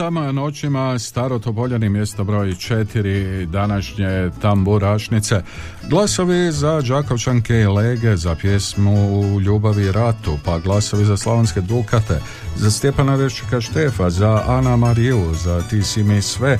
Lutam 0.00 0.34
noćima 0.34 0.98
staro 0.98 1.38
Topoljani 1.38 1.88
mjesto 1.88 2.24
broj 2.24 2.54
četiri 2.54 3.46
današnje 3.46 4.30
tamburašnice. 4.42 5.42
Glasovi 5.88 6.52
za 6.52 6.80
Đakovčanke 6.80 7.60
i 7.60 7.66
Lege 7.66 8.16
za 8.16 8.34
pjesmu 8.34 9.40
Ljubavi 9.40 9.84
i 9.84 9.92
ratu, 9.92 10.38
pa 10.44 10.58
glasovi 10.58 11.04
za 11.04 11.16
Slavonske 11.16 11.60
Dukate, 11.60 12.20
za 12.56 12.70
Stjepana 12.70 13.16
Reščika 13.16 13.60
Štefa, 13.60 14.10
za 14.10 14.42
Ana 14.46 14.76
Mariju, 14.76 15.34
za 15.34 15.62
Ti 15.70 15.82
si 15.82 16.02
mi 16.02 16.22
sve, 16.22 16.50
e, 16.50 16.58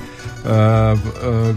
e, 0.48 0.98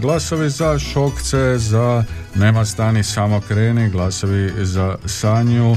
glasovi 0.00 0.50
za 0.50 0.78
Šokce, 0.78 1.58
za 1.58 2.04
Nema 2.34 2.64
stani 2.64 3.04
samo 3.04 3.40
kreni, 3.40 3.90
glasovi 3.90 4.52
za 4.64 4.96
Sanju, 5.06 5.72
e, 5.72 5.76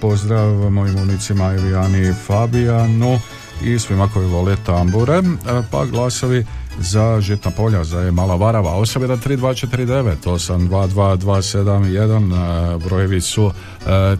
pozdrav 0.00 0.70
mojim 0.70 0.96
unicima 0.96 1.54
Ivijani 1.54 2.08
i 2.08 2.14
Fabijanu, 2.26 3.18
i 3.62 3.78
svima 3.78 4.08
koji 4.08 4.26
vole 4.26 4.56
tambure, 4.66 5.14
e, 5.14 5.22
pa 5.70 5.84
glasovi 5.84 6.46
za 6.78 7.20
Žitna 7.20 7.50
polja, 7.50 7.84
za 7.84 8.00
je 8.00 8.10
Mala 8.10 8.36
Varava 8.36 8.70
813249 8.70 10.14
822271 10.24 12.78
brojevi 12.78 13.20
su 13.20 13.50
e, 13.50 13.52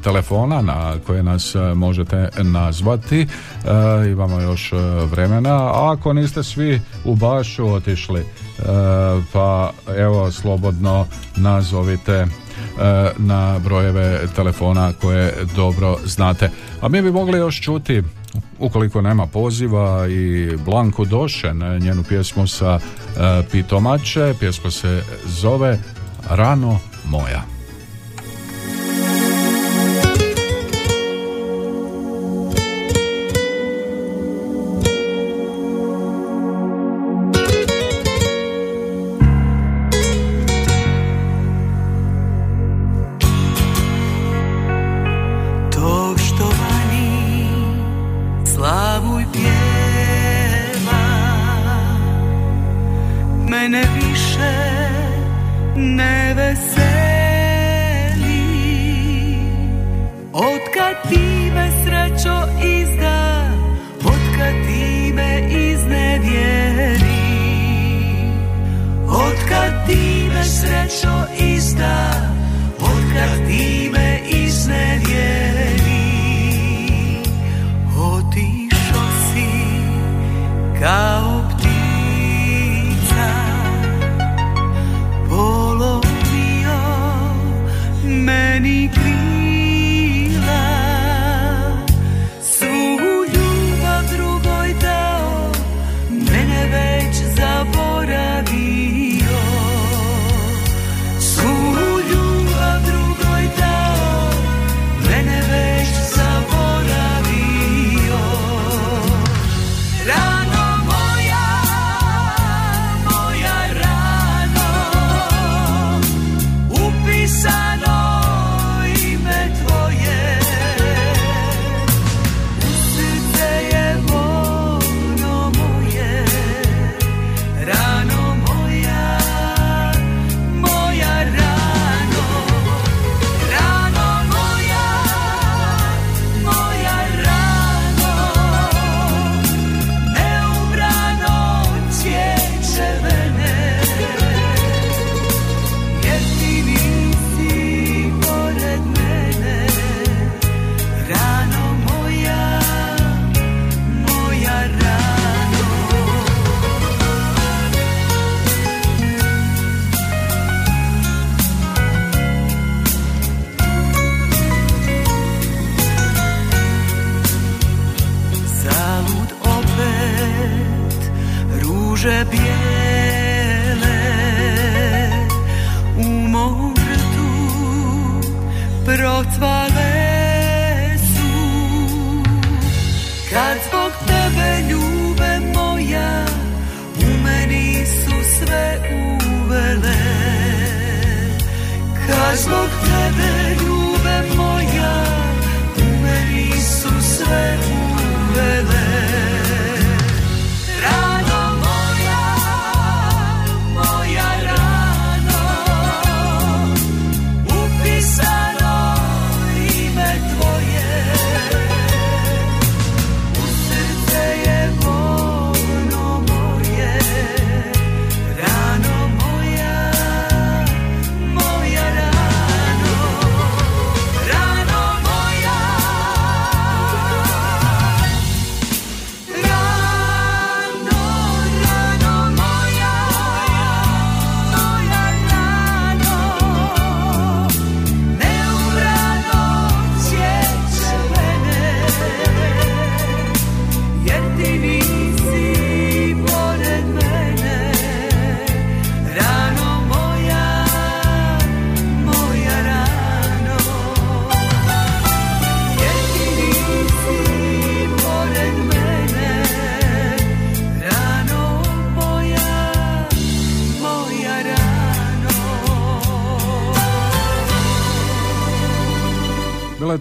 telefona 0.04 0.62
na 0.62 0.94
koje 1.06 1.22
nas 1.22 1.54
e, 1.54 1.58
možete 1.74 2.28
nazvati. 2.42 3.26
Imamo 4.12 4.40
još 4.40 4.72
vremena. 5.10 5.56
A 5.56 5.92
ako 5.92 6.12
niste 6.12 6.42
svi 6.42 6.80
u 7.04 7.14
bašu 7.14 7.72
otišli 7.72 8.24
pa 9.32 9.70
evo 9.96 10.32
slobodno 10.32 11.06
nazovite 11.36 12.26
na 13.16 13.58
brojeve 13.58 14.20
telefona 14.36 14.92
koje 15.00 15.34
dobro 15.56 15.96
znate. 16.04 16.50
A 16.80 16.88
mi 16.88 17.02
bi 17.02 17.12
mogli 17.12 17.38
još 17.38 17.60
čuti 17.60 18.02
ukoliko 18.58 19.00
nema 19.00 19.26
poziva 19.26 20.06
i 20.08 20.50
Blanku 20.64 21.04
Došen, 21.04 21.78
njenu 21.78 22.02
pjesmu 22.02 22.46
sa 22.46 22.78
e, 22.78 23.42
Pitomače, 23.50 24.34
pjesma 24.38 24.70
se 24.70 25.02
zove 25.26 25.78
Rano 26.30 26.78
moja. 27.04 27.59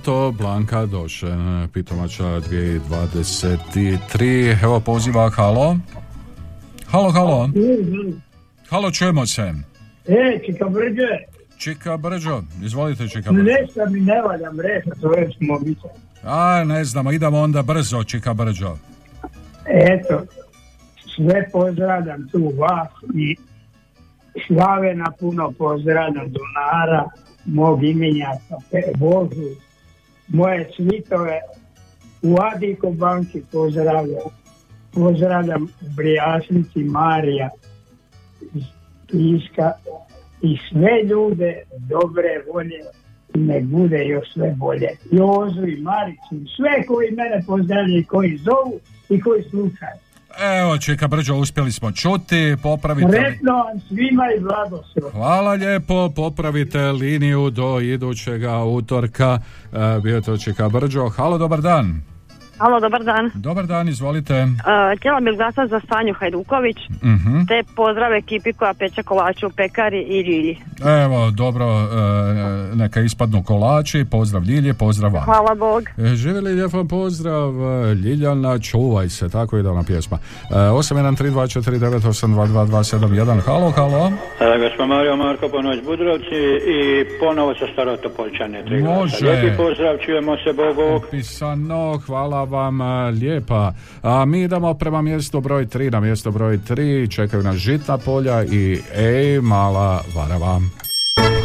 To 0.09 0.31
Blanka 0.31 0.85
Došen, 0.85 1.67
pitomača 1.67 2.23
2023. 2.23 4.63
Evo 4.63 4.79
poziva, 4.79 5.29
halo. 5.29 5.77
Halo, 6.87 7.11
halo. 7.11 7.49
Halo, 8.69 8.91
čujemo 8.91 9.25
se. 9.25 9.53
E, 10.07 10.39
Čika 10.45 10.65
Brđe, 10.65 11.07
Čika 11.57 11.97
Brđo, 11.97 12.41
izvolite 12.63 13.07
Čika 13.07 13.31
Brđo. 13.31 13.43
nešto 13.43 13.85
mi 13.89 13.99
ne 13.99 14.21
valja 14.21 14.51
mreža 14.51 14.91
s 14.95 15.03
ovim 15.03 15.31
mobitelom. 15.39 15.95
A, 16.23 16.63
ne 16.63 16.85
znamo, 16.85 17.11
idemo 17.11 17.39
onda 17.39 17.61
brzo, 17.61 18.03
Čika 18.03 18.33
Brđo. 18.33 18.77
Eto, 19.65 20.21
sve 21.15 21.49
pozdravljam 21.51 22.27
tu 22.31 22.53
vas 22.57 22.87
i 23.15 23.35
Slavena 24.47 25.11
puno 25.19 25.51
pozdravljam 25.51 26.25
Donara, 26.27 27.09
mog 27.45 27.83
imenjaka, 27.83 28.55
Pe- 28.71 28.97
Božu, 28.97 29.49
moje 30.29 30.69
svitove 30.75 31.39
u 32.21 32.35
Adiko 32.53 32.91
banki 32.91 33.41
pozdravljam. 33.51 34.29
Pozdravljam 34.93 35.63
u 35.63 35.89
Brijašnici 35.95 36.83
Marija 36.83 37.49
iz 39.13 39.41
i 40.41 40.57
sve 40.69 41.03
ljude 41.09 41.63
dobre 41.71 42.43
volje 42.53 42.79
i 43.35 43.39
nek 43.39 43.63
bude 43.63 44.05
još 44.05 44.33
sve 44.33 44.53
bolje. 44.57 44.89
Jozu 45.11 45.67
i 45.67 45.81
Maricu, 45.81 46.55
sve 46.55 46.85
koji 46.87 47.11
mene 47.11 47.43
pozdravljaju, 47.47 48.05
koji 48.07 48.37
zovu 48.37 48.79
i 49.09 49.21
koji 49.21 49.43
slušaju. 49.43 50.08
Evo, 50.37 50.77
Čika 50.77 51.07
Brđo, 51.07 51.35
uspjeli 51.35 51.71
smo 51.71 51.91
čuti, 51.91 52.55
popravite. 52.63 53.11
Sretno 53.11 53.53
vam 53.53 53.79
svima 53.87 54.23
i 54.37 54.39
blagoslov. 54.39 55.11
Hvala 55.11 55.53
lijepo, 55.53 56.09
popravite 56.09 56.79
liniju 56.79 57.49
do 57.49 57.79
idućega 57.79 58.63
utorka. 58.63 59.39
E, 59.73 59.99
bio 60.03 60.15
je 60.15 60.21
to 60.21 60.37
Čika 60.37 60.69
Brđo. 60.69 61.09
Halo, 61.09 61.37
dobar 61.37 61.61
dan. 61.61 62.01
Alo, 62.59 62.79
dobar 62.79 63.03
dan. 63.03 63.31
Dobar 63.35 63.65
dan, 63.65 63.89
izvolite. 63.89 64.43
Uh, 64.43 64.49
htjela 64.97 65.19
bih 65.19 65.37
glasati 65.37 65.69
za 65.69 65.81
Sanju 65.89 66.13
Hajduković, 66.13 66.77
Mhm. 67.03 67.45
te 67.47 67.63
pozdrav 67.75 68.13
ekipi 68.13 68.53
koja 68.53 68.73
peče 68.73 69.03
kolače 69.03 69.45
u 69.45 69.49
pekari 69.49 70.01
i 70.01 70.19
Ljilji. 70.19 70.57
Evo, 71.03 71.31
dobro, 71.31 71.65
e, 71.65 71.69
neka 72.75 73.01
ispadnu 73.01 73.43
kolači, 73.43 74.05
pozdrav 74.05 74.43
Ljilje, 74.43 74.73
pozdrav 74.73 75.11
vam. 75.13 75.23
Hvala 75.23 75.55
Bog. 75.55 75.83
E, 75.97 76.15
Živjeli 76.15 76.51
lijep 76.51 76.71
pozdrav 76.89 77.49
e, 77.49 77.53
Ljiljana, 77.95 78.59
čuvaj 78.59 79.09
se, 79.09 79.29
tako 79.29 79.57
ide 79.57 79.69
ona 79.69 79.83
pjesma. 79.83 80.17
E, 80.17 80.21
813249822271, 80.53 83.39
halo, 83.41 83.71
halo. 83.71 84.11
E, 84.39 84.59
Gospod 84.59 84.87
Mario 84.87 85.15
Marko 85.15 85.49
Ponoć 85.49 85.79
Budrovci 85.83 86.35
i 86.67 86.79
ponovo 87.19 87.53
sa 87.55 87.65
glasa. 87.75 88.09
Može. 88.83 89.25
Lijepi 89.25 89.57
pozdrav, 89.57 89.97
čujemo 90.05 90.37
se 90.37 90.53
Bogu. 90.53 91.01
Pisano, 91.11 91.99
hvala 92.05 92.45
vam 92.49 92.81
e, 92.81 93.11
lijepa. 93.11 93.73
A 94.01 94.25
mi 94.25 94.41
idemo 94.41 94.73
prema 94.73 95.01
mjestu 95.01 95.41
broj 95.41 95.65
3, 95.65 95.91
na 95.91 95.99
mjesto 95.99 96.31
broj 96.31 96.59
3 96.69 97.15
čekaju 97.15 97.43
nas 97.43 97.55
žitna 97.55 97.97
polja 97.97 98.43
i 98.43 98.81
ej, 98.95 99.41
mala 99.41 100.03
varava. 100.15 100.61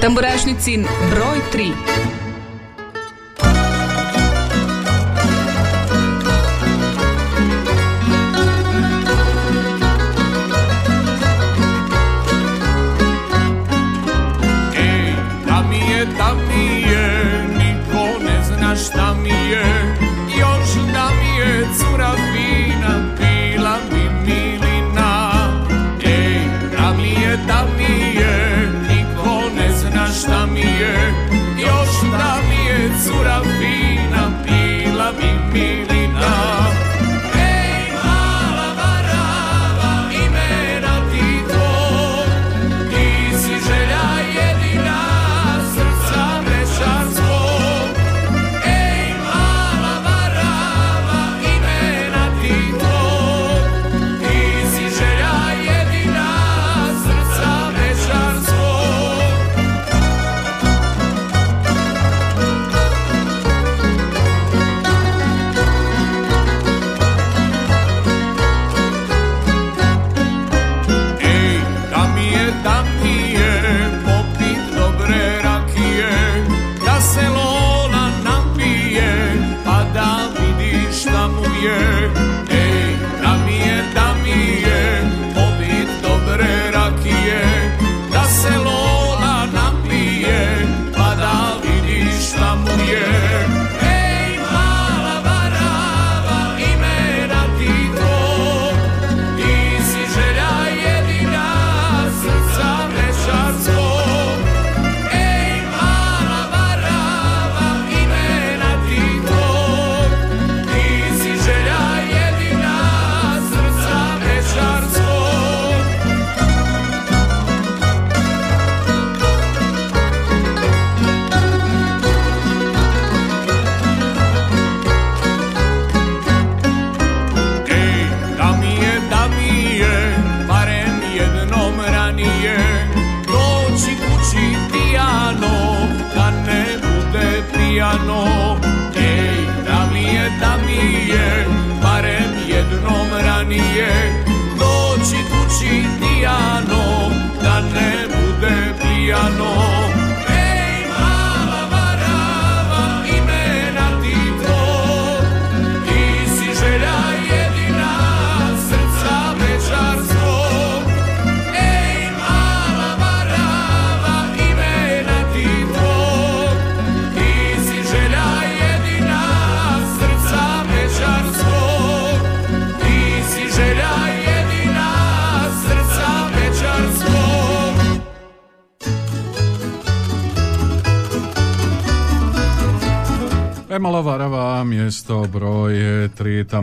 Tamburašnicin 0.00 0.84
broj 1.10 1.38
3. 1.54 2.33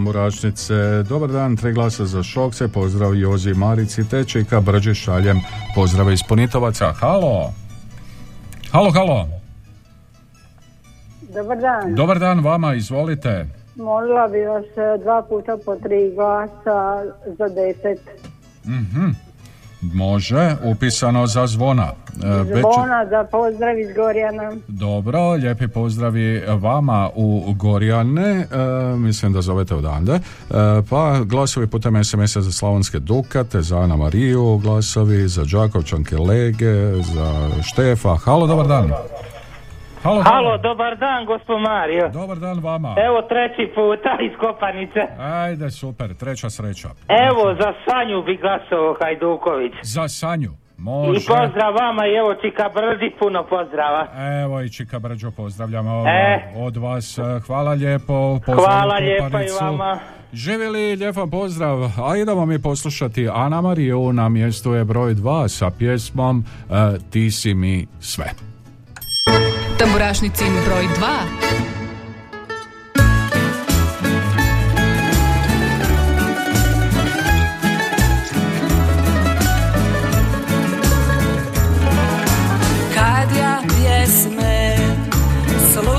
3 0.01 0.03
tamburačnice. 0.03 1.03
Dobar 1.09 1.29
dan, 1.31 1.55
tri 1.55 1.73
glasa 1.73 2.05
za 2.05 2.23
šokce, 2.23 2.67
pozdrav 2.67 3.15
Jozi 3.15 3.53
Marici, 3.53 4.09
te 4.09 4.23
Čika 4.23 4.61
Brđe 4.61 4.93
šaljem 4.93 5.37
pozdrave 5.75 6.13
iz 6.13 6.19
Ponitovaca. 6.29 6.93
Halo! 6.93 7.53
Halo, 8.71 8.91
halo! 8.91 9.27
Dobar 11.33 11.57
dan. 11.57 11.95
Dobar 11.95 12.19
dan 12.19 12.39
vama, 12.39 12.73
izvolite. 12.73 13.45
Molila 13.75 14.27
bi 14.27 14.39
vas 14.39 14.65
e, 14.65 15.03
dva 15.03 15.21
puta 15.29 15.57
po 15.65 15.75
tri 15.75 16.11
glasa 16.15 17.05
za 17.37 17.47
deset. 17.47 18.01
Mhm. 18.65 19.09
Može, 19.81 20.55
upisano 20.63 21.27
za 21.27 21.47
zvona. 21.47 21.93
Zvona 22.45 23.05
da 23.05 23.27
pozdrav 23.31 23.79
iz 23.79 23.87
Gorjana. 23.95 24.51
Dobro, 24.67 25.31
lijepi 25.31 25.67
pozdravi 25.67 26.43
vama 26.47 27.09
u 27.15 27.53
Gorjane, 27.53 28.29
e, 28.31 28.45
mislim 28.97 29.33
da 29.33 29.41
zovete 29.41 29.75
odande, 29.75 30.19
E, 30.51 30.53
pa 30.89 31.19
glasovi 31.25 31.67
putem 31.67 32.03
SMS-a 32.03 32.41
za 32.41 32.51
Slavonske 32.51 32.99
Dukate, 32.99 33.61
za 33.61 33.77
Ana 33.77 33.95
Mariju, 33.95 34.57
glasovi 34.57 35.27
za 35.27 35.43
Đakovčanke 35.51 36.17
Lege, 36.17 36.75
za 37.13 37.49
Štefa. 37.63 38.15
Halo, 38.25 38.47
dobar 38.47 38.67
dan. 38.67 38.91
Halo, 40.03 40.21
Halo, 40.21 40.57
dobar 40.57 40.97
dan, 40.97 41.25
gospod 41.25 41.61
Mario. 41.61 42.09
Dobar 42.09 42.37
dan 42.37 42.59
vama. 42.59 42.95
Evo 43.07 43.21
treći 43.21 43.73
puta 43.75 44.17
iz 44.21 44.31
Kopanice. 44.39 44.99
Ajde, 45.19 45.71
super, 45.71 46.15
treća 46.15 46.49
sreća. 46.49 46.89
Evo, 47.27 47.55
za 47.59 47.73
Sanju 47.85 48.23
bi 48.23 48.37
glasovao 48.37 48.95
Hajduković. 49.01 49.73
Za 49.83 50.07
Sanju. 50.07 50.60
I 50.81 50.83
Može. 50.83 51.27
pozdrav 51.27 51.73
vama 51.73 52.07
i 52.07 52.13
evo 52.13 52.35
Čika 52.35 52.69
Brdi, 52.69 53.15
puno 53.19 53.43
pozdrava. 53.43 54.07
Evo 54.43 54.61
i 54.61 54.69
Čika 54.69 54.99
Brđo, 54.99 55.31
pozdravljamo 55.31 56.03
E. 56.07 56.53
od 56.57 56.77
vas. 56.77 57.19
Hvala 57.47 57.71
lijepo. 57.71 58.39
pozdrav 58.45 58.65
Hvala 58.65 58.95
u 58.95 59.03
lijepa 59.03 59.41
i 59.41 59.47
vama. 59.61 59.99
Živjeli, 60.33 60.95
lijep 60.95 61.15
pozdrav. 61.31 61.83
A 61.83 62.17
idemo 62.17 62.45
mi 62.45 62.61
poslušati 62.61 63.29
Ana 63.29 63.61
Mariju 63.61 64.13
na 64.13 64.29
mjestu 64.29 64.73
je 64.73 64.83
broj 64.85 65.13
2 65.13 65.47
sa 65.47 65.69
pjesmom 65.69 66.43
e, 66.69 66.73
Ti 67.09 67.31
si 67.31 67.53
mi 67.53 67.87
sve. 67.99 68.25
Tamburašnicin 69.79 70.53
broj 70.65 70.83
2. 70.83 71.80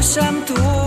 Puxa-me 0.03 0.82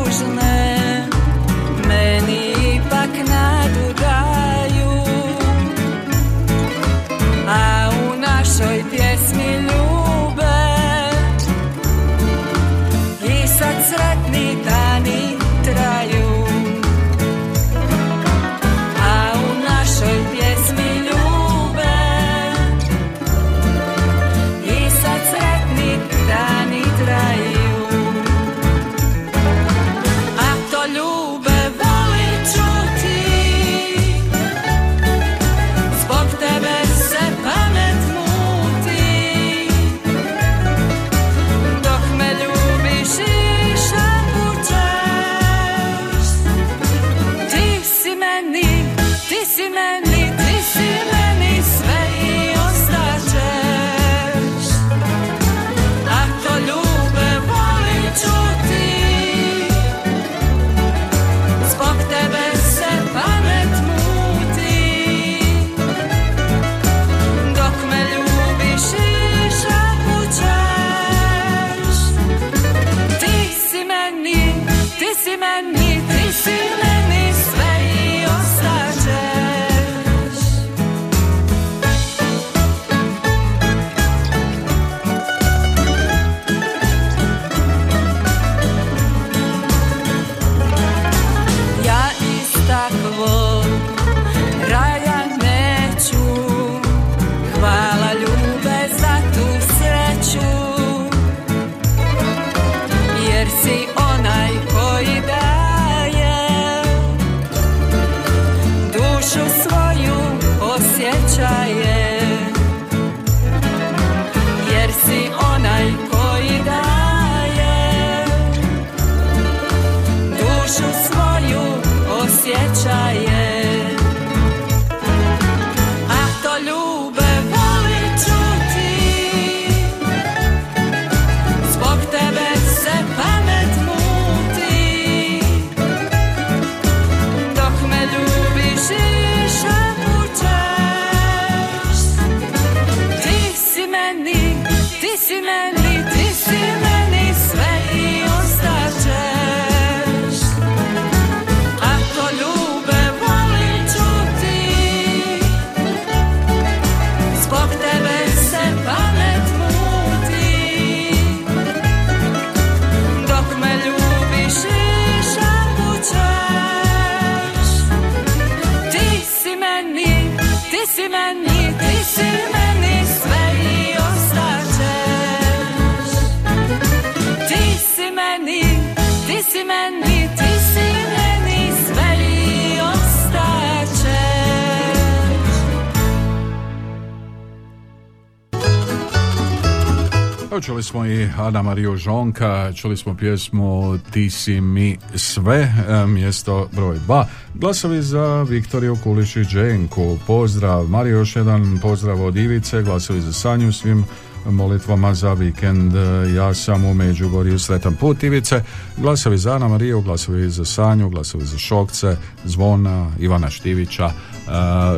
čuli 190.62 190.84
smo 190.84 191.06
i 191.06 191.30
Ana 191.38 191.62
Mariju 191.62 191.98
Žonka, 191.98 192.74
čuli 192.74 192.98
smo 192.98 193.16
pjesmu 193.16 193.98
Ti 194.12 194.30
si 194.30 194.62
mi 194.62 194.98
sve, 195.16 195.74
e, 195.88 196.08
mjesto 196.08 196.68
broj 196.72 197.00
2. 197.08 197.26
Glasovi 197.54 198.02
za 198.02 198.46
Viktoriju 198.50 198.98
Kulić 199.04 199.36
i 199.36 199.44
Dženku. 199.44 200.18
Pozdrav, 200.28 200.88
Mario 200.88 201.18
još 201.18 201.36
jedan 201.36 201.80
pozdrav 201.82 202.26
od 202.26 202.36
Ivice, 202.36 202.84
glasovi 202.84 203.22
za 203.22 203.34
Sanju 203.34 203.74
svim 203.74 204.06
molitvama 204.46 205.14
za 205.14 205.34
vikend. 205.34 205.94
Ja 206.36 206.54
sam 206.54 206.86
u 206.86 206.94
Međugorju, 206.94 207.60
sretan 207.60 207.96
put 207.96 208.24
Ivice. 208.24 208.64
Glasovi 208.98 209.38
za 209.38 209.56
Ana 209.56 209.68
Mariju, 209.68 210.02
glasovi 210.02 210.50
za 210.50 210.66
Sanju, 210.66 211.10
glasovi 211.10 211.46
za 211.46 211.58
Šokce, 211.58 212.18
Zvona, 212.46 213.12
Ivana 213.20 213.50
Štivića 213.50 214.06
e, 214.06 214.12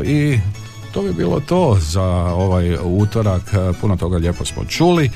i 0.05 0.39
to 0.91 1.01
bi 1.01 1.13
bilo 1.13 1.39
to 1.39 1.77
za 1.79 2.05
ovaj 2.33 2.77
utorak. 2.83 3.41
Puno 3.81 3.97
toga 3.97 4.17
lijepo 4.17 4.45
smo 4.45 4.65
čuli. 4.65 5.09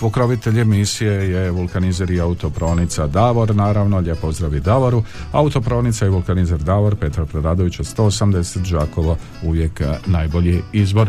Pokrovitelj 0.00 0.60
emisije 0.60 1.30
je 1.30 1.50
vulkanizer 1.50 2.10
i 2.10 2.20
autopronica 2.20 3.06
Davor, 3.06 3.56
naravno, 3.56 3.98
lijep 3.98 4.20
pozdrav 4.20 4.54
i 4.54 4.60
Davoru. 4.60 5.02
Autopronica 5.32 6.06
i 6.06 6.08
vulkanizer 6.08 6.58
Davor, 6.58 6.96
Petra 6.96 7.26
Preradovića 7.26 7.82
180, 7.82 8.72
Đakovo, 8.72 9.16
uvijek 9.42 9.82
najbolji 10.06 10.62
izbor. 10.72 11.08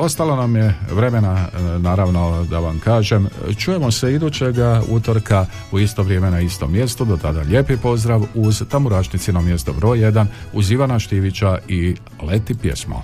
Ostalo 0.00 0.36
nam 0.36 0.56
je 0.56 0.74
vremena, 0.90 1.46
naravno, 1.78 2.44
da 2.50 2.58
vam 2.58 2.78
kažem, 2.78 3.28
čujemo 3.58 3.90
se 3.90 4.14
idućega 4.14 4.82
utorka 4.88 5.46
u 5.72 5.78
isto 5.78 6.02
vrijeme 6.02 6.30
na 6.30 6.40
istom 6.40 6.72
mjestu, 6.72 7.04
do 7.04 7.16
tada 7.16 7.40
lijepi 7.40 7.76
pozdrav 7.76 8.22
uz 8.34 8.62
Tamburašnicino 8.68 9.40
mjesto 9.42 9.72
broj 9.72 9.98
1, 9.98 10.26
uz 10.52 10.70
Ivana 10.70 10.98
Štivića 10.98 11.58
i 11.68 11.96
Leti 12.22 12.54
pjesmo. 12.54 13.02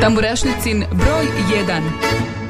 Tamburašnicin 0.00 0.84
broj 0.92 1.26
1 1.66 2.49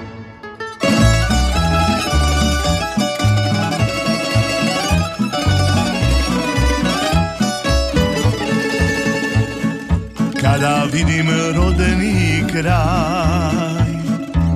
Kada 10.41 10.85
vidim 10.93 11.29
rodeni 11.57 12.45
kraj 12.53 13.91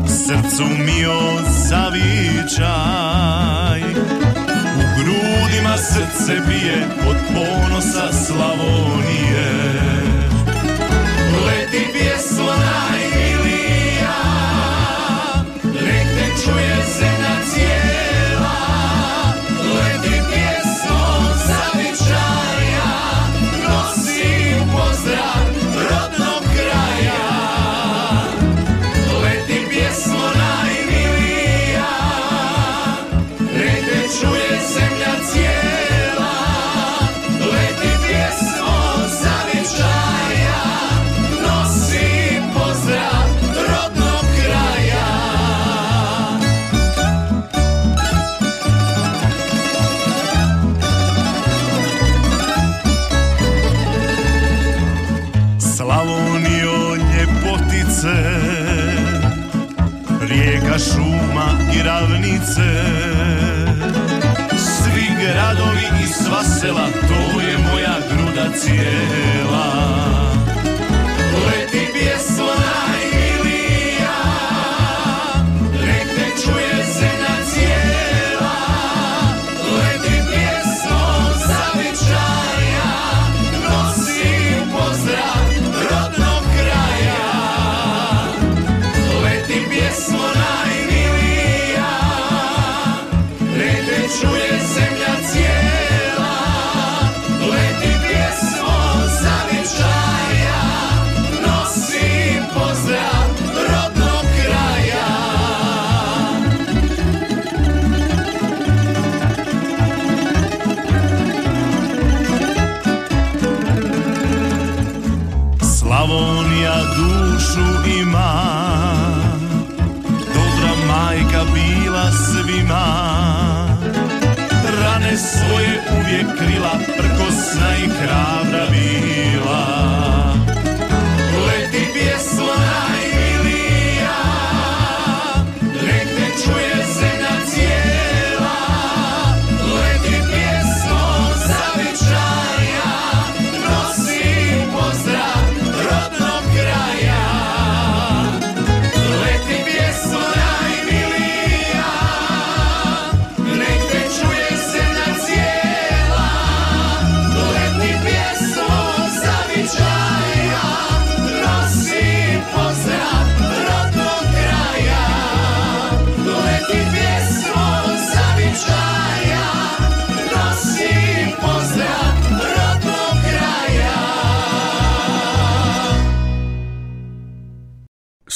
Srcu 0.06 0.64
mi 0.64 1.04
zavičaj. 1.68 2.74
U 4.76 4.82
grudima 4.96 5.76
srce 5.76 6.40
bije 6.48 6.86
Od 7.08 7.16
ponosa 7.34 8.12
Slavonije 8.12 10.03